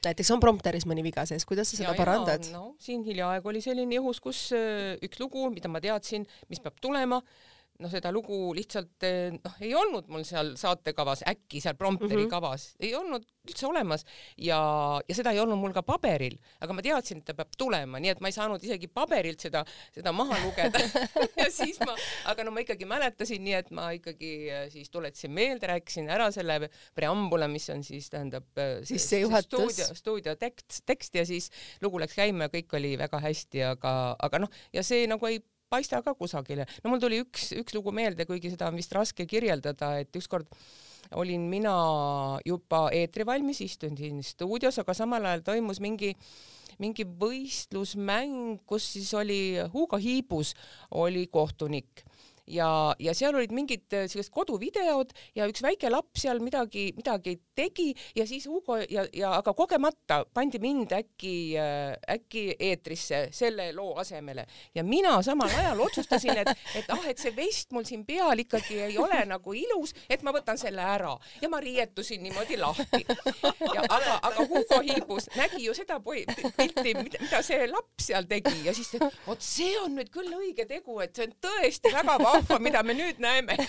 näiteks 0.05 0.31
on 0.35 0.43
prompteris 0.43 0.87
mõni 0.89 1.05
viga 1.05 1.25
sees, 1.29 1.47
kuidas 1.47 1.71
sa 1.71 1.81
seda 1.81 1.93
ja, 1.93 1.99
parandad? 1.99 2.47
no 2.53 2.75
siin 2.81 3.03
hiljaaegu 3.05 3.51
oli 3.51 3.63
selline 3.65 3.99
juhus, 3.99 4.21
kus 4.23 4.47
äh, 4.55 4.95
üks 5.05 5.21
lugu, 5.21 5.49
mida 5.53 5.71
ma 5.71 5.81
teadsin, 5.83 6.27
mis 6.51 6.61
peab 6.63 6.79
tulema 6.83 7.21
noh, 7.83 7.91
seda 7.91 8.11
lugu 8.13 8.49
lihtsalt 8.55 9.05
eh, 9.07 9.35
noh, 9.35 9.55
ei 9.63 9.73
olnud 9.75 10.07
mul 10.11 10.23
seal 10.27 10.53
saatekavas, 10.59 11.25
äkki 11.27 11.61
seal 11.63 11.75
prompteri 11.79 12.15
mm 12.15 12.25
-hmm. 12.25 12.31
kavas, 12.31 12.67
ei 12.79 12.93
olnud 12.95 13.25
üldse 13.45 13.67
olemas. 13.67 14.05
Ja, 14.37 14.59
ja 15.07 15.15
seda 15.15 15.31
ei 15.35 15.39
olnud 15.39 15.59
mul 15.59 15.73
ka 15.75 15.83
paberil, 15.85 16.37
aga 16.61 16.73
ma 16.73 16.83
teadsin, 16.85 17.21
et 17.21 17.27
ta 17.29 17.35
peab 17.37 17.53
tulema, 17.57 17.99
nii 18.01 18.13
et 18.15 18.21
ma 18.23 18.31
ei 18.31 18.35
saanud 18.35 18.63
isegi 18.63 18.87
paberilt 18.87 19.45
seda, 19.45 19.63
seda 19.93 20.13
maha 20.15 20.39
lugeda. 20.45 20.79
Ja 21.35 21.49
siis 21.51 21.77
ma, 21.83 21.93
aga 22.31 22.43
no 22.45 22.51
ma 22.51 22.61
ikkagi 22.63 22.85
mäletasin, 22.87 23.43
nii 23.43 23.53
et 23.57 23.69
ma 23.75 23.89
ikkagi 23.95 24.31
eh, 24.49 24.65
siis 24.71 24.89
tuletasin 24.89 25.31
meelde, 25.31 25.67
rääkisin 25.67 26.09
ära 26.09 26.31
selle 26.31 26.69
preambula, 26.95 27.47
mis 27.51 27.67
on 27.69 27.83
siis 27.83 28.09
tähendab 28.09 28.45
eh, 28.57 28.79
siis 28.87 29.05
see 29.09 29.19
juhatus? 29.21 29.75
stuudio, 29.75 29.95
stuudio 29.95 30.35
tekst, 30.39 30.81
tekst 30.85 31.15
ja 31.15 31.25
siis 31.25 31.51
lugu 31.81 31.99
läks 31.99 32.15
käima 32.15 32.47
ja 32.47 32.53
kõik 32.53 32.77
oli 32.79 32.95
väga 32.97 33.19
hästi, 33.19 33.63
aga, 33.73 34.15
aga 34.19 34.45
noh, 34.45 34.63
ja 34.73 34.83
see 34.85 35.05
nagu 35.11 35.27
ei 35.29 35.41
paista 35.69 36.01
ka 36.05 36.13
kusagile. 36.17 36.65
no 36.83 36.93
mul 36.93 37.03
tuli 37.03 37.21
üks, 37.23 37.51
üks 37.57 37.75
lugu 37.77 37.93
meelde, 37.95 38.25
kuigi 38.25 38.53
seda 38.53 38.69
on 38.71 38.79
vist 38.79 38.93
raske 38.95 39.25
kirjeldada, 39.29 39.95
et 39.99 40.15
ükskord 40.15 40.49
olin 41.15 41.45
mina 41.49 41.75
juba 42.45 42.87
eetri 42.95 43.25
valmis, 43.25 43.61
istun 43.61 43.97
siin 43.97 44.23
stuudios, 44.25 44.79
aga 44.81 44.95
samal 44.97 45.25
ajal 45.25 45.45
toimus 45.53 45.81
mingi 45.83 46.15
mingi 46.81 47.05
võistlusmäng, 47.07 48.59
kus 48.67 48.87
siis 48.95 49.13
oli 49.15 49.55
Hugo 49.71 49.99
Hiibus 50.01 50.53
oli 50.91 51.27
kohtunik 51.31 52.03
ja, 52.47 52.95
ja 52.99 53.13
seal 53.17 53.35
olid 53.35 53.53
mingid 53.55 53.93
äh, 53.93 54.05
sellised 54.09 54.33
koduvideod 54.33 55.13
ja 55.35 55.47
üks 55.49 55.63
väike 55.65 55.89
laps 55.91 56.25
seal 56.25 56.39
midagi, 56.43 56.87
midagi 56.97 57.37
tegi 57.57 57.91
ja 58.15 58.25
siis 58.27 58.45
Hugo 58.49 58.77
ja, 58.77 59.05
ja 59.13 59.33
aga 59.39 59.53
kogemata 59.57 60.21
pandi 60.33 60.59
mind 60.61 60.93
äkki 60.95 61.35
äh,, 61.59 61.95
äkki 62.15 62.45
eetrisse 62.59 63.27
selle 63.35 63.71
loo 63.75 63.95
asemele. 64.01 64.45
Ja 64.75 64.83
mina 64.83 65.17
samal 65.25 65.49
ajal 65.49 65.81
otsustasin, 65.87 66.37
et, 66.43 66.51
et 66.75 66.89
ah, 66.93 67.07
et 67.09 67.21
see 67.21 67.33
vest 67.35 67.73
mul 67.75 67.85
siin 67.87 68.05
peal 68.05 68.45
ikkagi 68.45 68.79
ei 68.89 68.97
ole 69.01 69.23
nagu 69.29 69.55
ilus, 69.57 69.95
et 70.09 70.23
ma 70.25 70.33
võtan 70.35 70.59
selle 70.61 70.83
ära. 70.85 71.15
Ja 71.41 71.49
ma 71.49 71.59
riietusin 71.63 72.23
niimoodi 72.23 72.59
lahti. 72.61 73.03
aga, 73.89 74.19
aga 74.21 74.45
Hugo 74.45 74.81
Hiibus. 74.85 75.29
Nägi 75.35 75.65
ju 75.65 75.73
seda 75.77 75.99
pilti, 76.03 76.93
mida 76.99 77.41
see 77.45 77.65
laps 77.71 78.09
seal 78.11 78.27
tegi. 78.29 78.57
Ja 78.67 78.73
siis 78.75 78.93
vot 79.25 79.41
see 79.43 79.73
on 79.81 79.97
nüüd 79.97 80.11
küll 80.13 80.31
õige 80.37 80.67
tegu, 80.69 80.99
et 81.03 81.15
see 81.15 81.29
on 81.29 81.35
tõesti 81.45 81.93
väga 81.95 82.17
vahva 82.21 82.34
vahva, 82.35 82.59
mida 82.63 82.81
me 82.85 82.95
nüüd 82.97 83.21
näeme. 83.23 83.57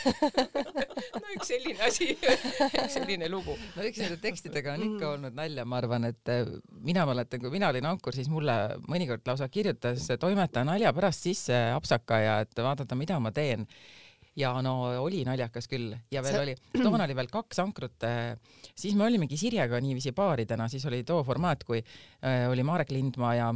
No 1.16 1.32
üks 1.34 1.48
selline 1.50 1.82
asi, 1.86 2.10
üks 2.16 2.94
selline 2.94 3.28
lugu. 3.30 3.54
no 3.76 3.84
eks 3.86 4.00
nende 4.02 4.16
tekstidega 4.22 4.74
on 4.76 4.84
ikka 4.86 5.10
olnud 5.14 5.36
nalja, 5.36 5.64
ma 5.68 5.80
arvan, 5.80 6.08
et 6.10 6.32
eh, 6.32 6.48
mina 6.84 7.04
mäletan, 7.08 7.40
kui 7.42 7.52
mina 7.52 7.70
olin 7.72 7.88
ankur, 7.88 8.14
siis 8.16 8.28
mulle 8.32 8.54
mõnikord 8.88 9.26
lausa 9.28 9.48
kirjutas 9.52 10.06
toimetaja 10.20 10.66
nalja 10.68 10.92
pärast 10.96 11.26
sisse 11.26 11.56
apsaka 11.74 12.20
ja 12.22 12.40
et 12.44 12.64
vaadata, 12.66 12.98
mida 12.98 13.18
ma 13.22 13.32
teen. 13.34 13.66
Ja 14.36 14.50
no 14.60 14.74
oli 15.00 15.22
naljakas 15.24 15.68
küll. 15.70 15.94
Ja 16.12 16.20
veel 16.24 16.34
see... 16.34 16.42
oli, 16.44 16.82
toona 16.82 17.06
oli 17.06 17.16
veel 17.16 17.30
kaks 17.32 17.62
ankrut, 17.62 17.96
eh, 18.08 18.34
siis 18.76 18.96
me 18.96 19.06
olimegi 19.08 19.38
Sirjega 19.40 19.80
niiviisi 19.80 20.12
paaridena, 20.16 20.68
siis 20.72 20.84
oli 20.88 21.02
too 21.08 21.22
formaat, 21.24 21.64
kui 21.64 21.80
äh, 21.80 22.44
oli 22.50 22.66
Marek 22.66 22.92
Lindmaa 22.92 23.34
ja 23.38 23.54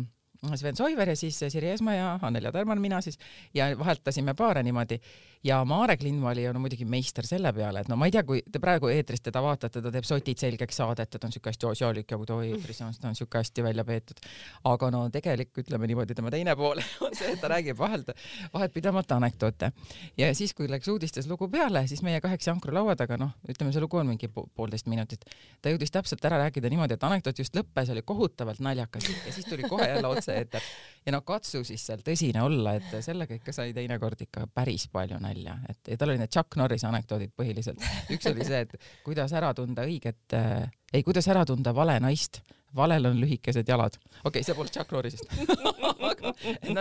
Sven 0.56 0.76
Soiver 0.76 1.08
ja 1.08 1.16
siis 1.16 1.38
Siri 1.48 1.68
Esma 1.70 1.94
ja 1.94 2.18
Anneli 2.22 2.52
Tarman, 2.52 2.80
mina 2.80 3.00
siis 3.04 3.18
ja 3.54 3.66
vahetasime 3.78 4.34
paare 4.34 4.62
niimoodi 4.62 5.00
ja 5.44 5.64
Marek 5.64 6.02
ju 6.02 6.52
no 6.52 6.60
muidugi 6.60 6.84
meister 6.84 7.26
selle 7.26 7.52
peale, 7.52 7.80
et 7.80 7.88
no 7.88 7.96
ma 7.96 8.06
ei 8.06 8.12
tea, 8.12 8.22
kui 8.24 8.42
te 8.52 8.60
praegu 8.60 8.88
eetris 8.92 9.20
teda 9.24 9.40
vaatate, 9.42 9.80
ta 9.80 9.92
teeb 9.92 10.04
sotid 10.04 10.38
selgeks 10.38 10.76
saadet, 10.76 11.14
et 11.14 11.24
on 11.24 11.32
siuke 11.32 11.48
hästi 11.48 11.66
asjalik 11.70 12.10
ja 12.10 12.18
kui 12.20 12.28
ta 12.28 12.36
eetris 12.44 12.80
on, 12.84 12.92
siis 12.92 13.00
ta 13.00 13.08
on 13.08 13.16
siuke 13.16 13.40
hästi 13.40 13.64
välja 13.64 13.84
peetud. 13.84 14.20
aga 14.64 14.90
no 14.90 15.02
tegelik, 15.10 15.52
ütleme 15.62 15.88
niimoodi, 15.88 16.14
tema 16.14 16.30
teine 16.30 16.56
pool 16.56 16.80
on 17.06 17.16
see, 17.16 17.32
et 17.32 17.40
ta 17.40 17.48
räägib 17.52 17.78
vahelt, 17.78 18.12
vahetpidamata 18.52 19.16
anekdoote. 19.16 19.72
ja 20.18 20.34
siis, 20.34 20.54
kui 20.54 20.68
läks 20.68 20.88
uudistes 20.88 21.28
lugu 21.28 21.48
peale, 21.48 21.86
siis 21.88 22.02
meie 22.02 22.20
kaheksa 22.20 22.52
ankru 22.52 22.74
laua 22.76 22.96
taga, 22.96 23.16
noh, 23.20 23.32
ütleme, 23.48 23.72
see 23.72 23.80
lugu 23.80 24.00
on 24.00 24.12
mingi 24.12 24.28
poolteist 24.28 24.88
minutit. 24.92 25.24
ta 25.62 25.72
jõudis 25.72 25.92
täpselt 25.92 26.24
ära 26.24 26.40
rääkida 26.44 26.68
niimoodi, 26.68 27.00
et 27.00 27.08
anekdoot 27.08 27.40
just 27.40 27.56
lõppes, 27.56 27.92
oli 27.92 28.04
kohutavalt 28.04 28.60
naljakas 28.60 29.08
ja 29.08 29.32
siis 29.32 29.48
tuli 29.48 29.68
kohe 29.68 29.88
jälle 29.88 30.08
otse 30.08 30.29
otse-eeter 30.30 30.70
ja 31.06 31.14
no 31.14 31.22
katsu 31.26 31.62
siis 31.66 31.82
seal 31.86 32.04
tõsine 32.04 32.42
olla, 32.44 32.74
et 32.78 32.92
sellega 33.04 33.36
ikka 33.38 33.54
sai 33.56 33.74
teinekord 33.76 34.20
ikka 34.26 34.46
päris 34.54 34.86
palju 34.92 35.18
nalja, 35.22 35.56
et 35.70 35.92
ja 35.94 35.98
tal 36.00 36.12
olid 36.12 36.22
need 36.22 36.32
Chuck 36.32 36.58
Norrise 36.60 36.88
anekdoodid 36.88 37.34
põhiliselt. 37.36 37.82
üks 38.12 38.30
oli 38.30 38.46
see, 38.46 38.62
et 38.66 38.76
kuidas 39.06 39.34
ära 39.36 39.52
tunda 39.56 39.86
õiget 39.88 40.36
äh,, 40.36 40.70
ei, 40.92 41.04
kuidas 41.06 41.28
ära 41.32 41.46
tunda 41.48 41.74
vale 41.76 41.98
naist. 42.02 42.42
Valel 42.76 43.08
on 43.08 43.16
lühikesed 43.18 43.66
jalad. 43.66 43.96
okei 43.98 44.28
okay,, 44.28 44.44
see 44.46 44.54
polnud 44.54 44.70
Chuck 44.70 44.92
Norrisest. 44.94 45.26
Aga 46.10 46.30
no 46.30 46.34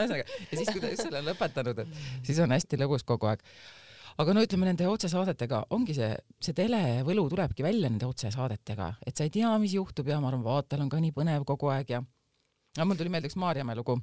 ühesõnaga 0.03 0.21
ja 0.21 0.51
siis, 0.51 0.69
kui 0.69 0.81
ta 0.83 0.91
just 0.91 1.07
selle 1.07 1.23
on 1.23 1.29
lõpetanud, 1.31 1.81
et 1.81 2.27
siis 2.27 2.41
on 2.43 2.53
hästi 2.53 2.77
lõbus 2.77 3.05
kogu 3.09 3.31
aeg. 3.31 3.41
Aga 4.19 4.35
no 4.35 4.43
ütleme 4.45 4.67
nende 4.67 4.85
otsesaadetega 4.91 5.63
ongi 5.73 5.95
see, 5.97 6.11
see 6.43 6.53
televõlu 6.53 7.23
tulebki 7.31 7.65
välja 7.65 7.89
nende 7.89 8.05
otsesaadetega, 8.05 8.91
et 9.07 9.17
sa 9.17 9.25
ei 9.25 9.33
tea, 9.33 9.49
mis 9.63 9.73
juhtub 9.79 10.11
ja 10.11 10.19
ma 10.21 10.29
arvan, 10.29 10.45
vaatajal 10.45 10.85
on 10.85 10.93
ka 10.93 11.01
nii 11.01 11.15
põnev 11.15 11.47
kogu 11.47 11.71
aeg 11.73 11.95
ja 11.95 12.03
aga 12.79 12.87
mul 12.87 12.95
tuli 12.95 13.11
meelde 13.11 13.27
üks 13.27 13.35
Maarjamäe 13.35 13.75
lugu 13.75 13.97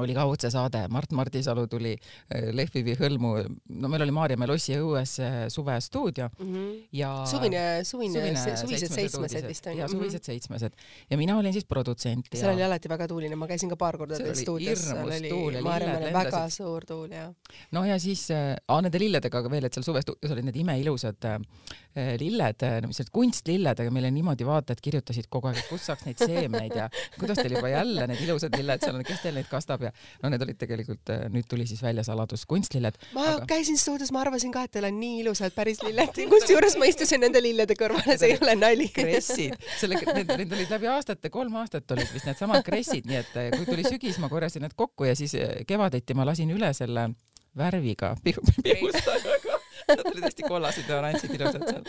oli 0.00 0.14
ka 0.16 0.24
otsesaade, 0.24 0.86
Mart 0.88 1.12
Mardisalu 1.12 1.66
tuli 1.68 1.92
äh, 1.92 2.48
lehvivi 2.56 2.94
hõlmu, 2.96 3.32
no 3.76 3.90
meil 3.92 4.06
oli 4.06 4.14
Maarjamäe 4.16 4.48
lossi 4.48 4.72
õues 4.80 5.18
äh, 5.20 5.34
suvestuudio 5.52 6.30
mm 6.30 6.52
-hmm. 6.54 6.78
ja 6.96 7.10
suvine, 7.28 7.84
suvine, 7.84 8.22
suvine, 8.22 8.56
suvised 8.56 8.94
seitsmesed 8.94 9.48
vist 9.48 9.66
on 9.66 9.72
ju. 9.72 9.78
ja 9.78 9.88
suvised 9.88 10.20
mhm. 10.20 10.24
seitsmesed 10.24 10.72
ja 11.10 11.18
mina 11.18 11.36
olin 11.38 11.52
siis 11.52 11.64
produtsent. 11.64 12.26
seal 12.34 12.48
ja... 12.48 12.54
oli 12.54 12.64
alati 12.64 12.88
väga 12.88 13.08
tuuline, 13.08 13.36
ma 13.36 13.46
käisin 13.46 13.68
ka 13.68 13.76
paar 13.76 13.98
korda 13.98 14.16
teil 14.16 14.34
stuudios, 14.34 14.80
seal 14.80 15.12
oli 15.12 15.62
Maarjamäel 15.62 16.12
väga 16.12 16.48
suur 16.50 16.84
tuul 16.88 17.12
ja. 17.12 17.32
no 17.72 17.84
ja 17.84 17.98
siis 17.98 18.30
äh,, 18.30 18.56
nende 18.82 18.98
lilledega 18.98 19.44
veel, 19.50 19.64
et 19.64 19.74
seal 19.74 19.84
suvestuudios 19.84 20.32
olid 20.32 20.48
need 20.48 20.56
imeilusad 20.56 21.24
äh, 21.24 22.16
lilled, 22.16 22.64
mis 22.86 22.98
need 22.98 23.12
kunstlilled, 23.12 23.84
aga 23.84 23.90
meile 23.90 24.10
niimoodi 24.10 24.46
vaatajad 24.48 24.80
kirjutasid 24.80 25.28
kogu 25.28 25.52
aeg, 25.52 25.60
et 25.60 25.68
kust 25.68 25.84
saaks 25.84 26.08
neid 26.08 26.16
seemneid 26.16 26.76
ja 26.76 26.88
kuidas 27.18 27.36
teil 27.36 27.58
juba 27.58 27.68
jälle 27.68 28.06
need 28.06 28.24
ilusad 28.24 28.56
lilled 28.56 28.80
seal 28.80 28.96
on, 28.96 29.04
kes 29.04 29.20
teil 29.20 29.36
neid 29.36 29.52
kastab 29.52 29.81
ja 29.88 29.92
no 30.22 30.30
need 30.32 30.44
olid 30.46 30.58
tegelikult, 30.60 31.12
äh, 31.14 31.24
nüüd 31.32 31.48
tuli 31.50 31.66
siis 31.68 31.82
välja 31.82 32.04
saladus 32.06 32.44
kunstlilled. 32.50 32.98
ma 33.16 33.26
aga... 33.34 33.48
käisin 33.54 33.78
stuudios, 33.80 34.12
ma 34.14 34.22
arvasin 34.24 34.52
ka, 34.54 34.64
et 34.68 34.74
teil 34.76 34.88
on 34.88 34.98
nii 35.00 35.22
ilusad 35.24 35.56
päris 35.56 35.82
lilled, 35.86 36.22
kusjuures 36.32 36.78
ma 36.80 36.90
istusin 36.90 37.22
nende 37.24 37.42
lillede 37.44 37.76
kõrval, 37.78 38.04
see 38.16 38.34
ei 38.34 38.38
ole 38.40 38.56
nali. 38.58 38.88
kressid, 38.94 39.58
selle, 39.80 40.00
need, 40.12 40.32
need 40.44 40.56
olid 40.58 40.76
läbi 40.76 40.92
aastate, 40.92 41.32
kolm 41.34 41.58
aastat 41.62 41.96
olid 41.96 42.14
vist 42.14 42.28
needsamad 42.28 42.64
kressid, 42.66 43.08
nii 43.10 43.20
et 43.22 43.36
äh, 43.40 43.50
kui 43.56 43.68
tuli 43.68 43.86
sügis, 43.88 44.20
ma 44.22 44.30
korjasin 44.32 44.66
need 44.66 44.76
kokku 44.78 45.08
ja 45.08 45.16
siis 45.18 45.36
äh, 45.38 45.60
kevadeti 45.68 46.16
ma 46.18 46.26
lasin 46.28 46.50
üle 46.54 46.72
selle 46.76 47.10
värviga 47.56 48.14
pihustajaga. 48.24 49.58
Nad 49.88 50.06
olid 50.06 50.24
hästi 50.24 50.44
kollased 50.46 50.88
ja 50.88 50.98
oranžid 50.98 51.34
ilusad 51.34 51.64
seal. 51.68 51.82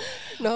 no 0.44 0.56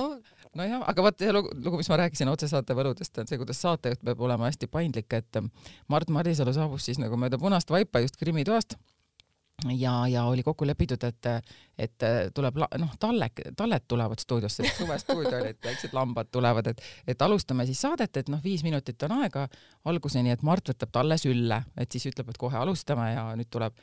nojah, 0.58 0.84
aga 0.90 1.06
vot 1.06 1.22
see 1.22 1.34
lugu, 1.34 1.54
lugu, 1.64 1.80
mis 1.82 1.90
ma 1.92 2.02
rääkisin 2.04 2.32
otsesaate 2.32 2.76
võludest, 2.78 3.16
on 3.22 3.30
see, 3.30 3.40
kuidas 3.40 3.62
saatejuht 3.64 4.04
peab 4.06 4.22
olema 4.28 4.50
hästi 4.50 4.70
paindlik, 4.72 5.14
et 5.18 5.42
Mart 5.92 6.12
Marisalu 6.14 6.54
saabus 6.56 6.88
siis 6.90 7.02
nagu 7.02 7.20
mööda 7.20 7.40
punast 7.42 7.72
vaipa 7.74 8.04
just 8.04 8.20
Krimmi 8.20 8.46
toast 8.48 8.78
ja, 9.74 10.08
ja 10.08 10.24
oli 10.30 10.44
kokku 10.46 10.68
lepitud, 10.68 11.04
et, 11.04 11.32
et 11.78 12.06
tuleb 12.34 12.58
noh, 12.82 12.94
tallek, 13.00 13.42
talled 13.58 13.86
tulevad 13.88 14.22
stuudiosse, 14.22 14.66
suvestuudio 14.78 15.36
oli, 15.38 15.54
et 15.54 15.64
väiksed 15.64 15.94
lambad 15.94 16.32
tulevad, 16.32 16.72
et, 16.74 16.82
et 17.08 17.22
alustame 17.22 17.68
siis 17.70 17.82
saadet, 17.86 18.18
et 18.18 18.30
noh, 18.34 18.42
viis 18.44 18.64
minutit 18.66 19.04
on 19.08 19.18
aega 19.22 19.48
alguseni, 19.86 20.34
et 20.34 20.46
Mart 20.48 20.74
võtab 20.74 20.94
talle 20.94 21.20
sülle, 21.22 21.62
et 21.78 21.92
siis 21.92 22.10
ütleb, 22.10 22.30
et 22.34 22.42
kohe 22.42 22.58
alustame 22.58 23.12
ja 23.14 23.30
nüüd 23.38 23.52
tuleb 23.54 23.78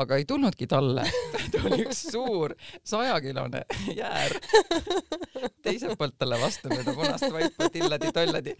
aga 0.00 0.16
ei 0.16 0.24
tulnudki 0.24 0.66
talle. 0.66 1.04
tuli 1.54 1.82
üks 1.84 2.04
suur 2.12 2.54
sajakilone 2.86 3.64
jäär 3.96 4.36
teiselt 5.64 5.98
poolt 5.98 6.16
talle 6.20 6.38
vastu 6.40 6.70
mööda 6.72 6.94
punast 6.96 7.28
vaipa 7.32 7.68
tilladi-tolladi. 7.74 8.54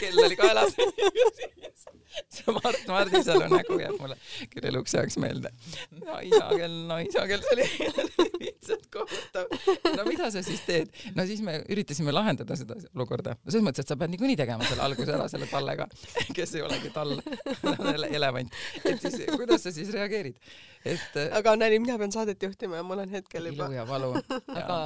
kell 0.00 0.24
oli 0.24 0.38
kaelas 0.38 0.76
see 2.32 2.54
Mart 2.54 2.86
Mardisalu 2.88 3.48
nägu 3.52 3.78
jääb 3.80 3.98
mulle 4.00 4.16
küll 4.52 4.68
eluks 4.70 4.94
ajaks 4.94 5.18
meelde. 5.20 5.52
no 6.00 6.20
isa 6.24 6.48
kell, 6.54 6.78
no 6.88 7.00
isa 7.04 7.26
kell, 7.28 7.44
see 7.44 7.56
oli 7.58 8.30
lihtsalt 8.46 8.86
kohutav. 8.92 9.50
no 9.96 10.06
mida 10.08 10.30
sa 10.34 10.42
siis 10.46 10.62
teed? 10.66 10.92
no 11.16 11.26
siis 11.28 11.42
me 11.44 11.58
üritasime 11.72 12.14
lahendada 12.14 12.56
seda 12.58 12.78
olukorda. 12.94 13.36
selles 13.46 13.66
mõttes, 13.66 13.86
et 13.86 13.92
sa 13.92 13.98
pead 14.00 14.14
niikuinii 14.14 14.38
tegema 14.38 14.66
selle 14.68 14.86
alguse 14.86 15.16
ära 15.16 15.28
selle 15.32 15.48
tallega, 15.50 15.88
kes 16.36 16.56
ei 16.58 16.64
olegi 16.66 16.92
tall, 16.94 17.18
elevant. 18.18 18.62
et 18.84 19.02
siis 19.02 19.22
kuidas 19.36 19.66
sa 19.66 19.74
siis 19.74 19.92
reageerid? 19.94 20.40
et 20.86 21.16
aga 21.34 21.56
Anneli, 21.56 21.78
mina 21.82 21.96
pean 21.98 22.12
saadet 22.14 22.42
juhtima 22.42 22.80
ja 22.80 22.86
mul 22.86 23.02
on 23.02 23.10
hetkel 23.10 23.48
juba. 23.50 23.66
ilu 23.66 23.78
ja 23.78 23.86
valu. 23.88 24.12
aga, 24.54 24.78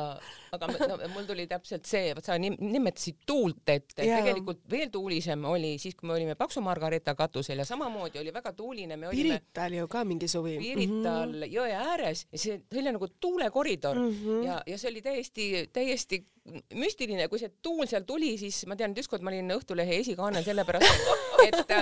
aga 0.57 0.71
no, 0.89 0.99
mul 1.15 1.27
tuli 1.29 1.47
täpselt 1.51 1.89
see, 1.89 2.15
vot 2.17 2.27
sa 2.27 2.39
nimetasid 2.41 3.21
tuult, 3.27 3.63
et 3.69 3.93
ja. 3.97 4.21
tegelikult 4.21 4.63
veel 4.71 4.93
tuulisem 4.93 5.45
oli 5.49 5.75
siis, 5.83 5.97
kui 5.99 6.09
me 6.09 6.17
olime 6.17 6.37
Paksu 6.41 6.63
Margareeta 6.65 7.15
katusel 7.19 7.61
ja 7.63 7.69
samamoodi 7.69 8.23
oli 8.23 8.33
väga 8.35 8.55
tuuline, 8.57 8.97
me 8.97 9.11
olime 9.11 9.41
Pirital 9.41 9.77
ju 9.77 9.89
ka 9.91 10.05
mingi 10.09 10.29
suvi. 10.29 10.57
Pirital 10.59 11.29
mm 11.29 11.43
-hmm. 11.43 11.53
jõe 11.57 11.71
ääres 11.77 12.27
ja 12.33 12.39
see, 12.39 12.61
see 12.71 12.81
oli 12.83 12.93
nagu 12.97 13.09
tuulekoridor 13.41 13.97
mm 13.97 14.11
-hmm. 14.11 14.47
ja, 14.47 14.63
ja 14.67 14.79
see 14.79 14.91
oli 14.91 15.03
täiesti, 15.03 15.71
täiesti 15.73 16.27
müstiline, 16.73 17.27
kui 17.29 17.39
see 17.39 17.51
tuul 17.63 17.85
seal 17.89 18.07
tuli, 18.09 18.31
siis 18.41 18.63
ma 18.69 18.77
tean, 18.79 18.95
et 18.95 19.01
ükskord 19.03 19.23
ma 19.25 19.29
olin 19.33 19.53
Õhtulehe 19.55 19.99
esikaanel 20.01 20.45
sellepärast, 20.47 21.11
et, 21.45 21.59
et, 21.61 21.75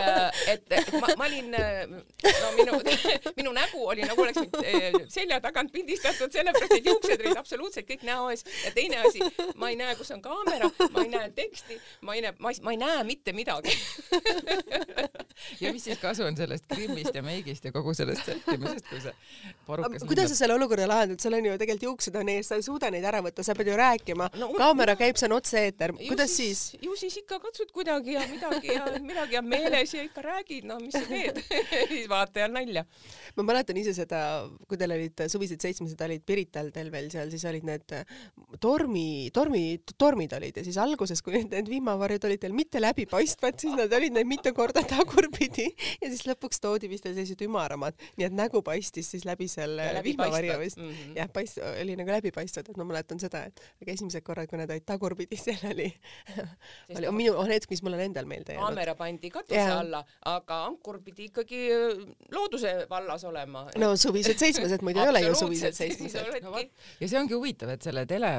et, 0.52 0.72
et 0.80 0.90
ma, 0.98 1.12
ma 1.20 1.28
olin, 1.28 1.54
no 1.54 2.50
minu, 2.56 2.80
minu 3.38 3.54
nägu 3.54 3.84
oli 3.94 4.02
nagu 4.08 4.24
oleks 4.24 4.42
mind 4.42 4.58
eh, 4.64 4.98
selja 5.14 5.38
tagant 5.44 5.70
pildistatud, 5.72 6.34
sellepärast 6.34 6.74
et 6.74 6.90
juuksed 6.90 7.22
olid 7.22 7.38
absoluutselt 7.38 7.86
kõik 7.88 8.02
näo 8.08 8.32
ees. 8.34 8.42
Ja 8.64 8.74
teine 8.74 8.98
asi, 9.06 9.22
ma 9.60 9.70
ei 9.70 9.78
näe, 9.78 9.94
kus 10.00 10.10
on 10.16 10.24
kaamera, 10.24 10.70
ma 10.90 11.06
ei 11.06 11.14
näe 11.14 11.30
teksti, 11.38 11.78
ma 12.02 12.18
ei 12.18 12.26
näe, 12.26 12.34
ma 12.42 12.52
ei, 12.52 12.60
ma 12.66 12.74
ei 12.74 12.82
näe 12.82 13.06
mitte 13.08 13.36
midagi. 13.36 13.78
Ja 15.60 15.70
mis 15.72 15.84
siis 15.86 15.98
kasu 16.02 16.24
on 16.26 16.36
sellest 16.36 16.64
grimmist 16.70 17.14
ja 17.14 17.22
meigist 17.22 17.64
ja 17.64 17.70
kogu 17.72 17.92
sellest 17.94 18.26
sättimisest, 18.26 18.88
kui 18.90 18.98
see 19.02 19.12
parukas 19.66 20.02
kuidas 20.06 20.32
sa 20.32 20.38
selle 20.40 20.56
olukorra 20.58 20.88
lahendad, 20.90 21.20
sul 21.22 21.36
on 21.38 21.46
ju 21.46 21.54
tegelikult 21.60 21.86
juuksed 21.86 22.18
on 22.18 22.30
ees, 22.32 22.48
sa 22.50 22.58
ei 22.58 22.64
suuda 22.66 22.90
neid 22.90 23.06
ära 23.06 23.20
võtta, 23.24 23.44
sa 23.46 23.54
pead 23.58 23.70
ju 23.70 23.76
rääkima. 23.78 24.28
No, 24.40 24.47
kaamera 24.56 24.96
käib, 25.00 25.18
see 25.18 25.28
on 25.28 25.36
otse-eeter, 25.38 25.94
kuidas 25.98 26.34
siis, 26.36 26.62
siis?? 26.72 26.84
ju 26.84 26.96
siis 26.98 27.18
ikka 27.22 27.40
katsud 27.42 27.72
kuidagi 27.74 28.16
ja 28.16 28.24
midagi 28.30 28.74
ja 28.74 28.86
midagi 29.10 29.38
on 29.40 29.48
meeles 29.50 29.94
ja 29.94 30.04
ikka 30.06 30.24
räägid, 30.24 30.68
no 30.68 30.78
mis 30.82 30.96
sa 30.96 31.04
teed 31.08 31.40
siis 31.92 32.08
vaatajal 32.10 32.54
nalja. 32.54 32.84
ma 33.36 33.46
mäletan 33.50 33.80
ise 33.80 33.94
seda, 33.96 34.20
kui 34.68 34.80
teil 34.80 34.94
olid 34.96 35.24
suvised 35.28 35.62
seitsmesed 35.62 36.00
olid 36.08 36.24
Pirital 36.28 36.72
teil 36.74 36.92
veel 36.92 37.10
seal, 37.12 37.30
siis 37.32 37.44
olid 37.48 37.66
need 37.68 37.96
tormi, 38.60 39.28
tormi, 39.34 39.64
tormid 39.98 40.34
olid 40.38 40.60
ja 40.60 40.66
siis 40.66 40.78
alguses, 40.82 41.22
kui 41.24 41.42
need 41.44 41.68
vihmavarjud 41.70 42.28
olid 42.28 42.42
teil 42.44 42.56
mitte 42.56 42.82
läbipaistvad, 42.82 43.58
siis 43.60 43.76
nad 43.78 43.92
olid 43.94 44.16
need 44.16 44.28
mitu 44.28 44.52
korda 44.56 44.84
tagurpidi 44.88 45.68
ja 46.02 46.10
siis 46.10 46.24
lõpuks 46.28 46.62
toodi 46.62 46.90
vist 46.90 47.06
sellised 47.08 47.42
ümaramad, 47.46 47.96
nii 48.18 48.28
et 48.28 48.36
nägu 48.36 48.62
paistis 48.66 49.10
siis 49.14 49.26
läbi 49.28 49.48
selle 49.50 49.88
vihmavarju 50.04 50.58
vist 50.60 50.78
mm. 50.80 50.90
-hmm. 50.90 51.16
jah, 51.18 51.30
paist-, 51.32 51.60
oli 51.82 51.96
nagu 51.98 52.10
läbipaistvad, 52.10 52.68
et 52.70 52.76
ma 52.76 52.86
mäletan 52.88 53.20
seda, 53.20 53.44
et 53.48 53.60
aga 53.82 53.92
esimesed 53.92 54.22
korrad, 54.26 54.37
kui 54.46 54.60
need 54.60 54.70
olid 54.70 54.86
tagurpidi, 54.86 55.38
seal 55.46 55.64
oli, 55.72 55.88
oli, 56.94 57.08
on 57.10 57.16
minu, 57.16 57.34
on 57.40 57.50
hetk, 57.50 57.70
mis 57.72 57.82
mul 57.84 57.96
on 57.96 58.04
endal 58.04 58.28
meelde 58.30 58.54
jäänud. 58.54 58.66
kaamera 58.66 58.94
pandi 58.98 59.30
katuse 59.34 59.58
yeah. 59.58 59.78
alla, 59.80 60.02
aga 60.30 60.60
ankur 60.68 61.00
pidi 61.04 61.28
ikkagi 61.32 61.62
äh, 61.74 62.04
looduse 62.34 62.74
vallas 62.90 63.24
olema. 63.28 63.66
no 63.80 63.94
suvised 63.96 64.38
seitsmesed 64.40 64.84
muidu 64.86 65.02
ei 65.02 65.12
ole 65.14 65.24
ju 65.26 65.34
suvised 65.38 65.76
seitsmesed. 65.76 66.38
No, 66.44 66.54
ja 67.00 67.10
see 67.10 67.20
ongi 67.20 67.36
huvitav, 67.36 67.72
et 67.74 67.84
selle 67.84 68.04
tele, 68.08 68.32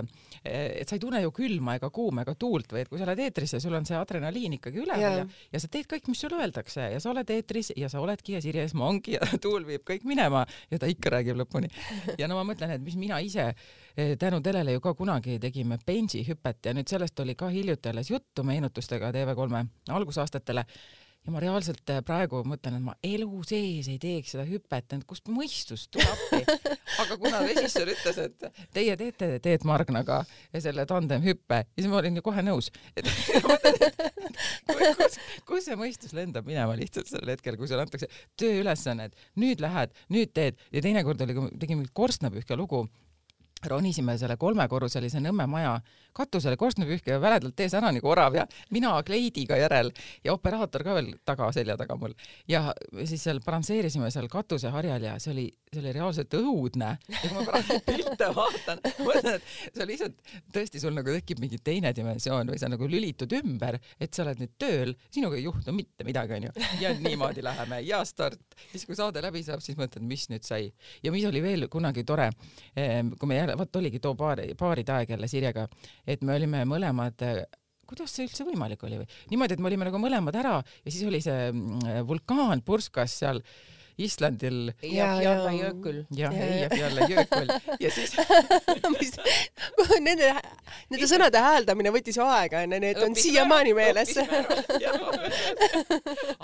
et 0.43 0.87
sa 0.87 0.95
ei 0.97 1.03
tunne 1.03 1.21
ju 1.23 1.33
külma 1.35 1.77
ega 1.79 1.91
kuuma 1.93 2.23
ega 2.25 2.35
tuult 2.39 2.71
või 2.73 2.85
et 2.85 2.91
kui 2.91 3.01
sa 3.01 3.07
oled 3.07 3.23
eetris 3.25 3.57
ja 3.57 3.61
sul 3.63 3.75
on 3.77 3.87
see 3.87 3.97
adrenaliin 3.99 4.57
ikkagi 4.59 4.83
üleval 4.83 5.03
ja, 5.03 5.11
ja, 5.23 5.27
ja 5.53 5.61
sa 5.61 5.71
teed 5.71 5.89
kõik, 5.89 6.07
mis 6.11 6.21
sulle 6.23 6.39
öeldakse 6.39 6.89
ja 6.93 7.01
sa 7.03 7.11
oled 7.13 7.33
eetris 7.33 7.73
ja 7.77 7.89
sa 7.91 8.01
oledki 8.03 8.37
ja 8.37 8.43
Sirje 8.43 8.65
Esma 8.67 8.87
ongi 8.89 9.17
ja 9.17 9.27
tuul 9.43 9.67
viib 9.67 9.85
kõik 9.87 10.07
minema 10.09 10.45
ja 10.71 10.79
ta 10.81 10.89
ikka 10.89 11.13
räägib 11.17 11.39
lõpuni. 11.41 11.71
ja 12.19 12.29
no 12.29 12.39
ma 12.39 12.45
mõtlen, 12.51 12.75
et 12.75 12.83
mis 12.83 12.97
mina 12.99 13.19
ise 13.23 13.51
tänu 14.19 14.41
telele 14.45 14.75
ju 14.75 14.81
ka 14.83 14.93
kunagi 14.93 15.39
tegime 15.39 15.79
bensihüpet 15.85 16.65
ja 16.65 16.73
nüüd 16.77 16.89
sellest 16.89 17.19
oli 17.19 17.35
ka 17.35 17.49
hiljuti 17.53 17.89
alles 17.89 18.11
juttu 18.11 18.43
meenutustega 18.47 19.11
TV3 19.15 19.65
algusaastatele 19.95 20.65
ja 21.25 21.33
ma 21.33 21.41
reaalselt 21.43 21.91
eh, 21.91 21.99
praegu 22.05 22.41
mõtlen, 22.47 22.77
et 22.79 22.83
ma 22.85 22.93
elu 23.05 23.41
sees 23.47 23.89
ei 23.91 23.99
teeks 24.01 24.33
seda 24.33 24.45
hüpet, 24.47 24.93
et 24.95 25.03
kust 25.07 25.27
mõistus 25.31 25.87
tuleb 25.91 26.09
appi. 26.13 26.57
aga 27.03 27.17
kuna 27.21 27.41
režissöör 27.43 27.91
ütles, 27.93 28.21
et 28.23 28.47
teie 28.75 28.95
teete 28.99 29.29
Teet 29.43 29.65
Margnaga 29.67 30.21
selle 30.55 30.85
tandemhüppe, 30.89 31.61
siis 31.77 31.89
ma 31.91 31.99
olin 31.99 32.19
ju 32.19 32.23
kohe 32.25 32.43
nõus. 32.45 32.71
et 32.99 33.11
kus, 34.71 35.19
kus 35.47 35.67
see 35.67 35.77
mõistus 35.79 36.15
lendab 36.17 36.47
minema 36.49 36.77
lihtsalt 36.79 37.11
sel 37.11 37.35
hetkel, 37.35 37.59
kui 37.59 37.69
sulle 37.69 37.85
antakse 37.85 38.09
tööülesanne, 38.39 39.09
et 39.09 39.29
nüüd 39.39 39.63
lähed, 39.63 39.95
nüüd 40.13 40.33
teed 40.35 40.59
ja 40.71 40.83
teinekord 40.85 41.27
oli, 41.27 41.37
kui 41.37 41.61
tegime 41.61 41.87
korstnapühkja 41.99 42.57
lugu 42.59 42.87
ronisime 43.67 44.17
selle 44.17 44.37
kolmekorruselise 44.39 45.19
Nõmme 45.19 45.47
maja 45.49 45.79
katusele 46.15 46.57
korstnapühkija 46.59 47.19
väledalt 47.21 47.59
ees 47.63 47.73
ära 47.77 47.91
nagu 47.93 48.09
orav 48.09 48.35
ja 48.35 48.45
mina 48.73 48.91
kleidiga 49.05 49.57
järel 49.59 49.91
ja 50.25 50.33
operaator 50.33 50.83
ka 50.85 50.95
veel 50.97 51.11
taga, 51.27 51.49
selja 51.55 51.77
taga 51.79 51.95
mul. 51.99 52.15
ja 52.47 52.73
siis 53.05 53.23
seal 53.23 53.41
balansseerisime 53.45 54.09
seal 54.11 54.27
katuseharjal 54.31 55.05
ja 55.05 55.15
see 55.21 55.33
oli, 55.33 55.45
see 55.71 55.83
oli 55.83 55.93
reaalselt 55.95 56.33
õudne. 56.39 56.95
ja 57.09 57.21
kui 57.21 57.31
ma 57.35 57.45
praegu 57.47 57.79
pilte 57.89 58.29
vaatan, 58.35 58.83
mõtlen, 59.05 59.37
et 59.37 59.75
see 59.75 59.85
on 59.85 59.91
lihtsalt 59.91 60.33
tõesti 60.55 60.83
sul 60.83 60.95
nagu 60.97 61.13
tekib 61.19 61.43
mingi 61.43 61.61
teine 61.63 61.93
dimensioon 61.95 62.51
või 62.51 62.61
sa 62.61 62.71
nagu 62.71 62.89
lülitud 62.89 63.33
ümber, 63.39 63.79
et 63.99 64.13
sa 64.13 64.25
oled 64.25 64.41
nüüd 64.43 64.55
tööl, 64.61 64.95
sinuga 65.13 65.39
ei 65.39 65.45
juhtu 65.45 65.75
mitte 65.75 66.07
midagi, 66.07 66.39
onju. 66.39 66.53
ja 66.81 66.93
niimoodi 66.97 67.45
läheme 67.45 67.81
ja 67.87 68.01
start. 68.05 68.41
siis 68.71 68.85
kui 68.89 68.97
saade 68.97 69.21
läbi 69.23 69.43
saab, 69.45 69.63
siis 69.63 69.77
mõtled, 69.79 70.03
mis 70.05 70.27
nüüd 70.33 70.47
sai. 70.47 70.71
ja 71.03 71.13
mis 71.15 71.27
oli 71.29 71.43
veel 71.43 71.67
kunagi 71.71 72.03
tore, 72.07 72.31
kui 72.73 73.29
me 73.29 73.39
jälle 73.39 73.48
jälle, 73.49 73.57
vot 73.59 73.81
oligi 73.81 73.99
too 74.03 74.15
paari, 74.19 74.53
paaride 74.59 74.95
aeg 74.99 75.15
jälle 75.15 75.31
Sirjega, 75.31 75.67
et 76.07 76.21
me 76.21 76.37
olime 76.37 76.63
mõlemad 76.69 77.25
kuidas 77.89 78.13
see 78.13 78.27
üldse 78.27 78.45
võimalik 78.45 78.83
oli 78.85 79.01
või? 79.01 79.09
niimoodi, 79.31 79.57
et 79.57 79.63
me 79.63 79.69
olime 79.71 79.89
nagu 79.89 80.01
mõlemad 80.01 80.35
ära 80.37 80.59
ja 80.61 80.91
siis 80.91 81.03
oli 81.09 81.21
see 81.25 81.49
mm, 81.49 82.05
vulkaan 82.07 82.61
purskas 82.65 83.19
seal 83.23 83.41
Islandil. 83.99 84.69
Eyjafjalla 84.79 85.51
jökull. 85.51 86.03
jah, 86.15 86.31
Eyjafjalla 86.31 87.07
jökull 87.09 87.49
ja 87.83 87.91
siis 87.91 88.13
Nende, 90.05 90.29
nende 90.87 91.07
sõnade 91.09 91.41
hääldamine 91.43 91.91
võttis 91.91 92.19
aega, 92.23 92.61
need 92.69 93.01
on 93.03 93.15
siiamaani 93.19 93.73
meeles. 93.75 94.13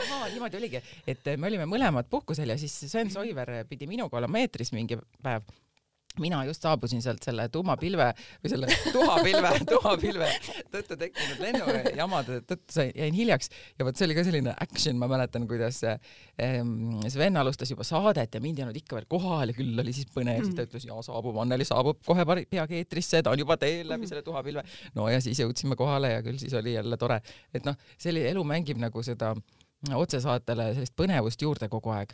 ahaa, 0.01 0.27
niimoodi 0.33 0.59
oligi, 0.59 0.81
et 1.07 1.31
me 1.39 1.47
olime 1.47 1.69
mõlemad 1.69 2.09
puhkusel 2.11 2.51
ja 2.51 2.57
siis 2.59 2.75
Sven 2.91 3.13
Soiver 3.13 3.61
pidi 3.69 3.87
minuga 3.87 4.19
olema 4.19 4.43
eetris 4.43 4.73
mingi 4.75 4.99
päev 5.23 5.47
mina 6.23 6.41
just 6.47 6.65
saabusin 6.65 7.01
sealt 7.03 7.23
selle 7.25 7.47
tuumapilve 7.53 8.07
või 8.43 8.51
selle 8.51 8.69
tuhapilve, 8.93 9.51
tuhapilve 9.71 10.29
tõttu 10.73 10.97
tekkinud 10.99 11.41
lennujamade 11.43 12.41
tõttu 12.47 12.77
sain, 12.77 12.91
jäin 12.95 13.15
hiljaks. 13.15 13.51
Ja 13.79 13.87
vot 13.87 13.97
see 13.97 14.07
oli 14.07 14.17
ka 14.17 14.25
selline 14.27 14.55
action, 14.65 14.99
ma 15.01 15.09
mäletan, 15.11 15.47
kuidas 15.49 15.81
ähm, 15.87 17.01
Sven 17.11 17.37
alustas 17.41 17.71
juba 17.71 17.87
saadet 17.87 18.35
ja 18.35 18.43
mind 18.43 18.61
ei 18.61 18.67
olnud 18.67 18.79
ikka 18.79 18.99
veel 18.99 19.09
kohal 19.11 19.51
ja 19.51 19.57
küll 19.57 19.83
oli 19.83 19.95
siis 19.95 20.09
põnev. 20.13 20.41
Mm., 20.41 20.49
siis 20.49 20.57
ta 20.57 20.67
ütles 20.67 20.87
ja 20.87 21.01
saabub, 21.05 21.37
Anneli 21.43 21.67
saabub 21.67 22.01
kohe 22.05 22.25
peagi 22.25 22.81
eetrisse, 22.81 23.23
ta 23.23 23.33
on 23.33 23.41
juba 23.41 23.59
teel 23.61 23.89
läbi 23.91 24.09
selle 24.09 24.23
tuhapilve. 24.25 24.63
no 24.95 25.09
ja 25.11 25.21
siis 25.23 25.39
jõudsime 25.43 25.77
kohale 25.79 26.15
ja 26.15 26.23
küll 26.25 26.39
siis 26.41 26.53
oli 26.57 26.75
jälle 26.75 26.97
tore, 27.01 27.21
et 27.53 27.67
noh, 27.67 27.77
selline 28.01 28.31
elu 28.33 28.43
mängib 28.47 28.81
nagu 28.81 29.03
seda 29.05 29.33
otsesaatele 29.95 30.71
sellist 30.73 30.95
põnevust 30.97 31.41
juurde 31.41 31.69
kogu 31.69 31.93
aeg. 31.93 32.13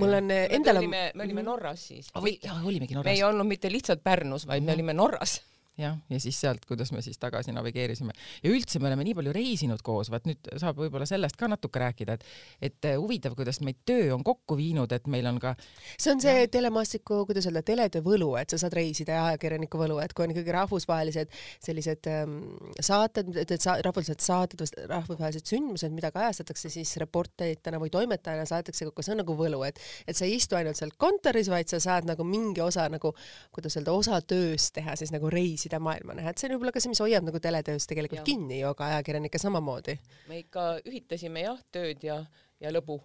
mul 0.00 0.18
on 0.18 0.30
endal 0.30 0.82
on. 0.82 0.90
me 0.90 1.24
olime 1.24 1.42
Norras 1.46 1.88
siis. 1.92 2.10
olimegi 2.14 2.94
Norras. 2.94 3.10
me 3.10 3.16
ei 3.16 3.22
olnud 3.22 3.46
mitte 3.46 3.72
lihtsalt 3.72 4.02
Pärnus, 4.02 4.46
vaid 4.46 4.64
me 4.64 4.74
olime 4.74 4.94
Norras 4.96 5.40
jah, 5.82 5.98
ja 6.10 6.20
siis 6.22 6.38
sealt, 6.40 6.64
kuidas 6.68 6.92
me 6.94 7.02
siis 7.04 7.18
tagasi 7.20 7.52
navigeerisime. 7.54 8.14
Ja 8.42 8.52
üldse 8.52 8.80
me 8.80 8.88
oleme 8.90 9.06
nii 9.06 9.16
palju 9.18 9.34
reisinud 9.36 9.82
koos, 9.84 10.10
vaat 10.12 10.26
nüüd 10.28 10.52
saab 10.60 10.78
võib-olla 10.80 11.06
sellest 11.08 11.38
ka 11.40 11.48
natuke 11.50 11.82
rääkida, 11.82 12.16
et 12.16 12.26
et 12.62 12.88
eh, 12.88 12.96
huvitav, 13.00 13.34
kuidas 13.38 13.60
meid 13.64 13.82
töö 13.88 14.12
on 14.16 14.24
kokku 14.26 14.56
viinud, 14.58 14.92
et 14.94 15.06
meil 15.10 15.26
on 15.30 15.38
ka. 15.42 15.54
see 15.98 16.12
on 16.14 16.22
see 16.22 16.46
telemaastiku, 16.52 17.22
kuidas 17.28 17.46
öelda, 17.50 17.62
teletöö 17.66 18.04
võlu, 18.06 18.32
et 18.40 18.52
sa 18.52 18.60
saad 18.60 18.76
reisida 18.76 19.16
ja 19.16 19.24
ajakirjaniku 19.32 19.80
võlu, 19.80 19.98
et 20.02 20.14
kui 20.14 20.26
on 20.26 20.34
ikkagi 20.34 20.54
rahvusvahelised 20.56 21.32
sellised 21.62 22.08
ähm, 22.10 22.38
saated, 22.80 23.34
et 23.42 23.54
sa, 23.58 23.76
rahvusvahelised 23.84 24.24
saated, 24.24 24.64
rahvusvahelised 24.90 25.48
sündmused, 25.48 25.94
mida 25.94 26.12
kajastatakse 26.14 26.70
siis 26.72 26.94
reporteritena 27.02 27.80
või 27.82 27.92
toimetajana 27.94 28.46
saadetakse 28.48 28.88
kokku, 28.88 29.04
see 29.04 29.16
on 29.16 29.22
nagu 29.24 29.36
võlu, 29.38 29.62
et 29.66 29.80
et 30.06 30.18
sa 30.18 30.26
ei 30.26 30.36
istu 30.38 30.56
ainult 30.58 30.78
seal 30.78 30.94
kontoris, 31.00 31.50
vaid 31.52 31.70
sa 31.70 31.80
saad 31.82 32.08
nagu 32.08 32.24
mingi 32.26 32.62
osa 32.64 32.88
nagu, 32.92 33.14
kuidas 33.54 33.76
öelda, 33.78 33.94
osa 33.96 34.20
tööst 34.22 34.74
teha 34.76 34.96
siis 34.98 35.12
nagu 35.14 35.30
reis 35.32 35.66
reisida 35.72 35.80
maailma 35.80 36.16
näha, 36.16 36.32
et 36.32 36.38
see 36.38 36.48
on 36.48 36.56
võib-olla 36.56 36.72
ka 36.74 36.80
see, 36.82 36.92
mis 36.92 37.00
hoiab 37.00 37.24
nagu 37.24 37.40
teletöös 37.40 37.86
tegelikult 37.88 38.20
ja. 38.20 38.26
kinni 38.26 38.60
ju 38.60 38.74
ka 38.74 38.90
ajakirjanikke 38.90 39.38
samamoodi. 39.38 39.98
me 40.28 40.42
ikka 40.42 40.80
ühitasime 40.84 41.46
jah, 41.46 41.58
tööd 41.72 42.02
ja, 42.04 42.24
ja 42.60 42.72
lõbu. 42.72 43.00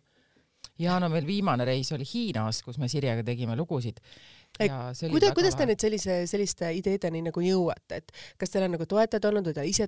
ja 0.80 1.00
no 1.00 1.10
meil 1.10 1.26
viimane 1.26 1.66
reis 1.66 1.92
oli 1.92 2.06
Hiinas, 2.06 2.64
kus 2.64 2.78
me 2.78 2.88
Sirjega 2.88 3.24
tegime 3.24 3.56
lugusid 3.56 4.02
kuidas, 4.58 5.34
kuidas 5.38 5.58
te 5.58 5.68
nüüd 5.70 5.82
sellise, 5.82 6.18
selliste 6.30 6.70
ideedeni 6.78 7.22
nagu 7.26 7.44
jõuate, 7.44 8.02
et 8.02 8.12
kas 8.42 8.54
teil 8.54 8.66
on 8.68 8.76
nagu 8.76 8.88
toetajad 8.90 9.28
olnud 9.30 9.50
või 9.50 9.58
te 9.58 9.66
ise 9.70 9.88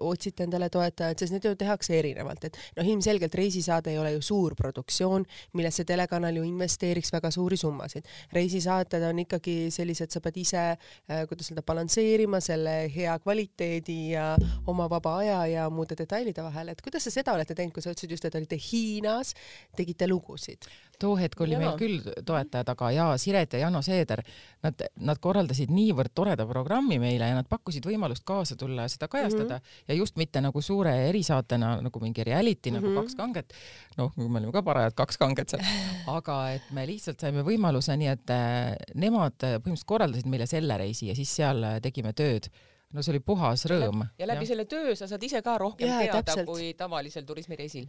otsite 0.00 0.46
endale 0.46 0.70
toetajad, 0.72 1.20
sest 1.20 1.34
need 1.34 1.46
ju 1.46 1.54
tehakse 1.60 1.96
erinevalt, 1.98 2.48
et 2.48 2.58
noh, 2.78 2.86
ilmselgelt 2.86 3.34
reisisaade 3.38 3.92
ei 3.92 4.00
ole 4.02 4.14
ju 4.16 4.24
suur 4.30 4.56
produktsioon, 4.58 5.26
millesse 5.58 5.86
telekanal 5.88 6.36
ju 6.36 6.44
investeeriks 6.48 7.12
väga 7.14 7.30
suuri 7.34 7.58
summasid. 7.60 8.08
reisisaated 8.32 9.04
on 9.08 9.22
ikkagi 9.24 9.56
sellised, 9.74 10.10
sa 10.10 10.20
pead 10.24 10.40
ise 10.42 10.64
äh,, 10.66 11.24
kuidas 11.30 11.50
öelda, 11.52 11.64
balansseerima 11.66 12.40
selle 12.44 12.76
hea 12.94 13.16
kvaliteedi 13.22 14.00
ja 14.14 14.34
oma 14.66 14.88
vaba 14.90 15.16
aja 15.22 15.40
ja 15.46 15.70
muude 15.70 15.98
detailide 15.98 16.42
vahel, 16.42 16.72
et 16.72 16.82
kuidas 16.82 17.06
te 17.06 17.14
seda 17.14 17.34
olete 17.36 17.54
teinud, 17.54 17.74
kui 17.74 17.84
sa 17.84 17.94
ütlesid 17.94 18.16
just, 18.16 18.26
et 18.26 18.38
olite 18.38 18.58
Hiinas, 18.60 19.34
tegite 19.76 20.08
lugusid? 20.10 20.68
Too 21.00 21.16
hetk 21.18 21.40
oli 21.40 21.56
ja. 21.56 21.60
meil 21.62 21.76
küll 21.80 22.12
toetaja 22.26 22.66
taga 22.68 22.90
ja 22.94 23.06
Siret 23.20 23.56
ja 23.56 23.64
Jano 23.64 23.82
Seeder, 23.84 24.22
nad, 24.64 24.84
nad 25.00 25.20
korraldasid 25.22 25.72
niivõrd 25.74 26.12
toreda 26.14 26.46
programmi 26.48 27.00
meile 27.02 27.30
ja 27.30 27.38
nad 27.38 27.48
pakkusid 27.50 27.86
võimalust 27.88 28.26
kaasa 28.28 28.56
tulla 28.60 28.86
ja 28.86 28.92
seda 28.92 29.08
kajastada 29.08 29.58
mm 29.58 29.64
-hmm. 29.64 29.84
ja 29.88 29.98
just 29.98 30.16
mitte 30.20 30.40
nagu 30.40 30.62
suure 30.62 30.94
erisaatena 31.08 31.76
nagu 31.80 32.00
mingi 32.00 32.24
reality 32.24 32.70
mm 32.70 32.76
-hmm. 32.76 32.80
nagu 32.80 32.86
mhm. 32.86 33.00
Kaks 33.00 33.14
kanget, 33.14 33.52
noh, 33.96 34.12
me 34.16 34.38
olime 34.38 34.52
ka 34.52 34.62
parajad 34.62 34.94
kaks 34.94 35.18
kanget 35.18 35.48
seal, 35.48 35.62
aga 36.18 36.50
et 36.50 36.70
me 36.70 36.86
lihtsalt 36.86 37.20
saime 37.20 37.42
võimaluse, 37.42 37.96
nii 37.96 38.08
et 38.08 38.30
äh, 38.30 38.76
nemad 38.94 39.34
põhimõtteliselt 39.40 39.86
korraldasid 39.86 40.26
meile 40.26 40.46
selle 40.46 40.78
reisi 40.78 41.08
ja 41.08 41.14
siis 41.14 41.36
seal 41.36 41.64
tegime 41.82 42.12
tööd 42.12 42.50
no 42.92 43.02
see 43.04 43.12
oli 43.14 43.22
puhas 43.24 43.64
rõõm. 43.70 44.04
ja 44.18 44.28
läbi 44.28 44.46
ja. 44.46 44.52
selle 44.52 44.66
töö 44.70 44.94
sa 44.98 45.08
saad 45.10 45.22
ise 45.26 45.42
ka 45.46 45.56
rohkem 45.62 45.88
ja, 45.88 45.98
teada 46.04 46.22
täpselt. 46.22 46.48
kui 46.48 46.72
tavalisel 46.78 47.26
turismireisil. 47.28 47.86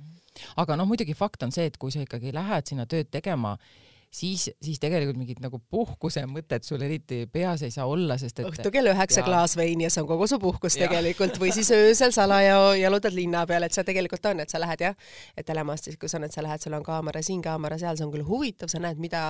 aga 0.62 0.78
noh, 0.80 0.90
muidugi 0.90 1.16
fakt 1.18 1.44
on 1.48 1.54
see, 1.56 1.70
et 1.72 1.80
kui 1.82 1.94
sa 1.94 2.04
ikkagi 2.06 2.34
lähed 2.36 2.70
sinna 2.70 2.86
tööd 2.90 3.10
tegema 3.14 3.58
siis, 4.12 4.50
siis 4.62 4.80
tegelikult 4.80 5.18
mingit 5.20 5.40
nagu 5.44 5.60
puhkuse 5.72 6.24
mõtet 6.28 6.66
sul 6.68 6.82
eriti 6.84 7.24
peas 7.32 7.64
ei 7.64 7.72
saa 7.72 7.86
olla, 7.88 8.18
sest 8.20 8.42
et 8.42 8.50
õhtu 8.50 8.72
kell 8.74 8.92
üheksa 8.92 9.24
klaas 9.24 9.56
veini 9.58 9.86
ja 9.88 9.92
see 9.94 10.04
on 10.04 10.10
kogu 10.10 10.28
su 10.28 10.40
puhkus 10.42 10.76
ja. 10.76 10.86
tegelikult 10.86 11.40
või 11.40 11.54
siis 11.56 11.72
öösel 11.76 12.12
salaja 12.16 12.58
jalutad 12.80 13.16
linna 13.16 13.46
peal, 13.48 13.64
et 13.64 13.76
see 13.76 13.86
tegelikult 13.88 14.28
on, 14.34 14.44
et 14.44 14.52
sa 14.52 14.60
lähed 14.62 14.84
jah, 14.84 14.98
et 15.38 15.48
telemastikus 15.48 16.16
on, 16.20 16.28
et 16.28 16.36
sa 16.36 16.44
lähed, 16.44 16.64
sul 16.64 16.76
on 16.76 16.84
kaamera 16.84 17.24
siin, 17.24 17.40
kaamera 17.46 17.80
seal, 17.82 17.96
see 18.00 18.08
on 18.08 18.12
küll 18.16 18.28
huvitav, 18.28 18.72
sa 18.72 18.84
näed, 18.84 19.00
mida, 19.02 19.24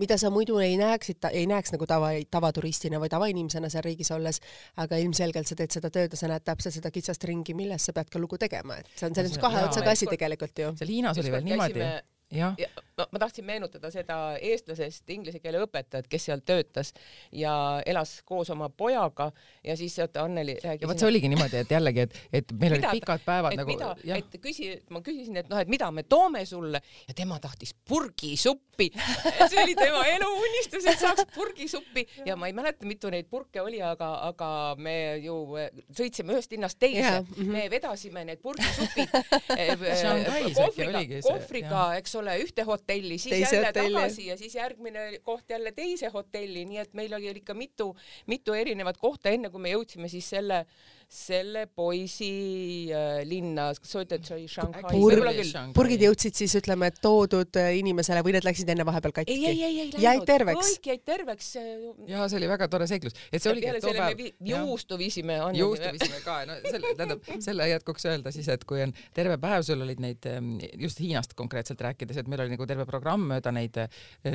mida 0.00 0.18
sa 0.18 0.32
muidu 0.34 0.58
ei 0.64 0.74
näeksid, 0.80 1.22
ei 1.30 1.46
näeks 1.50 1.76
nagu 1.76 1.86
tava, 1.86 2.10
tavaturistina 2.30 3.00
või 3.02 3.12
tavainimesena 3.12 3.70
seal 3.70 3.86
riigis 3.86 4.10
olles, 4.16 4.42
aga 4.82 4.98
ilmselgelt 5.02 5.46
sa 5.46 5.58
teed 5.58 5.78
seda 5.78 5.92
tööd 5.94 6.18
ja 6.18 6.22
sa 6.24 6.32
näed 6.32 6.46
täpselt 6.46 6.80
seda 6.80 6.90
kitsast 6.94 7.30
ringi, 7.30 7.54
milles 7.54 7.86
sa 7.86 7.94
pead 7.94 8.10
ka 8.10 8.22
lugu 8.22 8.40
tegema, 8.42 8.80
et 8.82 8.90
see 8.96 9.06
on 9.06 9.14
selles 9.14 9.36
mõttes 9.36 9.46
kahe 9.46 9.64
otsaga 9.70 9.94
asi 9.94 10.10
tegelikult 10.10 10.66
ju. 10.66 10.74
seal 10.82 10.94
Hiinas 10.96 11.22
oli 11.22 11.34
veel 11.34 11.46
niimoodi 11.46 11.88
ja, 12.32 12.54
ja 12.58 12.68
ma, 12.96 13.06
ma 13.12 13.18
tahtsin 13.18 13.44
meenutada 13.44 13.90
seda 13.94 14.16
eestlasest 14.40 15.10
inglise 15.14 15.40
keele 15.42 15.60
õpetajat, 15.64 16.08
kes 16.10 16.28
seal 16.28 16.42
töötas 16.46 16.92
ja 17.32 17.52
elas 17.86 18.18
koos 18.26 18.50
oma 18.50 18.68
pojaga 18.68 19.30
ja 19.64 19.76
siis 19.76 19.98
oota 20.02 20.24
Anneli 20.26 20.56
räägis. 20.62 20.82
ja 20.82 20.90
vot 20.90 20.98
see 20.98 21.08
oligi 21.08 21.30
niimoodi, 21.30 21.62
et 21.62 21.74
jällegi, 21.76 22.06
et, 22.06 22.20
et 22.32 22.54
meil 22.58 22.76
mida, 22.78 22.90
olid 22.90 23.00
pikad 23.00 23.26
päevad 23.26 23.54
et 23.54 23.62
nagu. 23.62 23.78
et 24.18 24.38
küsi, 24.42 24.72
ma 24.90 25.02
küsisin, 25.06 25.38
et 25.42 25.50
noh, 25.52 25.62
et 25.62 25.70
mida 25.70 25.90
me 25.94 26.06
toome 26.08 26.44
sulle 26.46 26.82
ja 27.08 27.14
tema 27.14 27.38
tahtis 27.42 27.74
purgisuppi 27.88 28.65
see 28.84 29.62
oli 29.62 29.74
tema 29.78 30.02
eluunistus, 30.10 30.86
et 30.86 31.00
saaks 31.00 31.26
purgisuppi 31.34 32.06
ja 32.26 32.36
ma 32.36 32.50
ei 32.50 32.54
mäleta, 32.56 32.86
mitu 32.86 33.10
neid 33.12 33.28
purke 33.30 33.60
oli, 33.62 33.80
aga, 33.82 34.10
aga 34.28 34.50
me 34.78 34.96
ju 35.24 35.36
sõitsime 35.96 36.36
ühest 36.36 36.52
linnast 36.52 36.78
teise 36.78 37.00
yeah., 37.00 37.22
mm 37.22 37.34
-hmm. 37.36 37.52
me 37.52 37.70
vedasime 37.70 38.24
need 38.24 38.42
purgisupid 38.42 39.14
kohvriga, 40.56 41.22
kohvriga, 41.22 41.84
eks 42.00 42.14
ole, 42.20 42.36
ühte 42.44 42.66
hotelli, 42.66 43.18
siis 43.18 43.34
teise 43.34 43.56
jälle 43.56 43.72
hotelli. 43.72 43.94
tagasi 43.94 44.26
ja 44.26 44.36
siis 44.36 44.54
järgmine 44.54 45.18
koht 45.22 45.50
jälle 45.50 45.72
teise 45.72 46.08
hotelli, 46.08 46.64
nii 46.64 46.78
et 46.78 46.94
meil 46.94 47.14
oli 47.14 47.30
ikka 47.36 47.54
mitu, 47.54 47.96
mitu 48.26 48.52
erinevat 48.52 48.98
kohta, 48.98 49.30
enne 49.30 49.50
kui 49.50 49.60
me 49.60 49.72
jõudsime 49.72 50.08
siis 50.08 50.28
selle 50.30 50.66
selle 51.06 51.68
poisi 51.70 52.90
äh, 52.90 53.20
linna, 53.28 53.68
kas 53.78 53.92
sa 53.94 54.00
ütled, 54.02 54.24
see 54.26 54.34
oli 54.34 54.48
Shanghai 54.50 54.82
Purg,? 54.90 55.70
purgid 55.76 56.02
jõudsid 56.02 56.34
siis 56.34 56.56
ütleme 56.58 56.88
toodud 56.98 57.58
äh, 57.60 57.76
inimesele 57.78 58.24
või 58.26 58.34
need 58.34 58.46
läksid 58.46 58.72
enne 58.74 58.82
vahepeal 58.86 59.14
katki? 59.20 59.36
ei, 59.36 59.44
ei, 59.52 59.60
ei, 59.62 59.84
ei 59.86 60.02
jäid 60.02 60.24
terveks? 60.26 60.72
kõik 60.74 60.88
jäid 60.90 61.04
terveks. 61.06 61.50
ja 62.10 62.26
see 62.26 62.40
oli 62.40 62.48
väga 62.50 62.66
tore 62.72 62.88
seiklus, 62.90 63.14
et 63.30 63.38
see 63.38 63.52
oligi. 63.52 63.68
peale 63.68 63.82
selle 63.84 64.08
me 64.18 64.32
juustu 64.50 64.98
viisime. 64.98 65.38
juustu 65.54 65.92
viisime 65.94 66.18
ka, 66.24 66.40
no 66.50 66.58
selle, 66.64 66.92
tähendab 66.98 67.30
selle 67.46 67.70
jätkuks 67.70 68.08
öelda 68.10 68.34
siis, 68.34 68.50
et 68.56 68.66
kui 68.66 68.82
on 68.82 68.96
terve 69.14 69.38
päev, 69.46 69.62
sul 69.68 69.86
olid 69.86 70.02
neid 70.02 70.26
ähm, 70.32 70.56
just 70.74 70.98
Hiinast 71.04 71.38
konkreetselt 71.38 71.86
rääkides, 71.86 72.18
et 72.18 72.32
meil 72.32 72.42
oli 72.48 72.56
nagu 72.56 72.66
terve 72.66 72.88
programm 72.90 73.28
mööda 73.30 73.54
neid 73.54 73.78
äh, 73.84 73.88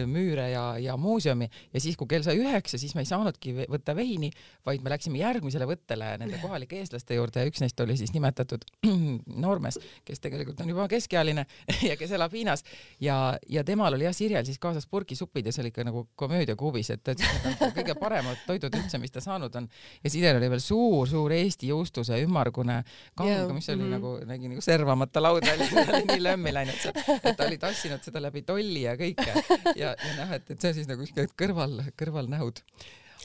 müüre 0.07 0.47
ja, 0.53 0.65
ja 0.79 0.95
muuseumi 0.95 1.51
ja 1.51 1.83
siis, 1.83 1.99
kui 1.99 2.07
kell 2.15 2.23
sai 2.23 2.39
üheksa, 2.39 2.79
siis 2.79 2.95
me 2.95 3.03
ei 3.03 3.11
saanudki 3.11 3.67
võtta 3.67 3.97
veini, 3.97 4.31
vaid 4.63 4.87
me 4.87 4.95
läksime 4.95 5.19
järgmisele 5.19 5.67
võttele 5.67 6.15
nende 6.23 6.39
kohalike 6.39 6.60
kohalike 6.61 6.81
eestlaste 6.81 7.15
juurde 7.17 7.41
ja 7.41 7.49
üks 7.49 7.61
neist 7.61 7.79
oli 7.81 7.95
siis 7.97 8.11
nimetatud 8.13 8.63
noormees, 9.43 9.79
kes 10.05 10.21
tegelikult 10.21 10.59
on 10.61 10.69
juba 10.69 10.87
keskealine 10.91 11.45
ja 11.89 11.95
kes 11.97 12.11
elab 12.13 12.33
Hiinas 12.33 12.63
ja, 13.01 13.37
ja 13.49 13.63
temal 13.65 13.93
oli 13.97 14.05
jah 14.05 14.13
Sirjel 14.13 14.45
siis 14.45 14.59
kaasas 14.61 14.85
purgisupid 14.87 15.45
ja 15.45 15.53
see 15.53 15.63
oli 15.63 15.71
ikka 15.73 15.85
nagu 15.87 16.05
komöödiakuubis, 16.15 16.91
et 16.93 17.03
ta 17.03 17.15
ütles, 17.15 17.33
et 17.39 17.47
need 17.49 17.65
on 17.65 17.73
kõige 17.79 17.97
paremad 17.99 18.45
toidud 18.45 18.77
üldse, 18.77 19.01
mis 19.01 19.13
ta 19.13 19.23
saanud 19.23 19.55
on. 19.57 19.67
ja 20.03 20.13
Sirjel 20.13 20.37
oli 20.37 20.51
veel 20.53 20.63
suur-suur 20.63 21.33
Eesti 21.39 21.71
juustuse 21.71 22.21
ümmargune 22.21 22.81
kang 23.15 23.29
yeah., 23.29 23.49
mis 23.51 23.69
oli 23.69 23.81
mm 23.81 23.87
-hmm. 23.87 23.97
nagu, 23.97 24.13
nägi 24.29 24.53
nagu 24.53 24.61
servamata 24.61 25.21
laud 25.23 25.47
välja, 25.47 25.85
ta 25.85 25.97
oli 25.97 26.05
nii 26.13 26.23
lömmi 26.23 26.53
läinud 26.53 26.87
et 27.23 27.37
ta 27.37 27.47
oli 27.47 27.57
tassinud 27.57 28.03
seda 28.05 28.21
läbi 28.21 28.45
tolli 28.45 28.85
ja 28.85 28.95
kõike 28.99 29.31
ja, 29.75 29.95
ja 29.97 30.15
noh, 30.17 30.35
et, 30.37 30.49
et 30.51 30.61
see 30.61 30.73
siis 30.81 30.89
nagu 30.91 31.05
kõrval, 31.37 31.81
kõrvalnähud 31.97 32.61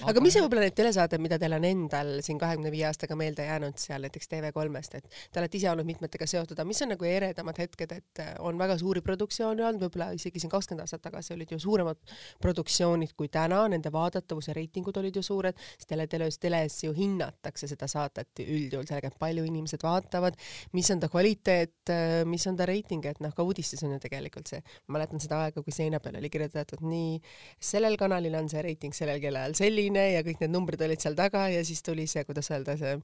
aga, 0.02 0.10
aga 0.12 0.22
mis 0.24 0.36
on 0.36 0.44
võib-olla 0.46 0.66
need 0.66 0.76
telesaated, 0.76 1.22
mida 1.22 1.38
teil 1.40 1.56
on 1.56 1.66
endal 1.66 2.10
siin 2.24 2.38
kahekümne 2.40 2.70
viie 2.74 2.86
aastaga 2.88 3.16
meelde 3.18 3.46
jäänud 3.46 3.78
seal 3.80 4.04
näiteks 4.04 4.30
TV3-st, 4.32 5.00
et 5.00 5.18
te 5.32 5.40
olete 5.40 5.58
ise 5.58 5.70
olnud 5.72 5.88
mitmetega 5.88 6.28
seotud, 6.28 6.58
aga 6.58 6.68
mis 6.68 6.82
on 6.84 6.92
nagu 6.92 7.08
eredamad 7.08 7.60
hetked, 7.62 7.94
et 7.96 8.22
äh, 8.22 8.32
on 8.44 8.58
väga 8.60 8.78
suuri 8.80 9.02
produktsioone 9.04 9.64
olnud, 9.66 9.86
võib-olla 9.86 10.10
isegi 10.16 10.42
siin 10.42 10.52
kakskümmend 10.52 10.84
aastat 10.84 11.04
tagasi 11.06 11.34
olid 11.36 11.54
ju 11.54 11.60
suuremad 11.62 12.00
produktsioonid 12.42 13.14
kui 13.16 13.30
täna, 13.32 13.62
nende 13.72 13.92
vaadatavuse 13.94 14.54
reitingud 14.56 15.00
olid 15.00 15.16
ju 15.16 15.24
suured, 15.26 15.56
sest 15.76 15.88
teleteles, 15.90 16.40
teles 16.42 16.78
ju 16.84 16.92
hinnatakse 16.96 17.70
seda 17.70 17.88
saadet 17.90 18.44
üldjuhul 18.44 18.86
sellega, 18.88 19.12
et 19.12 19.18
palju 19.20 19.46
inimesed 19.48 19.84
vaatavad, 19.86 20.36
mis 20.76 20.90
on 20.92 21.02
ta 21.02 21.10
kvaliteet, 21.12 21.76
äh, 21.94 22.20
mis 22.28 22.46
on 22.50 22.58
ta 22.58 22.68
reiting, 22.68 23.04
et 23.08 23.22
noh, 23.24 23.34
ka 23.36 23.46
uudistes 23.46 23.82
on 23.86 23.96
ju 23.96 24.02
tegelikult 24.02 24.52
see, 24.52 24.62
ma 24.86 24.98
mäletan 24.98 25.22
seda 25.22 25.44
aega, 25.46 25.64
kui 25.64 25.74
seina 25.74 26.00
peal 26.02 26.18
oli 26.20 26.30
kirjutatud 26.32 26.84
nii, 26.84 27.18
sellel 27.62 27.96
kanalil 28.00 28.36
on 28.38 28.50
see 28.52 28.62
reiting 28.64 28.94
sellel 28.96 29.20
kellaajal 29.22 29.56
selline, 29.56 29.85
selline 29.86 30.12
ja 30.16 30.22
kõik 30.26 30.40
need 30.42 30.52
numbrid 30.52 30.80
olid 30.82 31.00
seal 31.02 31.14
taga 31.16 31.46
ja 31.52 31.62
siis 31.64 31.82
tuli 31.84 32.06
see, 32.10 32.24
kuidas 32.26 32.48
öelda, 32.50 32.76
see 32.78 32.96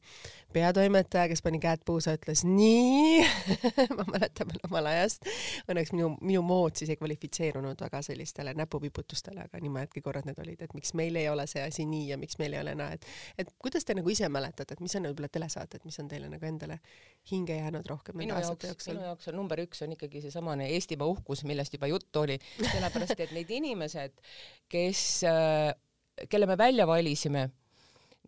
peatoimetaja, 0.52 1.28
kes 1.30 1.42
pani 1.42 1.60
käed 1.62 1.82
puusa, 1.86 2.14
ütles 2.16 2.44
nii. 2.44 3.22
Ma 3.96 4.04
mäletan 4.08 4.48
veel 4.50 4.62
omal 4.68 4.88
ajast, 4.90 5.26
õnneks 5.70 5.92
minu, 5.94 6.12
minu 6.20 6.42
mood 6.46 6.76
siis 6.78 6.92
ei 6.92 6.98
kvalifitseerunud 7.00 7.80
väga 7.80 8.02
sellistele 8.02 8.54
näpuviputustele, 8.58 9.46
aga 9.46 9.60
nii 9.62 9.72
mõnedki 9.72 10.02
korrad 10.02 10.26
need 10.28 10.40
olid, 10.42 10.62
et 10.62 10.74
miks 10.74 10.94
meil 10.98 11.16
ei 11.20 11.28
ole 11.30 11.46
see 11.50 11.62
asi 11.62 11.86
nii 11.88 12.10
ja 12.12 12.18
miks 12.20 12.38
meil 12.42 12.56
ei 12.56 12.62
ole 12.64 12.74
naa, 12.78 12.96
et 12.96 13.06
et 13.38 13.54
kuidas 13.62 13.86
te 13.86 13.96
nagu 13.96 14.10
ise 14.12 14.28
mäletate, 14.32 14.76
et 14.76 14.82
mis 14.82 14.94
on 14.98 15.08
võib-olla 15.10 15.30
telesaated, 15.32 15.86
mis 15.88 15.98
on 16.02 16.10
teile 16.10 16.30
nagu 16.32 16.48
endale 16.48 16.80
hinge 17.30 17.56
jäänud 17.56 17.86
rohkem 17.88 18.18
minu 18.18 18.34
jaoks, 18.36 18.88
minu 18.90 19.06
jaoks 19.06 19.30
on 19.30 19.38
number 19.38 19.62
üks 19.62 19.84
on 19.86 19.94
ikkagi 19.96 20.24
seesamane 20.24 20.68
Eestimaa 20.76 21.08
uhkus, 21.10 21.44
millest 21.48 21.74
juba 21.76 21.88
juttu 21.90 22.24
oli, 22.24 22.38
sellepärast 22.60 23.20
et 23.20 23.32
need 23.36 23.50
inimesed, 23.52 24.14
kes 24.72 25.02
äh, 25.28 25.72
kelle 26.30 26.46
me 26.46 26.58
välja 26.58 26.86
valisime, 26.86 27.48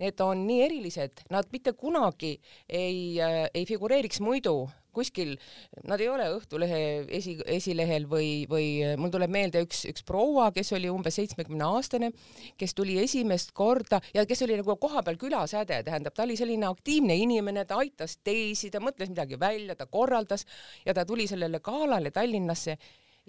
need 0.01 0.21
on 0.21 0.47
nii 0.47 0.63
erilised, 0.67 1.27
nad 1.31 1.51
mitte 1.53 1.75
kunagi 1.79 2.37
ei 2.69 3.21
äh,, 3.23 3.45
ei 3.55 3.67
figureeriks 3.67 4.21
muidu 4.25 4.65
kuskil, 4.95 5.35
nad 5.89 6.01
ei 6.03 6.09
ole 6.09 6.27
Õhtulehe 6.37 6.81
esi, 7.19 7.37
esilehel 7.51 8.07
või, 8.11 8.45
või 8.51 8.69
mul 9.01 9.13
tuleb 9.13 9.33
meelde 9.35 9.65
üks, 9.65 9.85
üks 9.91 10.07
proua, 10.07 10.51
kes 10.55 10.73
oli 10.77 10.91
umbes 10.93 11.19
seitsmekümne 11.19 11.67
aastane, 11.67 12.13
kes 12.61 12.77
tuli 12.79 12.97
esimest 13.03 13.51
korda 13.57 14.01
ja 14.15 14.25
kes 14.29 14.45
oli 14.47 14.59
nagu 14.61 14.77
kohapeal 14.81 15.19
külasäde, 15.21 15.81
tähendab, 15.87 16.15
ta 16.15 16.27
oli 16.27 16.39
selline 16.39 16.69
aktiivne 16.71 17.17
inimene, 17.25 17.67
ta 17.69 17.81
aitas 17.83 18.19
teisi, 18.23 18.71
ta 18.71 18.83
mõtles 18.85 19.11
midagi 19.13 19.39
välja, 19.41 19.77
ta 19.79 19.89
korraldas 19.91 20.47
ja 20.87 20.95
ta 20.97 21.07
tuli 21.09 21.27
sellele 21.31 21.61
galale 21.65 22.15
Tallinnasse 22.15 22.79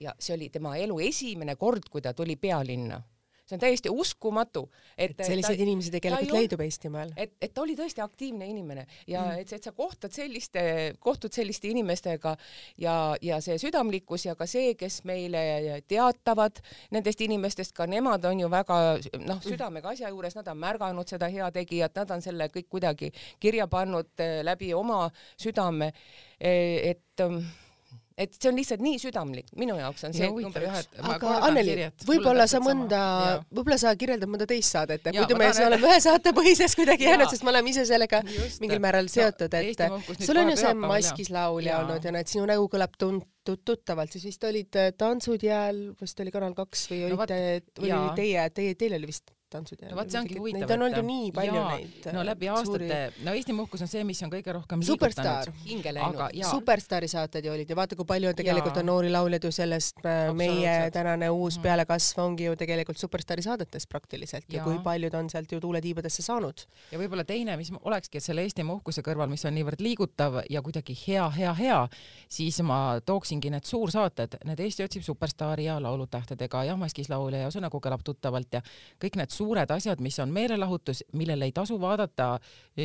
ja 0.02 0.14
see 0.20 0.38
oli 0.38 0.52
tema 0.54 0.76
elu 0.78 1.00
esimene 1.08 1.58
kord, 1.60 1.90
kui 1.90 2.04
ta 2.04 2.14
tuli 2.14 2.38
pealinna 2.38 3.02
see 3.46 3.56
on 3.56 3.62
täiesti 3.62 3.92
uskumatu, 3.94 4.66
et, 4.98 5.14
et 5.14 5.26
selliseid 5.28 5.60
ta, 5.60 5.64
inimesi 5.64 5.92
tegelikult 5.94 6.34
leidub 6.34 6.64
Eestimaal. 6.66 7.12
et, 7.18 7.36
et 7.42 7.54
ta 7.54 7.62
oli 7.62 7.76
tõesti 7.78 8.02
aktiivne 8.04 8.48
inimene 8.50 8.86
ja 9.08 9.22
mm. 9.22 9.44
et, 9.44 9.54
et 9.54 9.68
sa 9.70 9.74
kohtad 9.76 10.14
selliste, 10.16 10.64
kohtud 11.00 11.34
selliste 11.36 11.70
inimestega 11.70 12.36
ja, 12.82 12.96
ja 13.22 13.40
see 13.46 13.60
südamlikkus 13.62 14.26
ja 14.26 14.36
ka 14.40 14.48
see, 14.50 14.74
kes 14.80 15.04
meile 15.06 15.82
teatavad 15.88 16.62
nendest 16.96 17.22
inimestest, 17.22 17.76
ka 17.78 17.88
nemad 17.90 18.26
on 18.26 18.42
ju 18.46 18.50
väga 18.52 18.80
noh, 19.26 19.44
südamega 19.46 19.94
asja 19.94 20.10
juures, 20.14 20.38
nad 20.38 20.50
on 20.52 20.62
märganud 20.62 21.10
seda 21.10 21.30
heategijat, 21.32 21.96
nad 22.02 22.16
on 22.18 22.26
selle 22.26 22.50
kõik 22.54 22.70
kuidagi 22.78 23.12
kirja 23.40 23.70
pannud 23.72 24.26
eh, 24.26 24.40
läbi 24.46 24.74
oma 24.74 25.06
südame, 25.38 25.92
eh, 26.40 26.96
et 26.96 27.24
ähm, 27.24 27.44
et 28.16 28.32
see 28.32 28.48
on 28.48 28.56
lihtsalt 28.56 28.84
nii 28.84 29.00
südamlik, 29.02 29.50
minu 29.60 29.76
jaoks 29.76 30.06
on 30.08 30.16
see 30.16 30.30
number 30.32 30.64
üks. 30.70 30.88
aga 31.04 31.34
Anneli, 31.50 31.90
võib-olla 32.08 32.48
sa 32.48 32.62
mõnda, 32.64 33.02
võib-olla 33.50 33.78
sa 33.82 33.92
kirjeldad 34.00 34.32
mõnda 34.32 34.48
teist 34.50 34.72
saadet, 34.72 35.04
et 35.04 35.20
muidu 35.20 35.38
me 35.40 35.52
oleme 35.68 35.92
ühe 35.92 36.00
saate 36.04 36.32
põhises 36.38 36.78
kuidagi 36.80 37.10
jäänud, 37.10 37.28
sest 37.34 37.44
me 37.44 37.52
oleme 37.52 37.74
ise 37.74 37.86
sellega 37.90 38.24
Just, 38.30 38.64
mingil 38.64 38.80
määral 38.84 39.12
seotud, 39.12 39.60
et 39.60 39.86
sul 40.24 40.40
on 40.42 40.54
ju 40.54 40.58
see 40.64 40.74
maskis 40.86 41.32
laulja 41.36 41.82
olnud 41.84 42.08
ja 42.08 42.16
näed, 42.16 42.32
sinu 42.32 42.48
nägu 42.50 42.70
kõlab 42.72 42.96
tuntud 43.00 43.64
tuttavalt, 43.68 44.16
siis 44.16 44.30
vist 44.32 44.48
olid 44.48 44.80
Tantsud 44.98 45.44
jääl, 45.46 45.90
vist 46.00 46.20
oli 46.24 46.32
Kanal 46.34 46.56
kaks 46.58 46.88
või 46.90 47.04
olite, 47.12 47.42
või 47.78 47.92
oli 47.94 48.16
teie, 48.18 48.48
teie, 48.56 48.78
teil 48.80 48.96
oli 48.98 49.12
vist 49.12 49.35
tantsud 49.56 49.84
ja 49.86 49.92
no 49.92 50.00
vot, 50.00 50.12
see 50.12 50.22
ongi 50.22 50.40
huvitav. 50.40 50.66
Neid 50.66 50.76
on 50.76 50.86
olnud 50.88 51.02
ju 51.02 51.06
nii 51.10 51.32
palju 51.36 51.60
jaa, 51.60 51.76
neid. 51.76 52.10
no 52.16 52.26
läbi 52.28 52.52
aastate 52.54 52.90
suuri..., 52.90 53.26
no 53.28 53.36
Eesti 53.36 53.58
Muhkus 53.58 53.86
on 53.86 53.92
see, 53.92 54.04
mis 54.08 54.22
on 54.26 54.34
kõige 54.34 54.56
rohkem 54.56 54.84
Superstaar, 54.86 55.52
Superstaari 56.46 57.10
saated 57.12 57.48
ju 57.48 57.54
olid 57.56 57.70
ja 57.70 57.78
vaata, 57.78 57.98
kui 57.98 58.08
palju 58.08 58.32
on 58.32 58.38
tegelikult 58.38 58.80
on 58.82 58.90
noori 58.92 59.12
lauljaid 59.14 59.48
ju 59.48 59.54
sellest, 59.56 60.04
äh, 60.06 60.30
meie 60.36 60.78
tänane 60.96 61.32
uus 61.34 61.58
mm 61.60 61.64
pealekasv 61.66 62.20
ongi 62.22 62.46
ju 62.46 62.56
tegelikult 62.60 63.00
Superstaari 63.00 63.42
saadetes 63.42 63.88
praktiliselt 63.90 64.46
ja, 64.50 64.60
ja 64.60 64.64
kui 64.64 64.78
paljud 64.84 65.14
on 65.18 65.30
sealt 65.32 65.52
ju 65.52 65.60
tuuletiibadesse 65.64 66.22
saanud. 66.26 66.66
ja 66.92 67.00
võib-olla 67.00 67.26
teine, 67.26 67.56
mis 67.58 67.72
olekski, 67.82 68.20
et 68.20 68.26
selle 68.26 68.44
Eesti 68.46 68.64
Muhkuse 68.68 69.02
kõrval, 69.06 69.30
mis 69.32 69.46
on 69.48 69.56
niivõrd 69.58 69.82
liigutav 69.82 70.42
ja 70.50 70.62
kuidagi 70.66 70.96
hea, 71.06 71.26
hea, 71.38 71.54
hea, 71.58 71.80
siis 72.30 72.60
ma 72.66 73.00
tooksingi 73.06 73.52
need 73.54 73.66
suursaated, 73.68 74.38
need 74.46 74.62
Eesti 74.68 74.86
otsib 74.86 75.06
superstaari 75.08 75.68
ja 75.68 75.80
Laulutähtedega 75.82 76.64
ja 76.70 76.78
Maskis 76.80 77.10
laulja 77.10 77.46
ja 77.46 77.52
Su 77.52 77.64
nägu 77.64 77.80
kõlab 77.82 78.04
tuttavalt 78.06 78.60
ja 78.60 78.62
kõik 79.02 79.18
need 79.20 79.34
suured 79.46 79.72
asjad, 79.72 80.02
mis 80.02 80.18
on 80.24 80.34
meelelahutus, 80.34 81.04
millele 81.14 81.50
ei 81.50 81.54
tasu 81.56 81.78
vaadata 81.82 82.40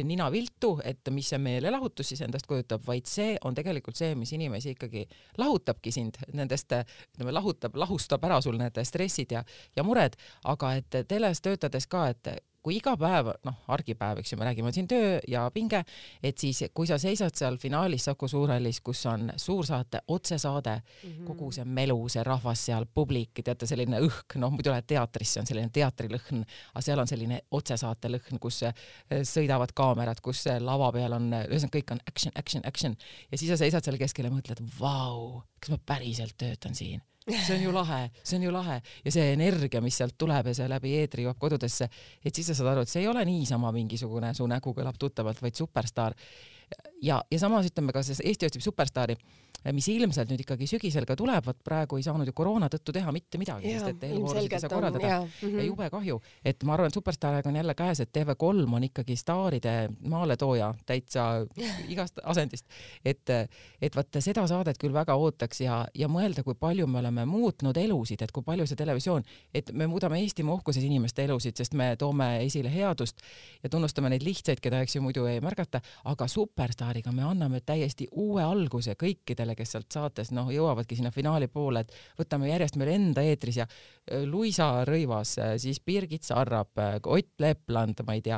nina 0.05 0.29
viltu, 0.33 0.75
et 0.85 1.09
mis 1.15 1.33
see 1.33 1.41
meelelahutus 1.41 2.13
siis 2.13 2.21
endast 2.27 2.49
kujutab, 2.51 2.85
vaid 2.87 3.09
see 3.09 3.37
on 3.45 3.57
tegelikult 3.57 3.97
see, 3.99 4.13
mis 4.19 4.33
inimesi 4.37 4.75
ikkagi 4.77 5.07
lahutabki 5.41 5.93
sind 5.95 6.21
nendest, 6.37 6.75
ütleme, 7.15 7.35
lahutab, 7.35 7.79
lahustab 7.81 8.25
ära 8.29 8.41
sul 8.45 8.61
need 8.61 8.77
stressid 8.85 9.33
ja, 9.37 9.45
ja 9.77 9.87
mured, 9.87 10.19
aga 10.53 10.75
et 10.81 11.03
teles 11.09 11.41
töötades 11.45 11.89
ka, 11.91 12.09
et 12.13 12.35
kui 12.63 12.77
iga 12.77 12.93
päev, 13.01 13.31
noh, 13.47 13.57
argipäev, 13.73 14.21
eks 14.21 14.35
ju, 14.35 14.39
me 14.41 14.47
räägime 14.49 14.73
siin 14.75 14.89
töö 14.91 15.17
ja 15.29 15.47
pinge, 15.55 15.81
et 16.23 16.39
siis 16.39 16.63
kui 16.77 16.89
sa 16.89 16.99
seisad 17.01 17.37
seal 17.37 17.57
finaalis 17.61 18.05
Saku 18.09 18.29
Suurhallis, 18.29 18.83
kus 18.85 19.05
on 19.09 19.31
suursaate 19.37 20.03
otsesaade 20.09 20.75
mm, 20.77 21.11
-hmm. 21.11 21.27
kogu 21.27 21.51
see 21.53 21.65
melu, 21.65 21.99
see 22.09 22.25
rahvas 22.25 22.67
seal, 22.69 22.87
publik, 22.95 23.41
teate, 23.45 23.67
selline 23.67 24.01
õhk, 24.01 24.37
noh, 24.37 24.53
muidu 24.53 24.71
lähed 24.71 24.87
teatrisse, 24.87 25.41
on 25.41 25.47
selline 25.47 25.73
teatrilõhn, 25.73 26.45
aga 26.75 26.85
seal 26.85 26.99
on 26.99 27.09
selline 27.09 27.41
otsesaate 27.51 28.13
lõhn, 28.13 28.39
kus 28.41 28.63
eh, 28.63 28.75
sõidavad 29.23 29.73
kaamerad, 29.75 30.21
kus 30.21 30.45
lava 30.61 30.93
peal 30.93 31.17
on, 31.17 31.33
ühesõnaga 31.33 31.79
kõik 31.79 31.93
on 31.97 32.01
action, 32.09 32.33
action, 32.37 32.63
action 32.67 32.97
ja 33.31 33.39
siis 33.39 33.51
sa 33.51 33.57
seisad 33.57 33.85
seal 33.85 33.99
keskel 33.99 34.29
ja 34.29 34.35
mõtled, 34.35 34.61
vau, 34.81 35.43
kas 35.61 35.73
ma 35.73 35.79
päriselt 35.87 36.37
töötan 36.37 36.75
siin 36.75 37.01
see 37.39 37.57
on 37.57 37.63
ju 37.63 37.73
lahe, 37.75 38.01
see 38.23 38.39
on 38.39 38.47
ju 38.49 38.53
lahe 38.55 38.79
ja 39.05 39.15
see 39.15 39.33
energia, 39.35 39.83
mis 39.85 39.99
sealt 40.01 40.17
tuleb 40.19 40.51
ja 40.51 40.55
see 40.57 40.69
läbi 40.71 40.95
eetri 41.01 41.27
jõuab 41.27 41.39
kodudesse, 41.41 41.91
et 42.25 42.35
siis 42.35 42.51
sa 42.51 42.57
saad 42.59 42.73
aru, 42.75 42.87
et 42.87 42.93
see 42.93 43.05
ei 43.05 43.11
ole 43.11 43.25
niisama 43.29 43.73
mingisugune 43.75 44.33
su 44.35 44.47
nägu 44.51 44.75
kõlab 44.77 44.99
tuttavalt, 45.01 45.43
vaid 45.43 45.59
superstaar. 45.59 46.17
Ja, 47.03 47.23
ja 47.31 47.39
samas 47.39 47.67
ütleme 47.71 47.93
ka 47.93 48.03
see 48.07 48.19
Eesti 48.25 48.47
otsib 48.47 48.65
superstaari 48.65 49.17
mis 49.75 49.89
ilmselt 49.93 50.31
nüüd 50.33 50.41
ikkagi 50.45 50.67
sügisel 50.69 51.05
ka 51.09 51.15
tuleb, 51.19 51.45
vot 51.45 51.59
praegu 51.65 51.99
ei 52.01 52.05
saanud 52.05 52.29
ju 52.29 52.35
koroona 52.37 52.71
tõttu 52.73 52.95
teha 52.97 53.13
mitte 53.13 53.39
midagi, 53.41 53.75
sest 53.75 53.91
et 53.93 54.07
eelvoorusid 54.09 54.55
ei 54.57 54.63
saa 54.63 54.73
korraldada. 54.73 55.07
ja, 55.07 55.19
mm 55.21 55.29
-hmm. 55.43 55.59
ja 55.59 55.65
jube 55.65 55.91
kahju, 55.91 56.21
et 56.45 56.65
ma 56.65 56.75
arvan, 56.75 56.89
et 56.89 56.95
Superstaariga 56.95 57.49
on 57.49 57.57
jälle 57.57 57.75
käes, 57.75 58.01
et 58.01 58.11
TV3 58.17 58.75
on 58.77 58.85
ikkagi 58.85 59.17
staaride 59.17 59.89
maaletooja 60.01 60.75
täitsa 60.87 61.47
igast 61.93 62.19
asendist, 62.25 62.67
et, 63.05 63.31
et 63.83 63.97
vot 63.97 64.09
seda 64.19 64.47
saadet 64.47 64.79
küll 64.79 64.93
väga 64.93 65.15
ootaks 65.15 65.61
ja, 65.61 65.87
ja 65.95 66.09
mõelda, 66.09 66.43
kui 66.43 66.55
palju 66.55 66.87
me 66.87 66.99
oleme 66.99 67.25
muutnud 67.25 67.77
elusid, 67.77 68.23
et 68.23 68.33
kui 68.33 68.43
palju 68.43 68.67
see 68.67 68.77
televisioon, 68.77 69.23
et 69.55 69.73
me 69.73 69.87
muudame 69.87 70.21
Eestimaa 70.21 70.55
uhkuses 70.55 70.85
inimeste 70.85 71.25
elusid, 71.25 71.57
sest 71.57 71.75
me 71.75 71.97
toome 71.97 72.45
esile 72.45 72.73
headust 72.73 73.21
ja 73.63 73.69
tunnustame 73.69 74.09
neid 74.09 74.23
lihtsaid, 74.23 74.61
keda 74.61 74.81
eks 74.81 74.97
ju 74.97 75.03
muidu 75.03 75.27
ei 75.27 75.41
märgata, 75.41 75.81
aga 76.05 76.29
super 76.29 76.60
Superstaariga 76.61 77.09
me 77.17 77.23
anname 77.25 77.63
täiesti 77.65 78.05
uue 78.21 78.43
alguse 78.45 78.93
kõikidele, 79.01 79.55
kes 79.57 79.71
sealt 79.73 79.95
saates 79.95 80.29
noh, 80.37 80.51
jõuavadki 80.53 80.99
sinna 80.99 81.09
finaali 81.09 81.47
poole, 81.49 81.81
et 81.81 81.95
võtame 82.21 82.51
järjest 82.51 82.77
meil 82.77 82.91
enda 82.93 83.23
eetris 83.25 83.63
ja 83.63 83.65
äh, 83.65 84.27
Luisa 84.29 84.83
Rõivas, 84.85 85.39
äh, 85.41 85.55
siis 85.57 85.81
Birgit 85.81 86.29
Sarrap, 86.29 86.77
Ott 87.07 87.41
Lepland, 87.41 88.03
ma 88.05 88.17
ei 88.19 88.21
tea, 88.27 88.37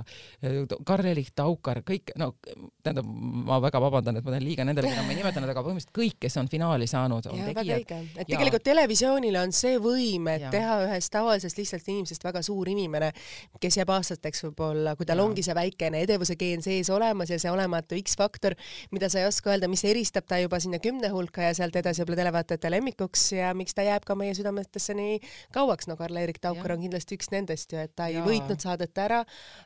Karl-Erik 0.86 1.32
Taukar, 1.34 1.80
kõik, 1.82 2.12
no 2.22 2.36
tähendab, 2.84 3.08
ma 3.48 3.58
väga 3.64 3.80
vabandan, 3.82 4.20
et 4.20 4.28
ma 4.28 4.36
teen 4.36 4.46
liiga 4.46 4.68
nendele, 4.68 4.92
keda 4.92 5.02
ma 5.02 5.16
ei 5.16 5.18
nimetanud, 5.18 5.50
aga 5.50 5.66
põhimõtteliselt 5.66 5.98
kõik, 5.98 6.20
kes 6.22 6.38
on 6.38 6.52
finaali 6.52 6.86
saanud, 6.86 7.26
on 7.26 7.42
ja, 7.42 7.50
tegijad. 7.50 7.90
et 7.90 8.22
ja. 8.22 8.28
tegelikult 8.36 8.66
televisioonile 8.70 9.42
on 9.42 9.56
see 9.56 9.82
võim, 9.82 10.30
et 10.30 10.46
ja. 10.46 10.54
teha 10.54 10.78
ühest 10.86 11.10
tavalisest 11.16 11.58
lihtsalt 11.58 11.90
inimesest 11.90 12.30
väga 12.30 12.44
suur 12.46 12.70
inimene, 12.70 13.10
kes 13.58 13.82
jääb 13.82 13.90
aastateks 13.98 14.46
võib-olla, 14.46 14.94
kui 14.94 15.10
tal 15.10 15.24
ja. 15.24 15.26
ongi 15.26 15.42
see 15.42 15.58
väikene 15.58 16.06
edevuse 16.06 16.38
geen 16.38 16.62
sees 16.62 16.94
olemas 16.94 17.34
ja 17.34 17.42
see 17.42 17.50
olematu 17.50 17.98
X-faktor, 18.12 18.56
mida 18.92 19.08
sa 19.12 19.22
ei 19.22 19.28
oska 19.28 19.52
öelda, 19.54 19.70
mis 19.72 19.84
eristab 19.88 20.28
ta 20.28 20.38
juba 20.42 20.60
sinna 20.62 20.80
kümne 20.82 21.10
hulka 21.12 21.48
ja 21.48 21.56
sealt 21.56 21.76
edasi 21.80 22.02
võib-olla 22.02 22.22
televaatajate 22.22 22.70
lemmikuks 22.72 23.24
ja 23.38 23.52
miks 23.56 23.76
ta 23.76 23.84
jääb 23.86 24.04
ka 24.06 24.16
meie 24.18 24.34
südametesse 24.36 24.94
nii 24.98 25.18
kauaks, 25.54 25.88
no 25.90 25.96
Karl-Erik 25.98 26.40
Taukar 26.42 26.76
on 26.76 26.82
kindlasti 26.84 27.16
üks 27.18 27.32
nendest 27.32 27.72
ju, 27.72 27.80
et 27.82 27.94
ta 27.96 28.08
ei 28.10 28.18
ja. 28.18 28.24
võitnud 28.26 28.62
saadet 28.62 28.98
ära, 29.02 29.22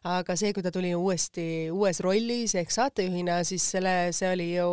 aga 0.07 0.36
see, 0.38 0.53
kui 0.57 0.64
ta 0.64 0.72
tuli 0.74 0.92
uuesti 0.97 1.47
uues 1.74 2.01
rollis 2.05 2.57
ehk 2.59 2.72
saatejuhina, 2.74 3.40
siis 3.49 3.66
selle, 3.76 3.94
see 4.16 4.30
oli 4.32 4.49
ju 4.55 4.68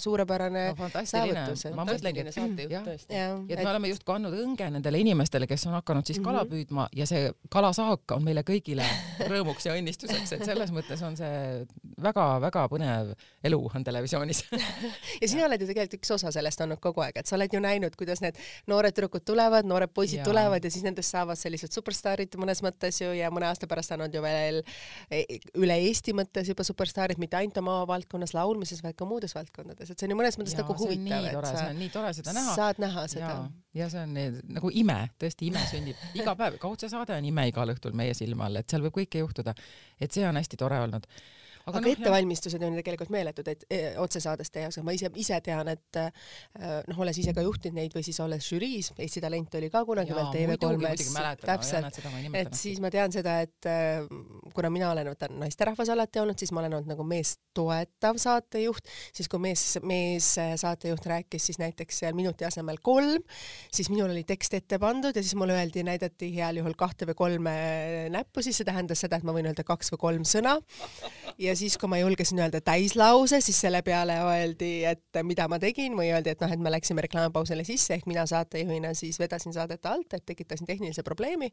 suurepärane 0.00 0.66
no, 0.74 0.90
saavutus. 1.04 1.66
ma 1.76 1.86
mõtlengi, 1.88 2.26
et 2.26 2.36
saatejuht 2.36 2.88
tõesti. 2.90 3.16
ja 3.16 3.30
et, 3.34 3.56
et 3.56 3.64
me 3.64 3.70
oleme 3.72 3.92
justkui 3.92 4.16
andnud 4.16 4.36
õnge 4.44 4.70
nendele 4.76 5.02
inimestele, 5.02 5.48
kes 5.50 5.66
on 5.70 5.78
hakanud 5.78 6.08
siis 6.08 6.20
kala 6.22 6.44
mhm. 6.44 6.52
püüdma 6.52 6.88
ja 6.96 7.08
see 7.08 7.30
kalasaak 7.52 8.16
on 8.16 8.26
meile 8.26 8.44
kõigile 8.46 8.86
rõõmuks 9.30 9.68
ja 9.68 9.76
õnnistuseks, 9.78 10.36
et 10.36 10.46
selles 10.46 10.72
mõttes 10.74 11.02
on 11.06 11.16
see 11.18 11.64
väga-väga 12.00 12.66
põnev 12.72 12.89
elu 13.44 13.60
on 13.74 13.84
televisioonis 13.84 14.44
ja 15.22 15.28
sina 15.28 15.46
oled 15.46 15.62
ju 15.62 15.68
tegelikult 15.70 15.98
üks 16.00 16.12
osa 16.16 16.32
sellest 16.34 16.60
olnud 16.64 16.80
kogu 16.82 17.02
aeg, 17.04 17.20
et 17.20 17.30
sa 17.30 17.36
oled 17.38 17.52
ju 17.54 17.60
näinud, 17.62 17.96
kuidas 17.98 18.22
need 18.24 18.38
noored 18.70 18.96
tüdrukud 18.96 19.24
tulevad, 19.26 19.68
noored 19.68 19.92
poisid 19.94 20.20
ja. 20.20 20.26
tulevad 20.28 20.64
ja 20.64 20.72
siis 20.72 20.84
nendest 20.86 21.14
saavad 21.14 21.38
sellised 21.40 21.72
superstaarid 21.74 22.36
mõnes 22.40 22.62
mõttes 22.64 23.00
ju 23.00 23.12
ja 23.16 23.30
mõne 23.32 23.48
aasta 23.50 23.68
pärast 23.70 23.94
on 23.96 24.04
nad 24.04 24.14
ju 24.14 24.22
veel 24.24 24.60
e, 25.10 25.22
üle 25.60 25.78
Eesti 25.86 26.14
mõttes 26.16 26.50
juba 26.50 26.64
superstaarid, 26.66 27.20
mitte 27.22 27.38
ainult 27.38 27.58
oma 27.62 27.80
valdkonnas 27.88 28.34
laulmises, 28.36 28.82
vaid 28.84 28.98
ka 28.98 29.08
muudes 29.08 29.34
valdkondades, 29.36 29.90
et 29.90 29.98
see 29.98 30.08
on 30.08 30.14
ju 30.14 30.20
mõnes 30.20 30.38
mõttes 30.40 30.56
ja, 30.56 30.62
nagu 30.62 30.76
huvitav, 30.80 31.28
see 31.48 31.66
on 31.66 31.80
nii 31.80 31.90
tore 31.94 32.12
seda 32.16 32.36
näha. 32.36 32.54
saad 32.58 32.82
näha 32.82 33.06
seda. 33.10 33.34
ja 33.76 33.90
see 33.92 34.04
on 34.04 34.14
nii, 34.16 34.30
nagu 34.58 34.72
ime, 34.82 35.00
tõesti 35.20 35.50
ime 35.50 35.64
sünnib 35.70 36.08
iga 36.18 36.36
päev, 36.38 36.60
ka 36.60 36.70
otsesaade 36.70 37.16
on 37.16 37.28
ime 37.32 37.48
igal 37.50 37.74
õhtul 37.74 37.96
meie 37.96 38.16
silma 38.18 38.48
all, 38.48 38.60
et 38.60 38.70
seal 38.70 38.84
võib 38.86 39.00
kõike 39.00 39.24
juhtuda. 39.24 39.54
et 40.00 40.12
see 40.12 40.26
on 40.28 40.40
hästi 40.40 40.60
tore 40.60 40.80
olnud 40.84 41.08
aga, 41.70 41.80
aga 41.80 41.86
no, 41.86 41.94
ettevalmistused 41.96 42.64
on 42.66 42.78
tegelikult 42.80 43.12
meeletud, 43.14 43.50
et 43.52 43.64
e, 43.70 43.80
otsesaadest 44.02 44.54
teha, 44.54 44.70
ma 44.86 44.94
ise, 44.96 45.10
ise 45.20 45.40
tean, 45.44 45.70
et 45.72 46.00
äh, 46.00 46.10
noh, 46.90 47.02
olles 47.04 47.18
ise 47.22 47.34
ka 47.36 47.44
juhtinud 47.46 47.78
neid 47.80 47.96
või 47.96 48.04
siis 48.06 48.20
olles 48.22 48.46
žüriis, 48.46 48.92
Eesti 48.98 49.22
Talent 49.24 49.56
oli 49.60 49.70
ka 49.72 49.84
kunagi 49.88 50.16
veel 50.16 50.30
TV3-s, 50.34 51.14
täpselt, 51.44 52.00
et 52.36 52.52
siis 52.58 52.80
ma 52.82 52.92
tean 52.92 53.14
seda, 53.14 53.38
et 53.46 53.70
äh, 53.70 54.04
kuna 54.56 54.72
mina 54.72 54.90
olen 54.94 55.12
vaata 55.12 55.30
naisterahvas 55.32 55.92
alati 55.94 56.22
olnud, 56.22 56.38
siis 56.40 56.52
ma 56.54 56.64
olen 56.64 56.78
olnud 56.80 56.90
nagu 56.92 57.06
meest 57.06 57.40
toetav 57.56 58.18
saatejuht, 58.20 58.90
siis 59.16 59.30
kui 59.30 59.42
mees, 59.42 59.64
mees 59.86 60.32
saatejuht 60.60 61.06
rääkis 61.10 61.50
siis 61.50 61.58
näiteks 61.62 62.02
seal 62.02 62.16
minuti 62.18 62.46
asemel 62.46 62.78
kolm, 62.82 63.22
siis 63.72 63.90
minul 63.92 64.12
oli 64.12 64.24
tekst 64.28 64.54
ette 64.58 64.78
pandud 64.82 65.16
ja 65.16 65.22
siis 65.24 65.36
mulle 65.38 65.56
öeldi, 65.58 65.84
näidati 65.86 66.30
heal 66.34 66.60
juhul 66.60 66.76
kahte 66.78 67.08
või 67.10 67.18
kolme 67.18 67.54
näppu, 68.14 68.44
siis 68.44 68.60
see 68.60 68.68
tähendas 68.68 69.02
seda, 69.04 69.18
et 69.18 69.26
ma 69.26 69.34
võin 69.36 69.50
öelda 69.50 69.64
kaks 69.66 69.92
või 69.94 70.02
kolm 70.06 70.26
sõna. 70.28 70.56
Ja 71.40 71.54
siis, 71.60 71.76
kui 71.80 71.90
ma 71.90 72.00
julgesin 72.00 72.40
öelda 72.40 72.60
täislause, 72.64 73.40
siis 73.44 73.60
selle 73.66 73.82
peale 73.86 74.16
öeldi, 74.24 74.72
et 74.88 75.20
mida 75.26 75.46
ma 75.50 75.58
tegin 75.62 75.96
või 75.98 76.10
öeldi, 76.14 76.34
et 76.34 76.42
noh, 76.42 76.52
et 76.52 76.62
me 76.62 76.72
läksime 76.72 77.04
reklaamipausile 77.04 77.64
sisse 77.68 77.94
ehk 77.96 78.08
mina 78.10 78.24
saatejuhina 78.28 78.92
siis 78.98 79.18
vedasin 79.20 79.54
saadet 79.56 79.86
alt, 79.86 80.14
et 80.16 80.24
tekitasin 80.26 80.68
tehnilise 80.68 81.04
probleemi. 81.06 81.50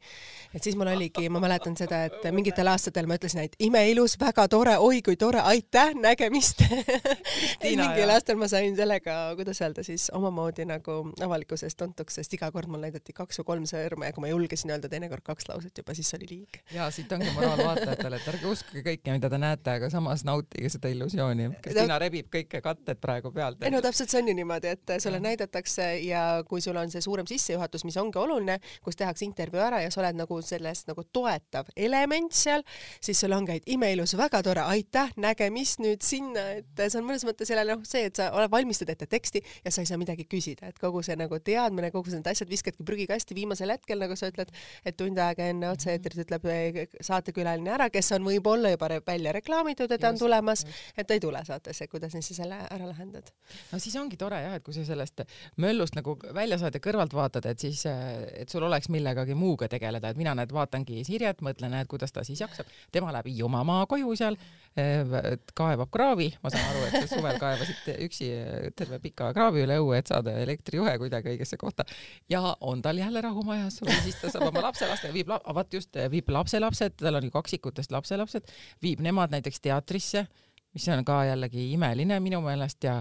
et 0.53 0.63
siis 0.63 0.75
mul 0.75 0.91
oligi, 0.91 1.29
ma 1.29 1.41
mäletan 1.43 1.77
seda, 1.77 2.03
et 2.07 2.27
mingitel 2.31 2.67
aastatel 2.71 3.07
ma 3.09 3.17
ütlesin, 3.19 3.43
et 3.45 3.55
imeilus, 3.59 4.17
väga 4.19 4.47
tore, 4.51 4.77
oi 4.77 5.01
kui 5.05 5.17
tore, 5.19 5.41
aitäh, 5.53 5.93
nägemist 5.95 6.63
mingil 7.63 8.13
aastal 8.13 8.39
ma 8.39 8.47
sain 8.51 8.75
sellega, 8.77 9.17
kuidas 9.37 9.61
öelda 9.61 9.83
siis 9.85 10.09
omamoodi 10.15 10.65
nagu 10.69 10.99
avalikkuses 11.23 11.75
tuntuks, 11.77 12.19
sest 12.19 12.33
iga 12.37 12.49
kord 12.55 12.69
mul 12.71 12.83
näidati 12.83 13.15
kaks 13.15 13.41
või 13.41 13.49
kolm 13.51 13.67
sõrme 13.69 14.09
ja 14.09 14.15
kui 14.15 14.25
ma 14.25 14.31
julgesin 14.31 14.73
öelda 14.75 14.89
teinekord 14.91 15.25
kaks 15.25 15.49
lauset 15.51 15.77
juba, 15.77 15.95
siis 15.97 16.13
oli 16.17 16.29
liig. 16.29 16.61
ja 16.73 16.89
siit 16.93 17.11
ongi 17.11 17.31
moraal 17.35 17.63
vaatajatele, 17.63 18.21
et 18.21 18.31
ärge 18.33 18.49
uskuge 18.51 18.83
kõike, 18.85 19.15
mida 19.17 19.31
te 19.31 19.41
näete, 19.41 19.77
aga 19.79 19.91
samas 19.97 20.23
nautige 20.27 20.69
seda 20.71 20.91
illusiooni. 20.93 21.49
Kristina 21.63 21.97
rebib 22.01 22.29
kõike 22.33 22.61
katted 22.63 23.01
praegu 23.01 23.31
pealt. 23.35 23.61
ei 23.63 23.73
no 23.73 23.81
täpselt 23.83 24.11
see 24.11 24.21
on 24.21 24.31
ju 24.31 24.37
niimoodi, 24.37 24.73
et 24.77 24.95
sulle 25.03 25.19
näidatakse 25.23 25.89
ja 26.05 26.23
kui 26.47 26.61
sul 26.63 26.77
on 26.77 26.91
see 26.93 27.03
suurem 27.03 27.27
sissejuhatus, 27.29 27.85
mis 27.87 27.97
ongi 28.01 28.19
oluline, 28.21 28.59
kus 28.85 28.99
tehakse 28.99 29.25
intervjuu 29.27 29.63
ära 29.63 29.81
ja 29.83 29.91
sa 29.93 30.01
oled 30.03 30.19
nagu 30.19 30.39
sellest 30.45 30.91
nagu 30.91 31.05
toetav 31.13 31.71
element 31.75 32.35
seal, 32.35 32.63
siis 33.03 33.19
sul 33.21 33.33
ongi, 33.35 33.57
et 33.57 33.69
imeilus, 33.73 34.15
väga 34.19 34.41
tore, 34.45 34.63
aitäh, 34.75 35.13
nägemist 35.21 35.81
nüüd 35.83 36.05
sinna, 36.05 36.45
et 36.59 36.83
see 36.85 36.99
on 37.01 37.07
mõnes 37.07 37.25
mõttes 37.27 37.51
jälle 37.51 37.65
noh, 37.69 37.83
see, 37.87 38.07
et 38.09 38.19
sa 38.19 38.29
oled 38.35 38.51
valmistad 38.53 38.91
ette 38.93 39.09
teksti 39.09 39.41
ja 39.65 39.73
sa 39.73 39.83
ei 39.83 39.89
saa 39.89 39.99
midagi 39.99 40.27
küsida, 40.29 40.71
et 40.71 40.79
kogu 40.81 41.03
see 41.05 41.17
nagu 41.19 41.39
teadmine, 41.43 41.91
kogu 41.93 42.13
need 42.13 42.27
asjad 42.29 42.49
viskadki 42.51 42.85
prügikasti 42.87 43.37
viimasel 43.37 43.73
hetkel, 43.73 43.99
nagu 44.01 44.17
sa 44.19 44.29
ütled, 44.31 44.53
et 44.85 44.97
tund 44.99 45.19
aega 45.21 45.49
enne 45.51 45.71
otse-eetrit 45.73 46.23
ütleb 46.25 46.47
saatekülaline 47.03 47.73
ära, 47.77 47.89
kes 47.93 48.13
on 48.17 48.25
võib-olla 48.27 48.73
juba 48.73 48.91
välja 49.07 49.33
reklaamitud, 49.77 49.95
et 49.95 50.01
ta 50.01 50.09
on 50.09 50.17
tulemas, 50.17 50.65
et 50.97 51.07
ta 51.07 51.13
ei 51.13 51.19
tule 51.19 51.41
saatesse, 51.45 51.87
kuidas 51.87 52.11
sa 52.11 52.21
selle 52.21 52.57
ära 52.69 52.87
lahendad? 52.87 53.31
no 53.71 53.79
siis 53.79 53.95
ongi 53.95 54.17
tore 54.17 54.41
jah, 54.41 54.55
et 54.55 54.63
kui 54.63 54.73
sa 54.73 54.83
sellest 54.85 55.23
möllust 55.57 55.95
nagu 55.95 56.17
välja 56.33 56.57
saad 56.57 56.75
ja 56.75 56.79
kõrvalt 56.79 57.13
vaatad, 57.13 57.45
et 57.45 57.59
siis, 57.59 57.85
et 57.85 58.49
sul 58.49 58.63
oleks 58.63 58.89
millegagi 58.89 59.35
muuga 59.35 59.67
tegeleda, 59.67 60.09
et 60.09 60.17
mina 60.17 60.35
näed, 60.35 60.51
vaatangi 60.53 61.03
Sirjet, 61.07 61.41
mõtlen, 61.41 61.73
et 61.73 61.87
kuidas 61.87 62.11
ta 62.11 62.23
siis 62.23 62.41
jaksab, 62.41 62.67
tema 62.91 63.11
läheb 63.11 63.27
Hiiumaa 63.27 63.85
koju 63.87 64.15
seal, 64.15 64.37
kaevab 65.57 65.89
kraavi, 65.93 66.27
ma 66.43 66.51
saan 66.53 66.67
aru, 66.71 66.83
et 66.87 67.09
suvel 67.09 67.39
kaevasid 67.41 67.91
üksi 68.05 68.29
terve 68.77 68.99
pika 69.03 69.31
kraavi 69.35 69.63
üle 69.65 69.79
õue, 69.81 69.97
et 69.99 70.11
saada 70.11 70.35
elektrijuhe 70.43 70.93
kuidagi 71.01 71.33
õigesse 71.33 71.59
kohta. 71.61 71.85
Ja 72.29 72.55
on 72.61 72.81
tal 72.85 73.01
jälle 73.01 73.21
rahu 73.25 73.43
majas 73.47 73.81
või 73.81 73.97
siis 74.05 74.19
ta 74.21 74.31
saab 74.33 74.49
oma 74.51 74.67
lapselastega, 74.69 75.13
viib, 75.15 75.31
vaat 75.31 75.73
just, 75.73 75.97
viib 76.13 76.29
lapselapsed, 76.33 76.99
tal 77.01 77.19
on 77.19 77.29
ju 77.29 77.33
kaksikutest 77.33 77.95
lapselapsed, 77.95 78.53
viib 78.83 79.01
nemad 79.05 79.33
näiteks 79.33 79.63
teatrisse 79.65 80.27
mis 80.77 80.87
on 80.93 81.01
ka 81.05 81.23
jällegi 81.25 81.71
imeline 81.73 82.19
minu 82.21 82.39
meelest 82.45 82.85
ja 82.85 82.99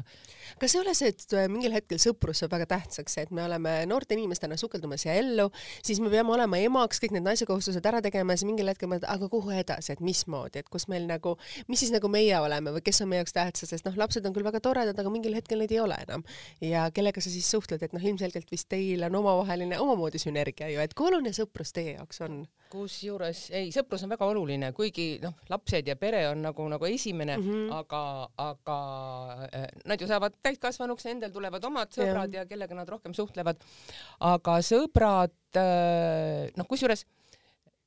kas 0.60 0.74
ei 0.74 0.80
ole 0.80 0.94
see, 0.96 1.10
et 1.12 1.34
äh, 1.36 1.46
mingil 1.52 1.74
hetkel 1.74 2.00
sõprus 2.00 2.40
saab 2.40 2.54
väga 2.54 2.68
tähtsaks, 2.70 3.18
et 3.20 3.32
me 3.34 3.44
oleme 3.44 3.74
noorte 3.90 4.16
inimestena 4.16 4.56
sukeldumas 4.60 5.04
siia 5.04 5.16
ellu, 5.20 5.48
siis 5.84 6.00
me 6.00 6.10
peame 6.12 6.32
olema 6.32 6.60
emaks, 6.62 7.00
kõik 7.02 7.16
need 7.16 7.26
naise 7.26 7.48
kohustused 7.48 7.84
ära 7.88 8.00
tegema 8.04 8.32
ja 8.32 8.40
siis 8.40 8.48
mingil 8.48 8.70
hetkel 8.70 8.90
mõtled, 8.90 9.08
aga 9.12 9.28
kuhu 9.32 9.52
edasi, 9.56 9.92
et 9.92 10.02
mismoodi, 10.04 10.62
et 10.62 10.70
kus 10.72 10.88
meil 10.92 11.08
nagu, 11.08 11.36
mis 11.68 11.82
siis 11.84 11.92
nagu 11.94 12.08
meie 12.12 12.38
oleme 12.40 12.72
või 12.78 12.84
kes 12.86 13.02
on 13.04 13.12
meie 13.12 13.20
jaoks 13.24 13.36
tähtsad, 13.36 13.72
sest 13.72 13.88
noh, 13.88 13.98
lapsed 14.00 14.24
on 14.28 14.36
küll 14.36 14.46
väga 14.46 14.62
toredad, 14.64 14.96
aga 14.96 15.12
mingil 15.12 15.36
hetkel 15.36 15.60
neid 15.60 15.74
ei 15.74 15.82
ole 15.82 15.98
enam. 16.06 16.24
ja 16.64 16.88
kellega 16.94 17.20
sa 17.20 17.32
siis 17.32 17.50
suhtled, 17.50 17.82
et 17.82 17.96
noh, 17.96 18.02
ilmselgelt 18.02 18.50
vist 18.52 18.70
teil 18.72 19.04
on 19.10 19.20
omavaheline 19.20 19.80
omamoodi 19.82 20.22
sünergia 20.22 20.70
ju, 20.72 20.80
et 20.80 20.96
kui 20.96 21.10
oluline 21.10 21.34
sõprus 21.36 21.74
teie 21.76 21.98
jaoks 21.98 22.24
on? 22.24 22.46
kusjuures 22.72 23.46
ei, 23.54 23.70
sõprus 23.74 24.02
on 24.04 24.10
väga 24.10 24.26
oluline, 24.26 24.70
kuigi 24.76 25.16
noh, 25.22 25.34
lapsed 25.50 25.86
ja 25.86 25.96
pere 25.98 26.24
on 26.30 26.42
nagu, 26.44 26.66
nagu 26.70 26.88
esimene 26.88 27.36
mm, 27.36 27.46
-hmm. 27.46 27.65
Aga, 27.74 28.02
aga 28.42 28.78
äh, 29.50 29.66
nad 29.88 30.00
ju 30.00 30.08
saavad 30.10 30.36
täiskasvanuks, 30.44 31.06
nendel 31.08 31.32
tulevad 31.34 31.64
omad 31.68 31.92
sõbrad 31.94 32.32
ja. 32.34 32.44
ja 32.44 32.50
kellega 32.50 32.78
nad 32.78 32.88
rohkem 32.88 33.14
suhtlevad. 33.16 33.62
aga 34.20 34.58
sõbrad 34.64 35.34
äh,, 35.58 36.48
noh, 36.56 36.68
kusjuures 36.68 37.06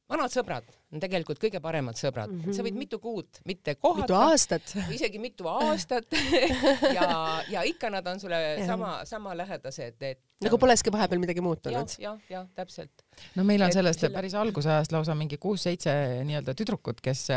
vanad 0.09 0.33
sõbrad 0.33 0.69
on 0.89 1.01
tegelikult 1.01 1.39
kõige 1.41 1.59
paremad 1.61 1.97
sõbrad 1.99 2.31
mm, 2.31 2.41
-hmm. 2.41 2.55
sa 2.57 2.65
võid 2.65 2.77
mitu 2.79 2.99
kuud 3.01 3.39
mitte 3.45 3.75
kohata. 3.75 4.07
mitu 4.07 4.17
aastat. 4.17 4.73
isegi 4.97 5.21
mitu 5.21 5.47
aastat 5.51 6.09
ja, 6.97 7.05
ja 7.49 7.63
ikka 7.67 7.91
nad 7.93 8.07
on 8.09 8.19
sulle 8.19 8.39
ja. 8.41 8.65
sama, 8.65 9.05
sama 9.05 9.35
lähedased, 9.37 10.01
et. 10.01 10.21
nagu 10.41 10.57
polekski 10.57 10.91
vahepeal 10.91 11.21
midagi 11.21 11.41
muutunud 11.45 11.93
ja,. 11.97 12.09
jah, 12.09 12.29
jah, 12.29 12.47
täpselt. 12.57 13.05
no 13.35 13.45
meil 13.45 13.61
on 13.61 13.69
et 13.69 13.77
sellest 13.77 14.01
selle... 14.01 14.15
päris 14.15 14.33
algusajast 14.33 14.95
lausa 14.95 15.15
mingi 15.15 15.37
kuus-seitse 15.37 15.93
nii-öelda 16.25 16.57
tüdrukut, 16.57 17.01
kes, 17.05 17.27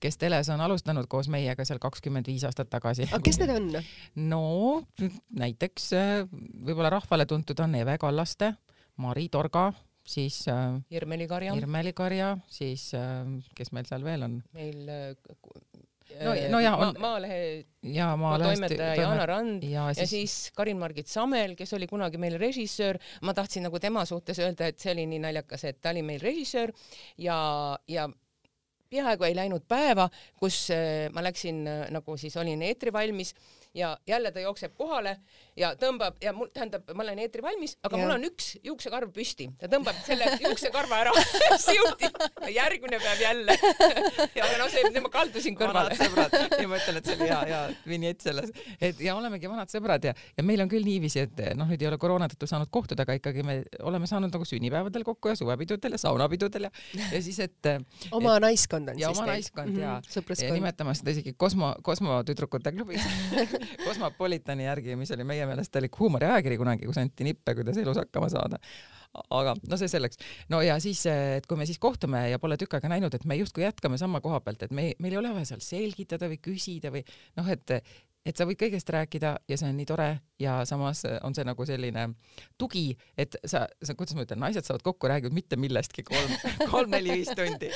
kes 0.00 0.18
teles 0.18 0.50
on 0.54 0.62
alustanud 0.62 1.10
koos 1.10 1.28
meiega 1.32 1.66
seal 1.66 1.82
kakskümmend 1.82 2.30
viis 2.30 2.46
aastat 2.46 2.70
tagasi. 2.70 3.10
aga 3.10 3.22
kes 3.22 3.42
need 3.42 3.56
on? 3.56 3.70
no 4.30 4.44
näiteks 5.42 5.90
võib-olla 6.30 6.92
rahvale 7.00 7.26
tuntud 7.26 7.66
on 7.66 7.80
Eve 7.82 7.98
Kallaste, 7.98 8.54
Mari 9.02 9.26
Torga 9.32 9.72
siis 10.06 10.42
äh, 10.48 10.80
Irmeli 10.90 11.28
Karja. 11.30 11.54
Irmeli 11.58 11.92
Karja, 11.92 12.36
siis 12.50 12.90
äh, 12.94 13.24
kes 13.54 13.72
meil 13.72 13.88
seal 13.88 14.04
veel 14.04 14.26
on? 14.28 14.38
meil 14.56 14.88
äh, 14.88 15.32
no, 16.20 16.34
no 16.50 16.60
ja 16.60 16.72
on 16.76 16.94
ma, 16.94 17.06
Maalehe 17.06 17.38
ja 17.94 18.12
Maalehest 18.16 18.60
toimetaja 18.60 18.94
Jaana 19.02 19.26
Rand 19.26 19.64
ja 19.66 19.86
siis, 19.92 20.00
ja 20.02 20.08
siis 20.10 20.34
Karin-Margit 20.56 21.10
Samel, 21.10 21.56
kes 21.58 21.72
oli 21.78 21.86
kunagi 21.90 22.20
meil 22.20 22.38
režissöör. 22.40 22.98
ma 23.22 23.34
tahtsin 23.34 23.66
nagu 23.68 23.80
tema 23.80 24.04
suhtes 24.04 24.38
öelda, 24.38 24.68
et 24.68 24.82
see 24.82 24.92
oli 24.92 25.06
nii 25.06 25.22
naljakas, 25.26 25.64
et 25.70 25.80
ta 25.80 25.94
oli 25.94 26.02
meil 26.06 26.20
režissöör 26.20 26.72
ja, 27.18 27.38
ja 27.88 28.08
peaaegu 28.92 29.24
ei 29.24 29.36
läinud 29.36 29.64
päeva, 29.68 30.08
kus 30.40 30.66
äh, 30.74 31.08
ma 31.14 31.24
läksin 31.24 31.66
äh, 31.66 31.82
nagu 31.94 32.16
siis 32.20 32.36
olin 32.40 32.62
eetri 32.62 32.92
valmis 32.92 33.34
ja 33.74 33.94
jälle 34.06 34.32
ta 34.32 34.40
jookseb 34.40 34.74
kohale 34.76 35.16
ja 35.58 35.72
tõmbab 35.78 36.16
ja 36.22 36.32
mul 36.36 36.48
tähendab, 36.54 36.86
ma 36.96 37.04
olen 37.04 37.20
eetri 37.24 37.42
valmis, 37.44 37.74
aga 37.84 37.98
ja. 37.98 38.04
mul 38.04 38.14
on 38.14 38.26
üks 38.28 38.52
juuksekarv 38.64 39.12
püsti, 39.14 39.48
ta 39.60 39.68
tõmbab 39.72 39.98
selle 40.06 40.28
juuksekarva 40.44 41.00
ära 41.04 41.12
siuti, 41.66 42.08
järgmine 42.54 43.00
päev 43.02 43.22
jälle. 43.22 43.56
ja 44.38 44.48
no 44.60 44.68
see, 44.72 44.92
ma 45.04 45.12
kaldusin 45.12 45.56
kõrvale. 45.58 45.92
vanad 45.92 46.00
sõbrad 46.00 46.62
ja 46.62 46.70
ma 46.70 46.80
ütlen, 46.80 47.00
et 47.00 47.10
see 47.10 47.18
oli 47.18 47.28
hea, 47.28 47.40
hea 47.50 47.62
vinjett 47.88 48.26
selles, 48.28 48.52
et 48.80 49.02
ja 49.04 49.16
olemegi 49.18 49.50
vanad 49.50 49.72
sõbrad 49.72 50.08
ja, 50.08 50.14
ja 50.36 50.46
meil 50.46 50.64
on 50.64 50.72
küll 50.72 50.86
niiviisi, 50.86 51.26
et 51.26 51.44
noh, 51.58 51.68
nüüd 51.68 51.84
ei 51.84 51.90
ole 51.90 52.00
koroona 52.00 52.30
tõttu 52.32 52.48
saanud 52.50 52.72
kohtuda, 52.72 53.06
aga 53.06 53.18
ikkagi 53.20 53.44
me 53.46 53.60
oleme 53.84 54.08
saanud 54.10 54.32
nagu 54.32 54.48
sünnipäevadel 54.48 55.04
kokku 55.06 55.32
ja 55.32 55.38
suvepidudel 55.38 55.98
ja 55.98 56.02
saunapidudel 56.06 56.68
ja, 56.68 56.72
ja 57.12 57.22
siis, 57.22 57.40
et. 57.44 57.72
oma 58.10 58.38
et, 58.38 58.46
naiskond 58.48 58.94
on 58.94 59.00
ja 59.00 59.12
siis 59.12 59.20
teil? 59.20 59.28
oma 59.28 59.36
naiskond 59.36 59.72
mm 59.72 59.76
-hmm. 59.76 60.40
ja, 60.40 60.46
ja 60.48 60.54
nimetame 60.56 60.94
seda 60.96 61.12
isegi 61.12 61.34
kosmo, 61.36 61.74
kosmotüdrukute 61.82 62.72
klubis 62.72 63.02
Cosmopolitani 63.84 64.64
järgi, 64.64 64.96
mis 64.96 65.10
oli 65.14 65.24
meie 65.26 65.41
meelest 65.48 65.76
oli 65.80 65.90
huumoriajakiri 65.98 66.58
kunagi, 66.60 66.88
kus 66.88 67.00
anti 67.02 67.26
nippe, 67.26 67.54
kuidas 67.58 67.80
elus 67.82 68.00
hakkama 68.02 68.30
saada 68.32 68.60
aga 69.12 69.54
no 69.68 69.76
see 69.76 69.90
selleks. 69.92 70.20
no 70.52 70.62
ja 70.64 70.78
siis, 70.80 71.04
et 71.06 71.46
kui 71.48 71.58
me 71.60 71.66
siis 71.68 71.80
kohtume 71.82 72.24
ja 72.30 72.40
pole 72.42 72.56
tükk 72.60 72.78
aega 72.78 72.90
näinud, 72.92 73.14
et 73.14 73.26
me 73.28 73.36
justkui 73.40 73.66
jätkame 73.66 73.98
sama 74.00 74.22
koha 74.24 74.40
pealt, 74.44 74.64
et 74.64 74.72
me, 74.72 74.92
meil 75.02 75.16
ei 75.16 75.20
ole 75.20 75.34
vaja 75.34 75.52
seal 75.52 75.64
selgitada 75.64 76.30
või 76.32 76.40
küsida 76.42 76.92
või 76.94 77.04
noh, 77.36 77.52
et 77.52 77.76
et 78.22 78.38
sa 78.38 78.46
võid 78.46 78.60
kõigest 78.60 78.90
rääkida 78.94 79.34
ja 79.50 79.56
see 79.58 79.68
on 79.68 79.78
nii 79.80 79.88
tore 79.88 80.08
ja 80.42 80.64
samas 80.68 81.02
on 81.22 81.34
see 81.34 81.44
nagu 81.46 81.64
selline 81.66 82.04
tugi, 82.60 82.92
et 83.18 83.34
sa, 83.48 83.64
sa, 83.82 83.94
kuidas 83.98 84.14
ma 84.16 84.26
ütlen, 84.26 84.40
naised 84.42 84.66
saavad 84.66 84.84
kokku, 84.84 85.08
räägivad 85.10 85.34
mitte 85.34 85.58
millestki 85.60 86.04
kolm, 86.06 86.34
kolm-neli-viis 86.72 87.32
tundi. 87.38 87.70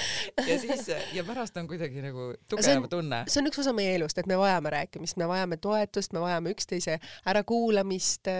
Ja 0.46 0.58
siis 0.60 0.90
ja 1.16 1.24
pärast 1.26 1.56
on 1.56 1.68
kuidagi 1.70 2.02
nagu 2.04 2.28
tugev 2.50 2.84
on, 2.84 2.88
tunne. 2.92 3.22
see 3.30 3.40
on 3.42 3.50
üks 3.50 3.60
osa 3.62 3.74
meie 3.76 3.96
elust, 3.96 4.18
et 4.20 4.28
me 4.30 4.38
vajame 4.38 4.72
rääkimist, 4.76 5.18
me 5.20 5.28
vajame 5.30 5.58
toetust, 5.62 6.14
me 6.16 6.22
vajame 6.22 6.52
üksteise 6.54 6.98
ärakuulamist, 7.32 8.30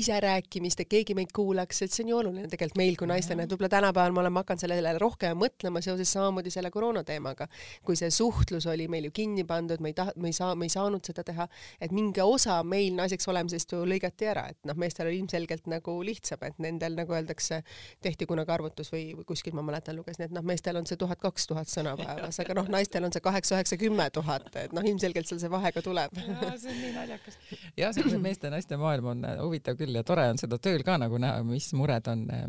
ise 0.00 0.20
rääkimist, 0.24 0.82
et 0.84 0.90
keegi 0.90 1.16
meid 1.18 1.34
kuulaks, 1.36 1.84
et 1.84 1.94
see 1.94 2.06
on 2.06 2.14
ju 2.14 2.20
oluline 2.22 2.48
tegelikult 2.50 2.80
meil 2.80 2.98
kui 2.98 3.10
naistena, 3.10 3.44
et 3.44 3.52
võib-olla 3.52 3.70
tänapäeval 3.76 4.16
me 4.16 4.24
oleme 4.24 4.42
hakanud 4.42 4.64
sellele 4.64 4.96
rohkem 4.98 5.38
mõtlema 5.38 5.82
seoses 5.84 6.10
samamoodi 6.16 6.52
selle 6.54 6.72
koroona 6.74 7.04
teemaga, 7.06 7.46
kui 7.84 7.98
see 7.98 8.10
suhtlus 8.14 8.66
oli 8.70 8.88
meil 8.90 9.10
ju 9.10 9.14
kinni 9.14 9.44
pandud, 9.46 9.82
me 9.84 9.92
ei 9.92 9.98
taha, 9.98 10.14
me 10.16 10.32
ei 10.32 10.36
saa, 10.36 10.54
me 10.58 10.66
ei 10.66 10.72
saanud 10.72 11.04
seda 11.04 11.22
teha 11.26 11.34
teha, 11.34 11.48
et 11.82 11.92
mingi 11.94 12.22
osa 12.22 12.60
meil 12.66 12.94
naiseks 12.96 13.28
olemisest 13.30 13.63
ju 13.72 13.82
lõigati 13.88 14.28
ära, 14.30 14.46
et 14.52 14.58
noh, 14.68 14.76
meestel 14.78 15.08
oli 15.08 15.20
ilmselgelt 15.22 15.68
nagu 15.70 15.94
lihtsam, 16.06 16.42
et 16.46 16.58
nendel 16.62 16.96
nagu 16.98 17.14
öeldakse, 17.16 17.60
tehti 18.04 18.26
kunagi 18.28 18.52
arvutus 18.54 18.90
või, 18.92 19.06
või 19.18 19.26
kuskil 19.28 19.56
ma 19.56 19.64
mäletan 19.66 19.96
lugesin, 19.98 20.26
et 20.26 20.34
noh, 20.34 20.44
meestel 20.46 20.78
on 20.80 20.88
see 20.88 20.98
tuhat, 21.00 21.20
kaks 21.22 21.48
tuhat 21.50 21.70
sõna 21.70 21.94
päevas, 21.98 22.38
aga 22.42 22.56
noh, 22.58 22.68
naistel 22.72 23.06
on 23.06 23.14
see 23.14 23.24
kaheksa, 23.24 23.58
üheksa, 23.58 23.78
kümme 23.80 24.08
tuhat, 24.14 24.50
et 24.60 24.74
noh, 24.76 24.84
ilmselgelt 24.84 25.30
seal 25.30 25.40
see 25.42 25.52
vahe 25.52 25.72
ka 25.74 25.82
tuleb. 25.84 26.14
see 26.18 26.72
on 26.72 26.80
nii 26.80 26.92
naljakas. 26.96 27.38
jah, 27.80 27.94
see 27.96 28.20
meeste-naiste 28.24 28.78
maailm 28.80 29.10
on 29.14 29.24
äh, 29.28 29.38
huvitav 29.42 29.78
küll 29.80 29.94
ja 29.94 30.04
tore 30.06 30.26
on 30.32 30.40
seda 30.40 30.58
tööl 30.62 30.84
ka 30.86 30.98
nagu 31.00 31.20
näha, 31.20 31.42
mis 31.46 31.70
mured 31.76 32.10
on 32.12 32.26
äh, 32.34 32.44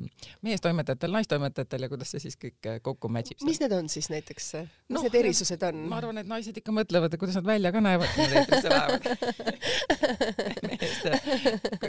meestoimetajatel, 0.46 1.16
naistoimetajatel 1.20 1.88
ja 1.88 1.92
kuidas 1.92 2.16
see 2.16 2.26
siis 2.28 2.40
kõik 2.42 2.72
äh, 2.72 2.82
kokku 2.86 3.12
match 3.12 3.36
ib. 3.36 3.46
mis 3.48 3.62
need 3.64 3.76
on 3.76 3.90
siis 3.92 4.10
näiteks, 4.14 4.52
mis 4.60 4.98
no, 4.98 5.06
need 5.08 5.20
erisused 5.24 5.68
on? 5.70 5.86
ma 5.92 6.02
arvan, 6.02 6.22
et 6.22 6.30
naised 6.30 6.58
ikka 6.62 6.76
mõtlevad, 6.76 7.16
kuidas 7.20 7.40
nad 7.40 7.48
välja 7.48 7.74
ka 7.76 7.84
näevad, 7.84 8.12
kui 8.16 8.28
nad 8.28 8.38
eetrisse 8.42 8.70
lähevad 8.74 9.04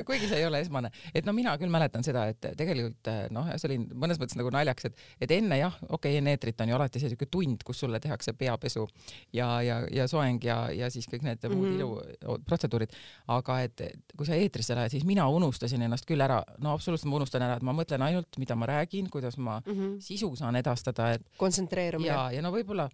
kuigi 0.06 0.28
see 0.28 0.40
ei 0.40 0.46
ole 0.46 0.60
esmane, 0.64 0.90
et 1.14 1.26
no 1.26 1.34
mina 1.36 1.54
küll 1.60 1.72
mäletan 1.72 2.04
seda, 2.06 2.26
et 2.32 2.48
tegelikult 2.58 3.10
noh, 3.34 3.48
see 3.56 3.70
oli 3.70 3.78
mõnes 3.92 4.20
mõttes 4.20 4.38
nagu 4.38 4.50
naljakas, 4.54 4.90
et, 4.90 5.04
et 5.26 5.34
enne 5.38 5.58
jah, 5.60 5.76
okei 5.88 5.96
okay,, 5.96 6.20
enne 6.20 6.36
eetrit 6.36 6.60
on 6.64 6.72
ju 6.72 6.78
alati 6.78 7.02
see 7.02 7.12
siuke 7.12 7.28
tund, 7.32 7.64
kus 7.66 7.82
sulle 7.84 8.00
tehakse 8.02 8.34
peapesu 8.38 8.86
ja, 9.36 9.48
ja, 9.64 9.80
ja 9.92 10.06
soeng 10.10 10.42
ja, 10.44 10.58
ja 10.74 10.90
siis 10.92 11.08
kõik 11.10 11.26
need 11.26 11.42
mm 11.42 11.50
-hmm. 11.50 11.56
muud 11.56 11.68
mhm. 11.68 12.16
iluprotseduurid, 12.24 12.96
aga 13.36 13.60
et, 13.66 13.80
et 13.80 14.16
kui 14.16 14.26
sa 14.26 14.34
eetrisse 14.34 14.74
lähed, 14.74 14.90
siis 14.90 15.04
mina 15.04 15.28
unustasin 15.28 15.82
ennast 15.82 16.06
küll 16.06 16.20
ära, 16.20 16.42
no 16.58 16.74
absoluutselt 16.74 17.10
ma 17.10 17.20
unustan 17.20 17.42
ära, 17.42 17.56
et 17.56 17.66
ma 17.66 17.72
mõtlen 17.76 18.02
ainult, 18.02 18.38
mida 18.38 18.56
ma 18.56 18.66
räägin, 18.66 19.10
kuidas 19.10 19.36
ma 19.36 19.60
mm 19.64 19.72
-hmm. 19.72 20.00
sisu 20.00 20.36
saan 20.36 20.56
edastada, 20.56 21.12
et 21.12 21.22
kontsentreerumine. 21.36 22.12
ja, 22.12 22.30
ja 22.32 22.42
no 22.42 22.52
võib-olla 22.52 22.88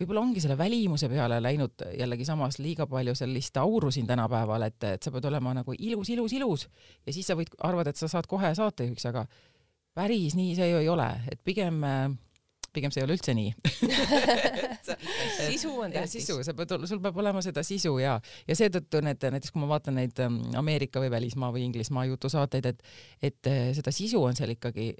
võib-olla 0.00 0.22
ongi 0.22 0.42
selle 0.44 0.58
välimuse 0.58 1.08
peale 1.08 1.38
läinud 1.42 1.86
jällegi 1.96 2.26
samas 2.28 2.58
liiga 2.60 2.86
palju 2.90 3.14
sellist 3.16 3.56
auru 3.60 3.90
siin 3.94 4.06
tänapäeval, 4.06 4.66
et, 4.68 4.78
et 4.96 5.02
sa 5.02 5.12
pead 5.14 5.24
olema 5.30 5.54
nagu 5.56 5.74
ilus, 5.78 6.10
ilus, 6.12 6.36
ilus. 6.36 6.68
Ja 7.06 7.16
siis 7.16 7.26
sa 7.28 7.36
võid 7.38 7.52
arvada, 7.64 7.90
et 7.90 8.00
sa 8.00 8.08
saad 8.12 8.28
kohe 8.30 8.52
saatejuhiks, 8.54 9.08
aga 9.08 9.26
päris 9.96 10.36
nii 10.36 10.54
see 10.58 10.70
ju 10.70 10.84
ei 10.84 10.92
ole, 10.92 11.08
et 11.32 11.40
pigem 11.44 11.80
pigem 12.76 12.92
see 12.92 13.00
ei 13.00 13.06
ole 13.06 13.16
üldse 13.16 13.32
nii. 13.36 13.52
Sisu 15.48 15.72
on 15.80 15.94
tähtis. 15.94 16.12
sisu, 16.20 16.38
sa 16.44 16.52
pead, 16.56 16.74
sul 16.88 17.00
peab 17.02 17.16
olema 17.22 17.40
seda 17.44 17.64
sisu 17.66 17.96
ja, 18.02 18.18
ja 18.48 18.56
seetõttu 18.58 19.00
need 19.04 19.22
näiteks 19.22 19.54
kui 19.54 19.62
ma 19.62 19.70
vaatan 19.70 19.96
neid 20.00 20.20
ähm, 20.22 20.38
Ameerika 20.58 21.00
või 21.02 21.10
välismaa 21.14 21.50
või 21.54 21.64
Inglismaa 21.66 22.04
jutusaateid, 22.10 22.68
et, 22.72 22.84
et 23.30 23.50
äh, 23.50 23.70
seda 23.76 23.94
sisu 23.94 24.20
on 24.22 24.36
seal 24.38 24.52
ikkagi 24.54 24.90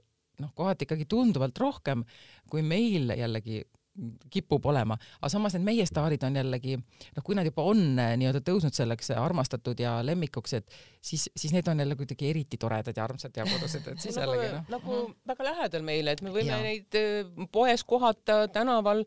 noh, 0.43 0.53
kohati 0.57 0.89
ikkagi 0.89 1.09
tunduvalt 1.11 1.59
rohkem 1.61 2.05
kui 2.51 2.65
meil 2.65 3.13
jällegi 3.17 3.63
kipub 4.33 4.67
olema, 4.67 4.97
aga 5.21 5.31
samas 5.33 5.57
need 5.57 5.65
meie 5.67 5.87
staarid 5.89 6.25
on 6.27 6.37
jällegi 6.37 6.77
noh, 6.77 7.25
kui 7.25 7.37
nad 7.39 7.49
juba 7.49 7.65
on 7.71 7.83
eh, 7.99 8.13
nii-öelda 8.21 8.43
tõusnud 8.45 8.77
selleks 8.77 9.13
armastatud 9.17 9.81
ja 9.81 9.99
lemmikuks, 10.07 10.57
et 10.59 10.77
siis, 11.07 11.31
siis 11.37 11.53
need 11.55 11.69
on 11.71 11.81
jälle 11.81 11.97
kuidagi 11.97 12.31
eriti 12.31 12.59
toredad 12.61 12.97
ja 12.97 13.05
armsad 13.05 13.37
ja 13.37 13.45
kodused, 13.47 13.87
et 13.93 14.03
siis 14.03 14.17
nagu, 14.19 14.33
jällegi 14.33 14.53
noh. 14.55 14.65
nagu 14.75 14.97
mm. 14.97 15.15
väga 15.31 15.47
lähedal 15.51 15.87
meile, 15.87 16.15
et 16.17 16.23
me 16.27 16.33
võime 16.35 16.53
ja. 16.53 16.61
neid 16.63 16.99
eh, 16.99 17.47
poes 17.53 17.85
kohata, 17.87 18.39
tänaval, 18.53 19.05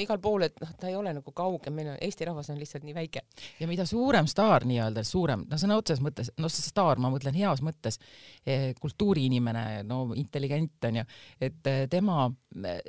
igal 0.00 0.20
pool, 0.24 0.46
et 0.48 0.56
noh, 0.62 0.72
ta 0.80 0.88
ei 0.90 0.96
ole 0.98 1.12
nagu 1.16 1.34
kauge, 1.36 1.72
meil 1.74 1.92
on, 1.94 1.98
Eesti 2.04 2.28
rahvas 2.28 2.50
on 2.52 2.60
lihtsalt 2.60 2.86
nii 2.86 2.96
väike. 2.96 3.24
ja 3.60 3.68
mida 3.70 3.86
suurem 3.88 4.28
staar 4.30 4.66
nii-öelda, 4.68 5.04
suurem, 5.06 5.44
no 5.50 5.60
sõna 5.60 5.78
otseses 5.80 6.04
mõttes, 6.04 6.32
no 6.40 6.50
see 6.52 6.64
staar, 6.66 7.00
ma 7.02 7.12
mõtlen 7.12 7.36
heas 7.36 7.62
mõttes 7.64 8.00
eh,, 8.46 8.72
kultuuriinimene, 8.80 9.84
no 9.88 10.06
intelligent 10.18 10.88
on 10.88 11.02
ju, 11.02 11.06
et 11.44 11.72
tema, 11.90 12.28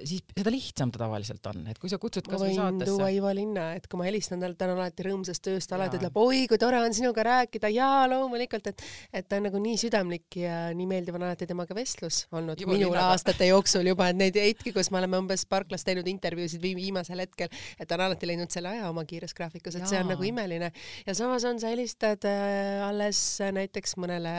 siis 0.04 0.24
seda 0.32 0.54
lihtsam 0.54 0.92
ta 0.94 1.04
tavaliselt 1.06 1.52
on, 1.52 1.66
et 1.72 1.80
kui 1.82 1.92
sa 1.92 2.00
kutsud 2.02 2.28
kasvõi 2.30 2.56
saatesse. 2.56 2.92
tuua 2.94 3.12
Ivo 3.14 3.32
Linna, 3.36 3.72
et 3.78 3.88
kui 3.92 4.00
ma 4.00 4.08
helistan 4.08 4.42
talle, 4.42 4.58
ta 4.58 4.70
on 4.70 4.80
alati 4.80 5.06
rõõmsast 5.08 5.44
tööst, 5.46 5.76
alati 5.76 6.00
ütleb, 6.00 6.18
oi 6.22 6.46
kui 6.50 6.60
tore 6.62 6.80
on 6.82 6.96
sinuga 6.96 7.26
rääkida 7.26 7.72
ja 7.74 7.90
loomulikult, 8.10 8.45
et 8.54 8.84
et 9.14 9.28
ta 9.28 9.40
on 9.40 9.48
nagu 9.48 9.60
nii 9.62 9.78
südamlik 9.80 10.38
ja 10.40 10.70
nii 10.76 10.88
meeldiv 10.90 11.18
on 11.18 11.26
alati 11.28 11.48
temaga 11.50 11.76
vestlus 11.76 12.26
olnud 12.32 12.60
Ivo 12.62 12.74
minul 12.74 12.92
Linnaga. 12.92 13.16
aastate 13.16 13.48
jooksul 13.50 13.88
juba, 13.90 14.10
et 14.12 14.20
neid 14.20 14.38
hetki, 14.40 14.74
kus 14.76 14.92
me 14.92 15.00
oleme 15.02 15.20
umbes 15.24 15.46
parklas 15.50 15.86
teinud 15.88 16.08
intervjuusid 16.08 16.62
viimasel 16.64 17.24
hetkel, 17.24 17.50
et 17.80 17.88
ta 17.88 17.98
on 17.98 18.06
alati 18.08 18.30
leidnud 18.30 18.52
selle 18.54 18.72
aja 18.74 18.90
oma 18.90 19.06
kiires 19.08 19.34
graafikus, 19.38 19.76
et 19.76 19.86
ja. 19.86 19.92
see 19.92 20.02
on 20.02 20.12
nagu 20.14 20.28
imeline. 20.28 20.72
ja 21.06 21.18
samas 21.18 21.46
on, 21.48 21.60
sa 21.62 21.72
helistad 21.74 22.26
äh, 22.30 22.84
alles 22.86 23.22
näiteks 23.56 23.96
mõnele 24.02 24.36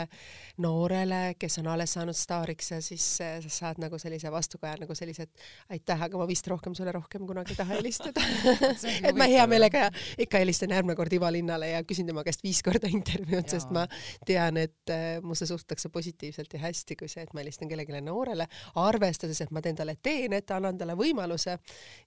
noorele, 0.63 1.35
kes 1.41 1.59
on 1.63 1.71
alles 1.75 1.97
saanud 1.97 2.17
staariks 2.17 2.73
ja 2.75 2.81
siis 2.85 3.05
äh, 3.25 3.39
sa 3.45 3.53
saad 3.61 3.83
nagu 3.83 3.99
sellise 4.01 4.31
vastukaja 4.33 4.81
nagu 4.83 4.95
sellised 4.97 5.31
aitäh, 5.73 6.07
aga 6.09 6.21
ma 6.21 6.29
vist 6.29 6.47
rohkem 6.51 6.75
sulle 6.77 6.93
rohkem 6.95 7.27
kunagi 7.29 7.55
ei 7.55 7.61
taha 7.61 7.77
helistada 7.79 8.23
et 9.09 9.17
ma 9.17 9.29
hea 9.31 9.47
meelega 9.51 9.89
ikka 10.23 10.41
helistan 10.43 10.75
järgmine 10.75 10.97
kord 10.99 11.13
Ivo 11.13 11.31
Linnale 11.33 11.73
ja 11.73 11.83
küsin 11.87 12.09
tema 12.09 12.25
käest 12.27 12.45
viis 12.45 12.63
korda 12.65 12.91
intervjuud, 12.91 13.49
sest 13.51 13.73
ma 13.75 13.87
tean, 14.27 14.61
et 14.61 14.93
äh, 14.93 15.07
musse 15.23 15.47
suhtutakse 15.47 15.89
positiivselt 15.93 16.53
ja 16.53 16.63
hästi, 16.67 16.97
kui 16.97 17.09
see, 17.11 17.25
et 17.27 17.35
ma 17.35 17.43
helistan 17.45 17.71
kellelegi 17.71 18.01
noorele, 18.05 18.49
arvestades, 18.83 19.41
et 19.45 19.53
ma 19.55 19.63
teen 19.65 19.79
talle 19.79 19.97
teenet, 20.03 20.51
annan 20.55 20.79
talle 20.79 20.97
võimaluse 20.99 21.57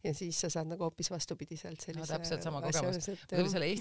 ja 0.04 0.14
siis 0.16 0.40
sa 0.44 0.50
saad 0.54 0.70
nagu 0.72 0.86
hoopis 0.88 1.12
vastupidiselt 1.12 1.82
sellise 1.82 2.06
no, 2.06 2.18
täpselt 2.18 2.46
sama 2.46 2.62
kogemus. 2.64 3.10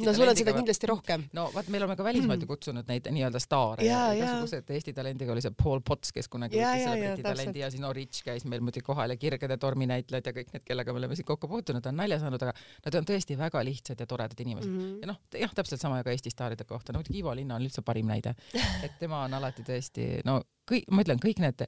no 0.04 0.14
sul 0.14 0.28
on 0.28 0.38
seda 0.38 0.54
kindlasti 0.56 0.90
rohkem. 0.90 1.28
no 1.36 1.48
vaat 1.54 1.68
me 1.68 1.80
oleme 1.80 1.96
ka 1.98 2.06
välismaalt 2.06 2.44
ju 2.44 2.50
kutsunud 2.50 2.88
neid 2.88 3.08
nii-öelda 3.12 3.40
staare 3.42 3.86
ja, 3.86 4.08
ja 4.12 4.18
igasugused 4.18 4.70
Eesti 4.78 4.94
talendiga 4.96 5.32
oli 5.34 5.42
see 5.44 5.54
Paul 5.62 5.82
Potts, 5.84 6.12
kes 6.14 6.28
kunagi 6.32 6.58
võttis 6.58 6.84
selle 6.84 7.00
Briti 7.02 7.26
talendi 7.26 7.62
ja 7.62 7.70
siis 7.72 7.82
no 7.82 7.92
Rich 7.96 8.24
käis 8.26 8.46
meil 8.48 8.62
muidugi 8.64 8.84
kohal 8.86 9.14
ja 9.14 9.18
Kirgede 9.20 9.58
torminäitlejad 9.60 10.30
ja 10.30 10.34
kõik 10.36 10.52
need, 10.54 10.64
kellega 10.66 10.94
me 10.94 11.02
oleme 11.02 11.18
siin 11.18 11.28
kokku 11.28 11.50
puutunud, 11.50 11.86
on 11.90 11.98
nalja 11.98 12.20
saanud, 12.22 12.44
aga 12.46 12.54
nad 12.86 12.98
on 13.00 13.08
tõesti 13.08 13.38
väga 13.38 13.62
lihtsad 13.66 14.00
ja 14.02 14.08
toredad 14.08 14.40
inimesed 14.44 14.70
mm. 14.70 14.80
-hmm. 14.80 14.98
ja 15.02 15.12
noh, 15.12 15.20
jah, 15.44 15.54
täpselt 15.54 15.82
sama 15.82 16.02
ka 16.04 16.14
Eesti 16.14 16.32
staaride 16.34 16.66
kohta, 16.68 16.92
no 16.92 17.02
muidugi 17.02 17.22
Ivo 17.22 17.34
Linna 17.34 17.58
on 17.58 17.66
üldse 17.66 17.82
parim 17.88 18.08
näide, 18.10 18.34
et 18.86 18.96
tema 19.00 19.24
on 19.26 19.36
alati 19.38 19.64
tõesti, 19.66 20.08
no 20.28 20.38
kõik, 20.68 20.88
ma 20.92 21.04
ütlen, 21.04 21.20
kõik 21.22 21.42
need, 21.42 21.66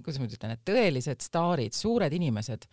kuidas 0.00 0.20
ma 0.20 0.28
ütlen, 0.28 0.54
need 0.54 0.66
tõelised 0.68 1.24
staarid, 1.24 1.76
suured 1.76 2.14
inimesed, 2.16 2.68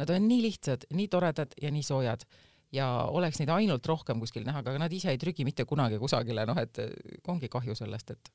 nad 0.00 0.14
on 0.14 0.26
nii 0.28 0.44
lihtsad, 0.46 0.86
nii 0.96 1.10
toredad 1.12 1.54
ja 1.60 1.72
nii 1.74 1.84
soojad. 1.86 2.24
Ja 2.70 2.86
oleks 3.10 3.40
neid 3.40 3.50
ainult 3.50 3.86
rohkem 3.90 4.20
kuskil 4.22 4.44
näha, 4.46 4.60
aga 4.62 4.76
nad 4.78 4.92
ise 4.94 5.10
ei 5.10 5.18
trügi 5.18 5.42
mitte 5.42 5.64
kunagi 5.66 5.98
kusagile, 5.98 6.44
noh 6.46 6.58
et 6.60 6.78
ongi 7.28 7.50
kahju 7.50 7.74
sellest, 7.74 8.12
et. 8.14 8.30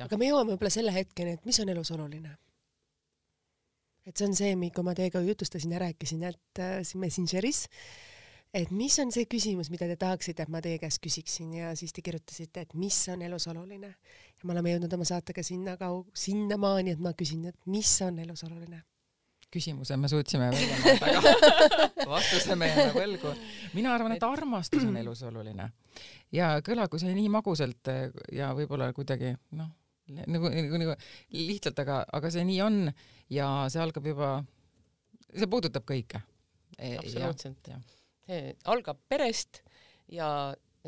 aga 0.00 0.16
me 0.16 0.30
jõuame 0.30 0.54
võib-olla 0.54 0.72
selle 0.72 0.94
hetkeni, 0.94 1.34
et 1.36 1.44
mis 1.44 1.60
on 1.60 1.72
elus 1.74 1.92
oluline? 1.92 2.32
Et 4.06 4.14
see 4.16 4.28
on 4.28 4.36
see, 4.38 4.54
kui 4.72 4.86
ma 4.86 4.94
teiega 4.96 5.20
jutustasin 5.26 5.74
ja 5.74 5.82
rääkisin, 5.82 6.22
et 6.28 6.60
äh, 6.62 6.78
siin 6.86 7.02
Messengeris, 7.02 7.66
et 8.56 8.72
mis 8.72 8.94
on 9.02 9.12
see 9.12 9.28
küsimus, 9.30 9.70
mida 9.72 9.88
te 9.90 9.98
tahaksite, 10.00 10.46
et 10.46 10.52
ma 10.52 10.62
teie 10.64 10.80
käest 10.80 11.02
küsiksin 11.04 11.52
ja 11.58 11.74
siis 11.78 11.92
te 11.92 12.04
kirjutasite, 12.04 12.66
et 12.66 12.74
mis 12.78 12.98
on 13.12 13.22
elus 13.26 13.48
oluline. 13.52 13.94
ja 14.36 14.48
me 14.48 14.54
oleme 14.56 14.74
jõudnud 14.74 14.92
oma 14.96 15.06
saatega 15.08 15.44
sinna 15.46 15.76
kau-, 15.80 16.06
sinnamaani, 16.16 16.96
et 16.96 17.02
ma 17.02 17.12
küsin, 17.16 17.46
et 17.52 17.58
mis 17.70 17.94
on 18.06 18.20
elus 18.24 18.44
oluline? 18.48 18.82
küsimuse 19.56 19.96
me 19.96 20.08
suutsime 20.10 20.48
välja 20.50 20.76
mõelda, 20.82 21.06
aga 21.06 22.08
vastuse 22.16 22.56
me 22.58 22.66
jääme 22.66 22.92
võlgu. 22.96 23.32
mina 23.76 23.94
arvan, 23.94 24.16
et 24.16 24.24
armastus 24.26 24.84
on 24.84 24.96
elus 24.98 25.22
oluline 25.28 25.70
ja 26.34 26.56
kõlagu 26.66 26.98
see 27.00 27.14
nii 27.16 27.30
magusalt 27.32 27.92
ja 28.34 28.50
võib-olla 28.58 28.90
kuidagi 28.96 29.32
noh, 29.56 29.70
nagu, 30.08 30.50
nagu, 30.50 30.80
nagu 30.82 30.96
lihtsalt, 31.36 31.84
aga, 31.84 32.00
aga 32.18 32.32
see 32.34 32.46
nii 32.48 32.62
on 32.64 32.80
ja 33.32 33.50
see 33.72 33.82
algab 33.82 34.06
juba, 34.06 34.32
see 35.32 35.50
puudutab 35.50 35.86
kõike. 35.88 36.22
E, 36.76 36.96
absoluutselt. 36.98 37.70
See 38.26 38.54
algab 38.66 39.00
perest 39.08 39.62
ja 40.12 40.28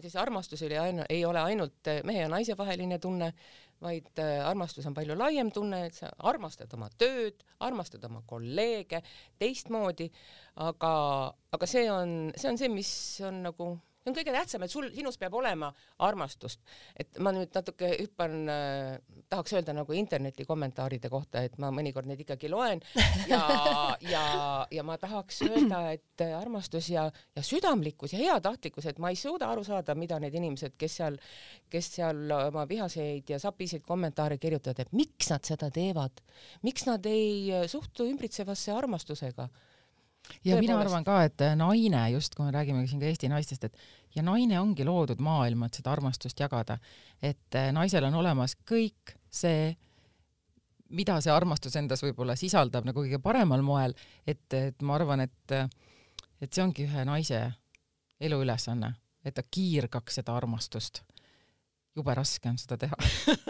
siis 0.00 0.16
armastus 0.16 0.62
oli 0.62 0.78
ainu-, 0.78 1.06
ei 1.08 1.24
ole 1.24 1.40
ainult 1.40 1.90
mehe 2.04 2.22
ja 2.22 2.28
naise 2.30 2.56
vaheline 2.58 2.98
tunne, 3.02 3.32
vaid 3.82 4.18
äh, 4.22 4.38
armastus 4.46 4.86
on 4.86 4.94
palju 4.94 5.14
laiem 5.18 5.50
tunne, 5.54 5.84
et 5.86 5.94
sa 5.94 6.10
armastad 6.30 6.72
oma 6.74 6.88
tööd, 6.98 7.44
armastad 7.62 8.04
oma 8.08 8.22
kolleege 8.26 9.02
teistmoodi, 9.38 10.08
aga, 10.66 10.92
aga 11.54 11.70
see 11.70 11.86
on, 11.90 12.32
see 12.36 12.50
on 12.50 12.58
see, 12.58 12.72
mis 12.72 12.92
on 13.26 13.42
nagu 13.46 13.70
see 14.08 14.12
on 14.12 14.16
kõige 14.16 14.34
tähtsam, 14.34 14.64
et 14.64 14.72
sul, 14.72 14.88
sinus 14.94 15.18
peab 15.20 15.34
olema 15.38 15.70
armastust. 16.04 16.60
et 16.96 17.18
ma 17.20 17.32
nüüd 17.34 17.52
natuke 17.54 17.90
hüppan 18.00 18.48
äh,, 18.48 18.98
tahaks 19.28 19.52
öelda 19.52 19.74
nagu 19.76 19.92
interneti 19.92 20.46
kommentaaride 20.48 21.10
kohta, 21.12 21.42
et 21.44 21.58
ma 21.58 21.70
mõnikord 21.74 22.08
neid 22.08 22.24
ikkagi 22.24 22.50
loen. 22.50 22.82
Ja, 23.28 23.96
ja, 24.08 24.22
ja 24.72 24.82
ma 24.86 24.94
tahaks 24.98 25.42
öelda, 25.44 25.80
et 25.92 26.22
armastus 26.38 26.88
ja, 26.88 27.08
ja 27.36 27.42
südamlikkus 27.44 28.14
ja 28.14 28.20
heatahtlikkus, 28.22 28.86
et 28.88 29.00
ma 29.02 29.10
ei 29.12 29.18
suuda 29.18 29.50
aru 29.52 29.64
saada, 29.66 29.94
mida 29.98 30.16
need 30.22 30.34
inimesed, 30.38 30.76
kes 30.78 30.98
seal, 31.00 31.18
kes 31.68 31.90
seal 31.98 32.30
oma 32.38 32.64
vihaseid 32.68 33.28
ja 33.34 33.40
sapiseid 33.42 33.84
kommentaare 33.84 34.38
kirjutavad, 34.40 34.86
et 34.86 34.94
miks 34.96 35.28
nad 35.32 35.44
seda 35.44 35.68
teevad, 35.74 36.22
miks 36.64 36.86
nad 36.88 37.04
ei 37.10 37.66
suhtu 37.68 38.06
ümbritsevasse 38.08 38.72
armastusega 38.72 39.48
ja 40.44 40.54
Tõepoolest. 40.54 40.60
mina 40.60 40.80
arvan 40.80 41.04
ka, 41.04 41.22
et 41.24 41.46
naine, 41.56 42.02
just 42.14 42.34
kui 42.34 42.46
me 42.46 42.52
räägime 42.54 42.86
siin 42.86 43.00
ka 43.00 43.06
Eesti 43.06 43.28
naistest, 43.32 43.64
et 43.64 43.76
ja 44.16 44.22
naine 44.22 44.60
ongi 44.60 44.86
loodud 44.86 45.20
maailma, 45.22 45.68
et 45.68 45.78
seda 45.78 45.92
armastust 45.92 46.40
jagada. 46.40 46.78
et 47.22 47.54
eh, 47.54 47.70
naisel 47.72 48.04
on 48.04 48.14
olemas 48.14 48.56
kõik 48.68 49.16
see, 49.30 49.76
mida 50.88 51.18
see 51.20 51.32
armastus 51.32 51.76
endas 51.76 52.02
võib-olla 52.02 52.36
sisaldab 52.36 52.86
nagu 52.88 53.02
kõige 53.02 53.20
paremal 53.22 53.62
moel, 53.62 53.94
et, 54.26 54.46
et 54.54 54.82
ma 54.82 54.94
arvan, 54.94 55.20
et, 55.20 55.54
et 56.40 56.52
see 56.52 56.62
ongi 56.64 56.86
ühe 56.86 57.04
naise 57.04 57.42
eluülesanne, 58.20 58.94
et 59.24 59.34
ta 59.34 59.42
kiirgaks 59.42 60.20
seda 60.20 60.36
armastust. 60.36 61.02
jube 61.96 62.14
raske 62.14 62.48
on 62.48 62.58
seda 62.58 62.76
teha 62.78 62.96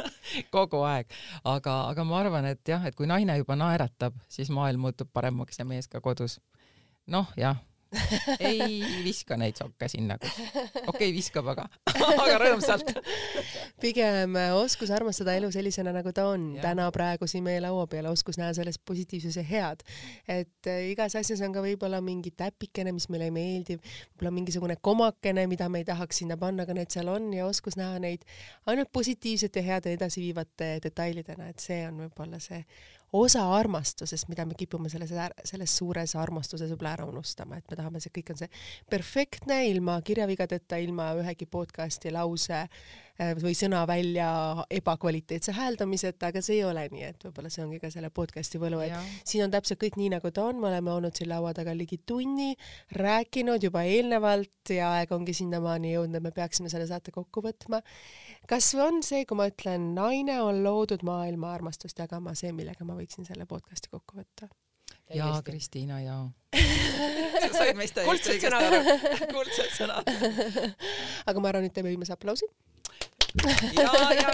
kogu 0.55 0.81
aeg, 0.89 1.11
aga, 1.45 1.75
aga 1.91 2.05
ma 2.05 2.21
arvan, 2.23 2.47
et 2.49 2.69
jah, 2.69 2.85
et 2.87 2.97
kui 2.97 3.07
naine 3.07 3.37
juba 3.37 3.57
naeratab, 3.57 4.17
siis 4.29 4.51
maailm 4.51 4.89
muutub 4.89 5.11
paremaks 5.13 5.59
ja 5.59 5.65
mees 5.69 5.89
ka 5.89 6.01
kodus 6.01 6.39
noh, 7.09 7.33
jah 7.37 7.59
ei 8.41 8.83
viska 9.07 9.37
neid 9.41 9.57
sokke 9.57 9.89
sinna, 9.89 10.19
kus, 10.21 10.35
okei 10.37 10.83
okay, 10.91 11.13
viskab, 11.15 11.47
aga, 11.55 11.65
aga 12.21 12.37
rõõmsalt. 12.43 12.93
pigem 13.81 14.37
äh, 14.37 14.53
oskus 14.57 14.93
armastada 14.95 15.33
elu 15.39 15.51
sellisena, 15.55 15.93
nagu 15.97 16.13
ta 16.13 16.27
on 16.29 16.51
ja. 16.59 16.67
täna 16.69 16.89
praegu 16.95 17.29
siin 17.31 17.47
meie 17.47 17.63
laua 17.65 17.87
peal, 17.91 18.11
oskus 18.13 18.39
näha 18.41 18.53
selles 18.57 18.79
positiivsuse 18.79 19.45
head. 19.49 19.85
et 20.29 20.69
äh, 20.69 20.91
igas 20.93 21.17
asjas 21.17 21.41
on 21.47 21.55
ka 21.57 21.65
võib-olla 21.65 22.03
mingi 22.05 22.35
täpikene, 22.37 22.93
mis 22.93 23.09
meile 23.13 23.31
ei 23.31 23.35
meeldi, 23.35 23.79
võib-olla 23.81 24.35
mingisugune 24.37 24.77
komakene, 24.81 25.47
mida 25.49 25.71
me 25.73 25.83
ei 25.83 25.89
tahaks 25.89 26.23
sinna 26.23 26.37
panna, 26.37 26.69
aga 26.69 26.77
need 26.77 26.93
seal 26.93 27.09
on 27.13 27.33
ja 27.33 27.49
oskus 27.49 27.79
näha 27.81 27.97
neid 28.05 28.29
ainult 28.69 28.93
positiivsete, 28.93 29.65
heade, 29.65 29.97
edasiviivate 29.97 30.75
detailidena, 30.85 31.49
et 31.49 31.65
see 31.65 31.83
on 31.89 32.05
võib-olla 32.05 32.43
see 32.43 32.61
osa 33.13 33.45
armastusest, 33.57 34.29
mida 34.29 34.45
me 34.45 34.57
kipume 34.59 34.91
selles, 34.93 35.13
selles 35.49 35.77
suures 35.81 36.15
armastuses 36.19 36.71
võib-olla 36.73 36.95
ära 36.99 37.09
unustama, 37.09 37.59
et 37.59 37.71
me 37.71 37.79
tahame, 37.79 38.03
see 38.05 38.13
kõik 38.15 38.35
on 38.35 38.41
see 38.43 38.51
perfektne, 38.91 39.63
ilma 39.71 39.99
kirjavigadeta, 40.05 40.81
ilma 40.85 41.13
ühegi 41.21 41.49
podcasti 41.49 42.13
lause 42.13 42.65
äh, 42.67 43.08
või 43.19 43.55
sõna 43.59 43.81
välja 43.87 44.29
ebakvaliteetse 44.71 45.53
hääldamiseta, 45.57 46.31
aga 46.31 46.43
see 46.45 46.61
ei 46.61 46.65
ole 46.69 46.85
nii, 46.93 47.03
et 47.11 47.25
võib-olla 47.27 47.51
see 47.51 47.65
ongi 47.65 47.81
ka 47.83 47.91
selle 47.91 48.13
podcasti 48.15 48.61
võlu, 48.63 48.79
et 48.85 48.93
ja. 48.93 49.01
siin 49.27 49.47
on 49.49 49.55
täpselt 49.55 49.81
kõik 49.83 49.99
nii, 49.99 50.13
nagu 50.15 50.31
ta 50.35 50.45
on, 50.47 50.61
me 50.63 50.71
oleme 50.71 50.93
olnud 50.93 51.19
siin 51.19 51.31
laua 51.33 51.51
taga 51.57 51.75
ligi 51.75 51.99
tunni, 52.07 52.53
rääkinud 52.95 53.67
juba 53.67 53.83
eelnevalt 53.89 54.75
ja 54.75 54.93
aeg 55.01 55.13
ongi 55.17 55.35
sinnamaani 55.35 55.97
jõudnud, 55.97 56.21
et 56.21 56.29
me 56.29 56.35
peaksime 56.37 56.71
selle 56.71 56.87
saate 56.91 57.15
kokku 57.15 57.43
võtma 57.43 57.83
kas 58.49 58.71
on 58.79 59.03
see, 59.05 59.25
kui 59.29 59.39
ma 59.39 59.49
ütlen, 59.51 59.93
naine 59.99 60.39
on 60.45 60.63
loodud 60.65 61.03
maailma 61.07 61.53
armastust 61.57 61.99
jagama, 61.99 62.35
see, 62.39 62.55
millega 62.57 62.87
ma 62.87 62.97
võiksin 62.99 63.27
selle 63.29 63.49
podcasti 63.51 63.91
kokku 63.93 64.21
võtta? 64.23 64.49
jaa, 65.15 65.41
Kristiina, 65.43 66.01
jaa 66.05 66.27
sa 67.43 67.51
said 67.53 67.77
meist 67.77 67.97
täiesti 67.97 68.35
õigesti 68.35 68.55
aru. 68.57 68.97
kuldsed 69.33 69.75
sõnad. 69.77 70.09
aga 71.29 71.43
ma 71.43 71.51
arvan, 71.53 71.69
et 71.69 71.75
teeme 71.77 71.93
viimase 71.93 72.15
aplausi 72.15 72.49
ja, 73.77 73.91
ja. 74.15 74.33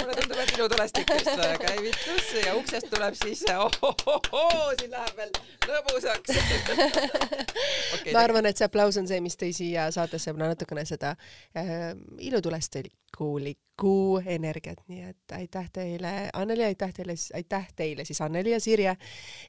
Mulle 0.00 0.14
tundub, 0.16 0.38
et 0.38 0.52
minu 0.52 0.68
tulestik 0.68 1.10
just 1.10 1.30
käivitus 1.66 2.32
ja 2.46 2.54
uksest 2.54 2.90
tuleb 2.90 3.14
siis 3.22 3.44
ohohohoo, 3.54 4.72
siin 4.80 4.90
läheb 4.90 5.16
veel 5.16 5.32
lõbusaks. 5.68 6.34
Okay,. 7.94 8.12
ma 8.12 8.24
arvan, 8.24 8.46
et 8.46 8.58
see 8.58 8.66
aplaus 8.66 8.96
on 8.98 9.06
see, 9.08 9.20
mis 9.22 9.36
tõi 9.38 9.52
siia 9.54 9.86
saatesse 9.94 10.32
natukene 10.36 10.82
seda 10.88 11.14
äh, 11.56 11.92
ilutulestikku 12.18 13.03
kuu 13.80 14.22
energiat, 14.26 14.78
nii 14.88 15.02
et 15.02 15.32
aitäh 15.34 15.66
teile, 15.72 16.30
Anneli, 16.32 16.64
aitäh 16.64 16.92
teile, 16.94 17.14
aitäh 17.34 17.68
teile 17.76 18.04
siis 18.04 18.20
Anneli 18.20 18.50
ja 18.50 18.60
Sirje, 18.60 18.96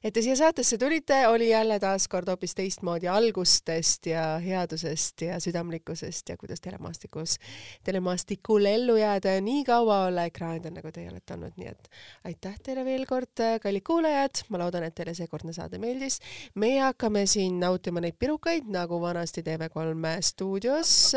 et 0.04 0.14
te 0.14 0.22
siia 0.22 0.36
saatesse 0.36 0.78
tulite, 0.78 1.20
oli 1.28 1.48
jälle 1.50 1.78
taaskord 1.80 2.28
hoopis 2.28 2.54
teistmoodi 2.54 3.08
algustest 3.08 4.06
ja 4.06 4.24
headusest 4.42 5.22
ja 5.22 5.38
südamlikkusest 5.40 6.28
ja 6.28 6.36
kuidas 6.36 6.60
telemastikus, 6.60 7.36
telemaastikul 7.84 8.64
ellu 8.64 8.96
jääda 8.96 9.36
ja 9.36 9.40
nii 9.40 9.64
kaua 9.64 10.00
olla 10.08 10.26
ekraanidel, 10.26 10.74
nagu 10.74 10.92
teie 10.92 11.10
olete 11.10 11.34
olnud, 11.34 11.54
nii 11.56 11.70
et 11.70 11.88
aitäh 12.24 12.58
teile 12.62 12.84
veel 12.84 13.06
kord, 13.06 13.44
kallid 13.62 13.86
kuulajad, 13.86 14.42
ma 14.48 14.62
loodan, 14.64 14.88
et 14.88 14.94
teile 14.98 15.14
seekordne 15.14 15.54
saade 15.54 15.78
meeldis. 15.78 16.18
meie 16.54 16.80
hakkame 16.82 17.26
siin 17.30 17.60
nautima 17.60 18.02
neid 18.02 18.18
pirukaid, 18.18 18.66
nagu 18.74 19.00
vanasti 19.00 19.46
TV3 19.46 20.18
stuudios 20.20 21.12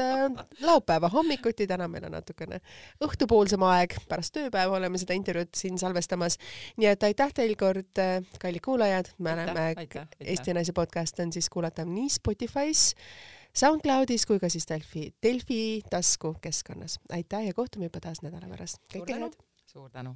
laupäeva 0.62 1.10
hommikuti, 1.10 1.68
täna 1.68 1.88
meil 1.88 2.06
on 2.06 2.22
natukene 2.40 2.60
õhtupoolsem 3.04 3.64
aeg, 3.68 3.96
pärast 4.10 4.34
tööpäeva 4.36 4.78
oleme 4.78 5.00
seda 5.00 5.16
intervjuud 5.18 5.52
siin 5.56 5.80
salvestamas. 5.80 6.38
nii 6.78 6.88
et 6.88 7.04
aitäh 7.04 7.34
teil 7.34 7.56
kord, 7.60 8.02
kallid 8.40 8.64
kuulajad, 8.64 9.12
me 9.20 9.34
oleme, 9.34 9.66
Eesti 10.20 10.54
Naise 10.54 10.74
podcast 10.74 11.20
on 11.20 11.34
siis 11.34 11.50
kuulatav 11.50 11.88
nii 11.90 12.10
Spotify's, 12.10 12.94
SoundCloudis 13.54 14.26
kui 14.30 14.40
ka 14.40 14.50
siis 14.50 14.68
Delfi, 14.70 15.14
Delfi 15.24 15.82
tasku 15.90 16.36
keskkonnas. 16.42 17.00
aitäh 17.12 17.48
ja 17.48 17.54
kohtume 17.54 17.90
juba 17.90 18.00
taas 18.00 18.22
nädala 18.22 18.48
pärast. 18.50 18.82
kõike 18.94 19.18
head! 19.18 19.40
suur 19.66 19.90
tänu! 19.90 20.16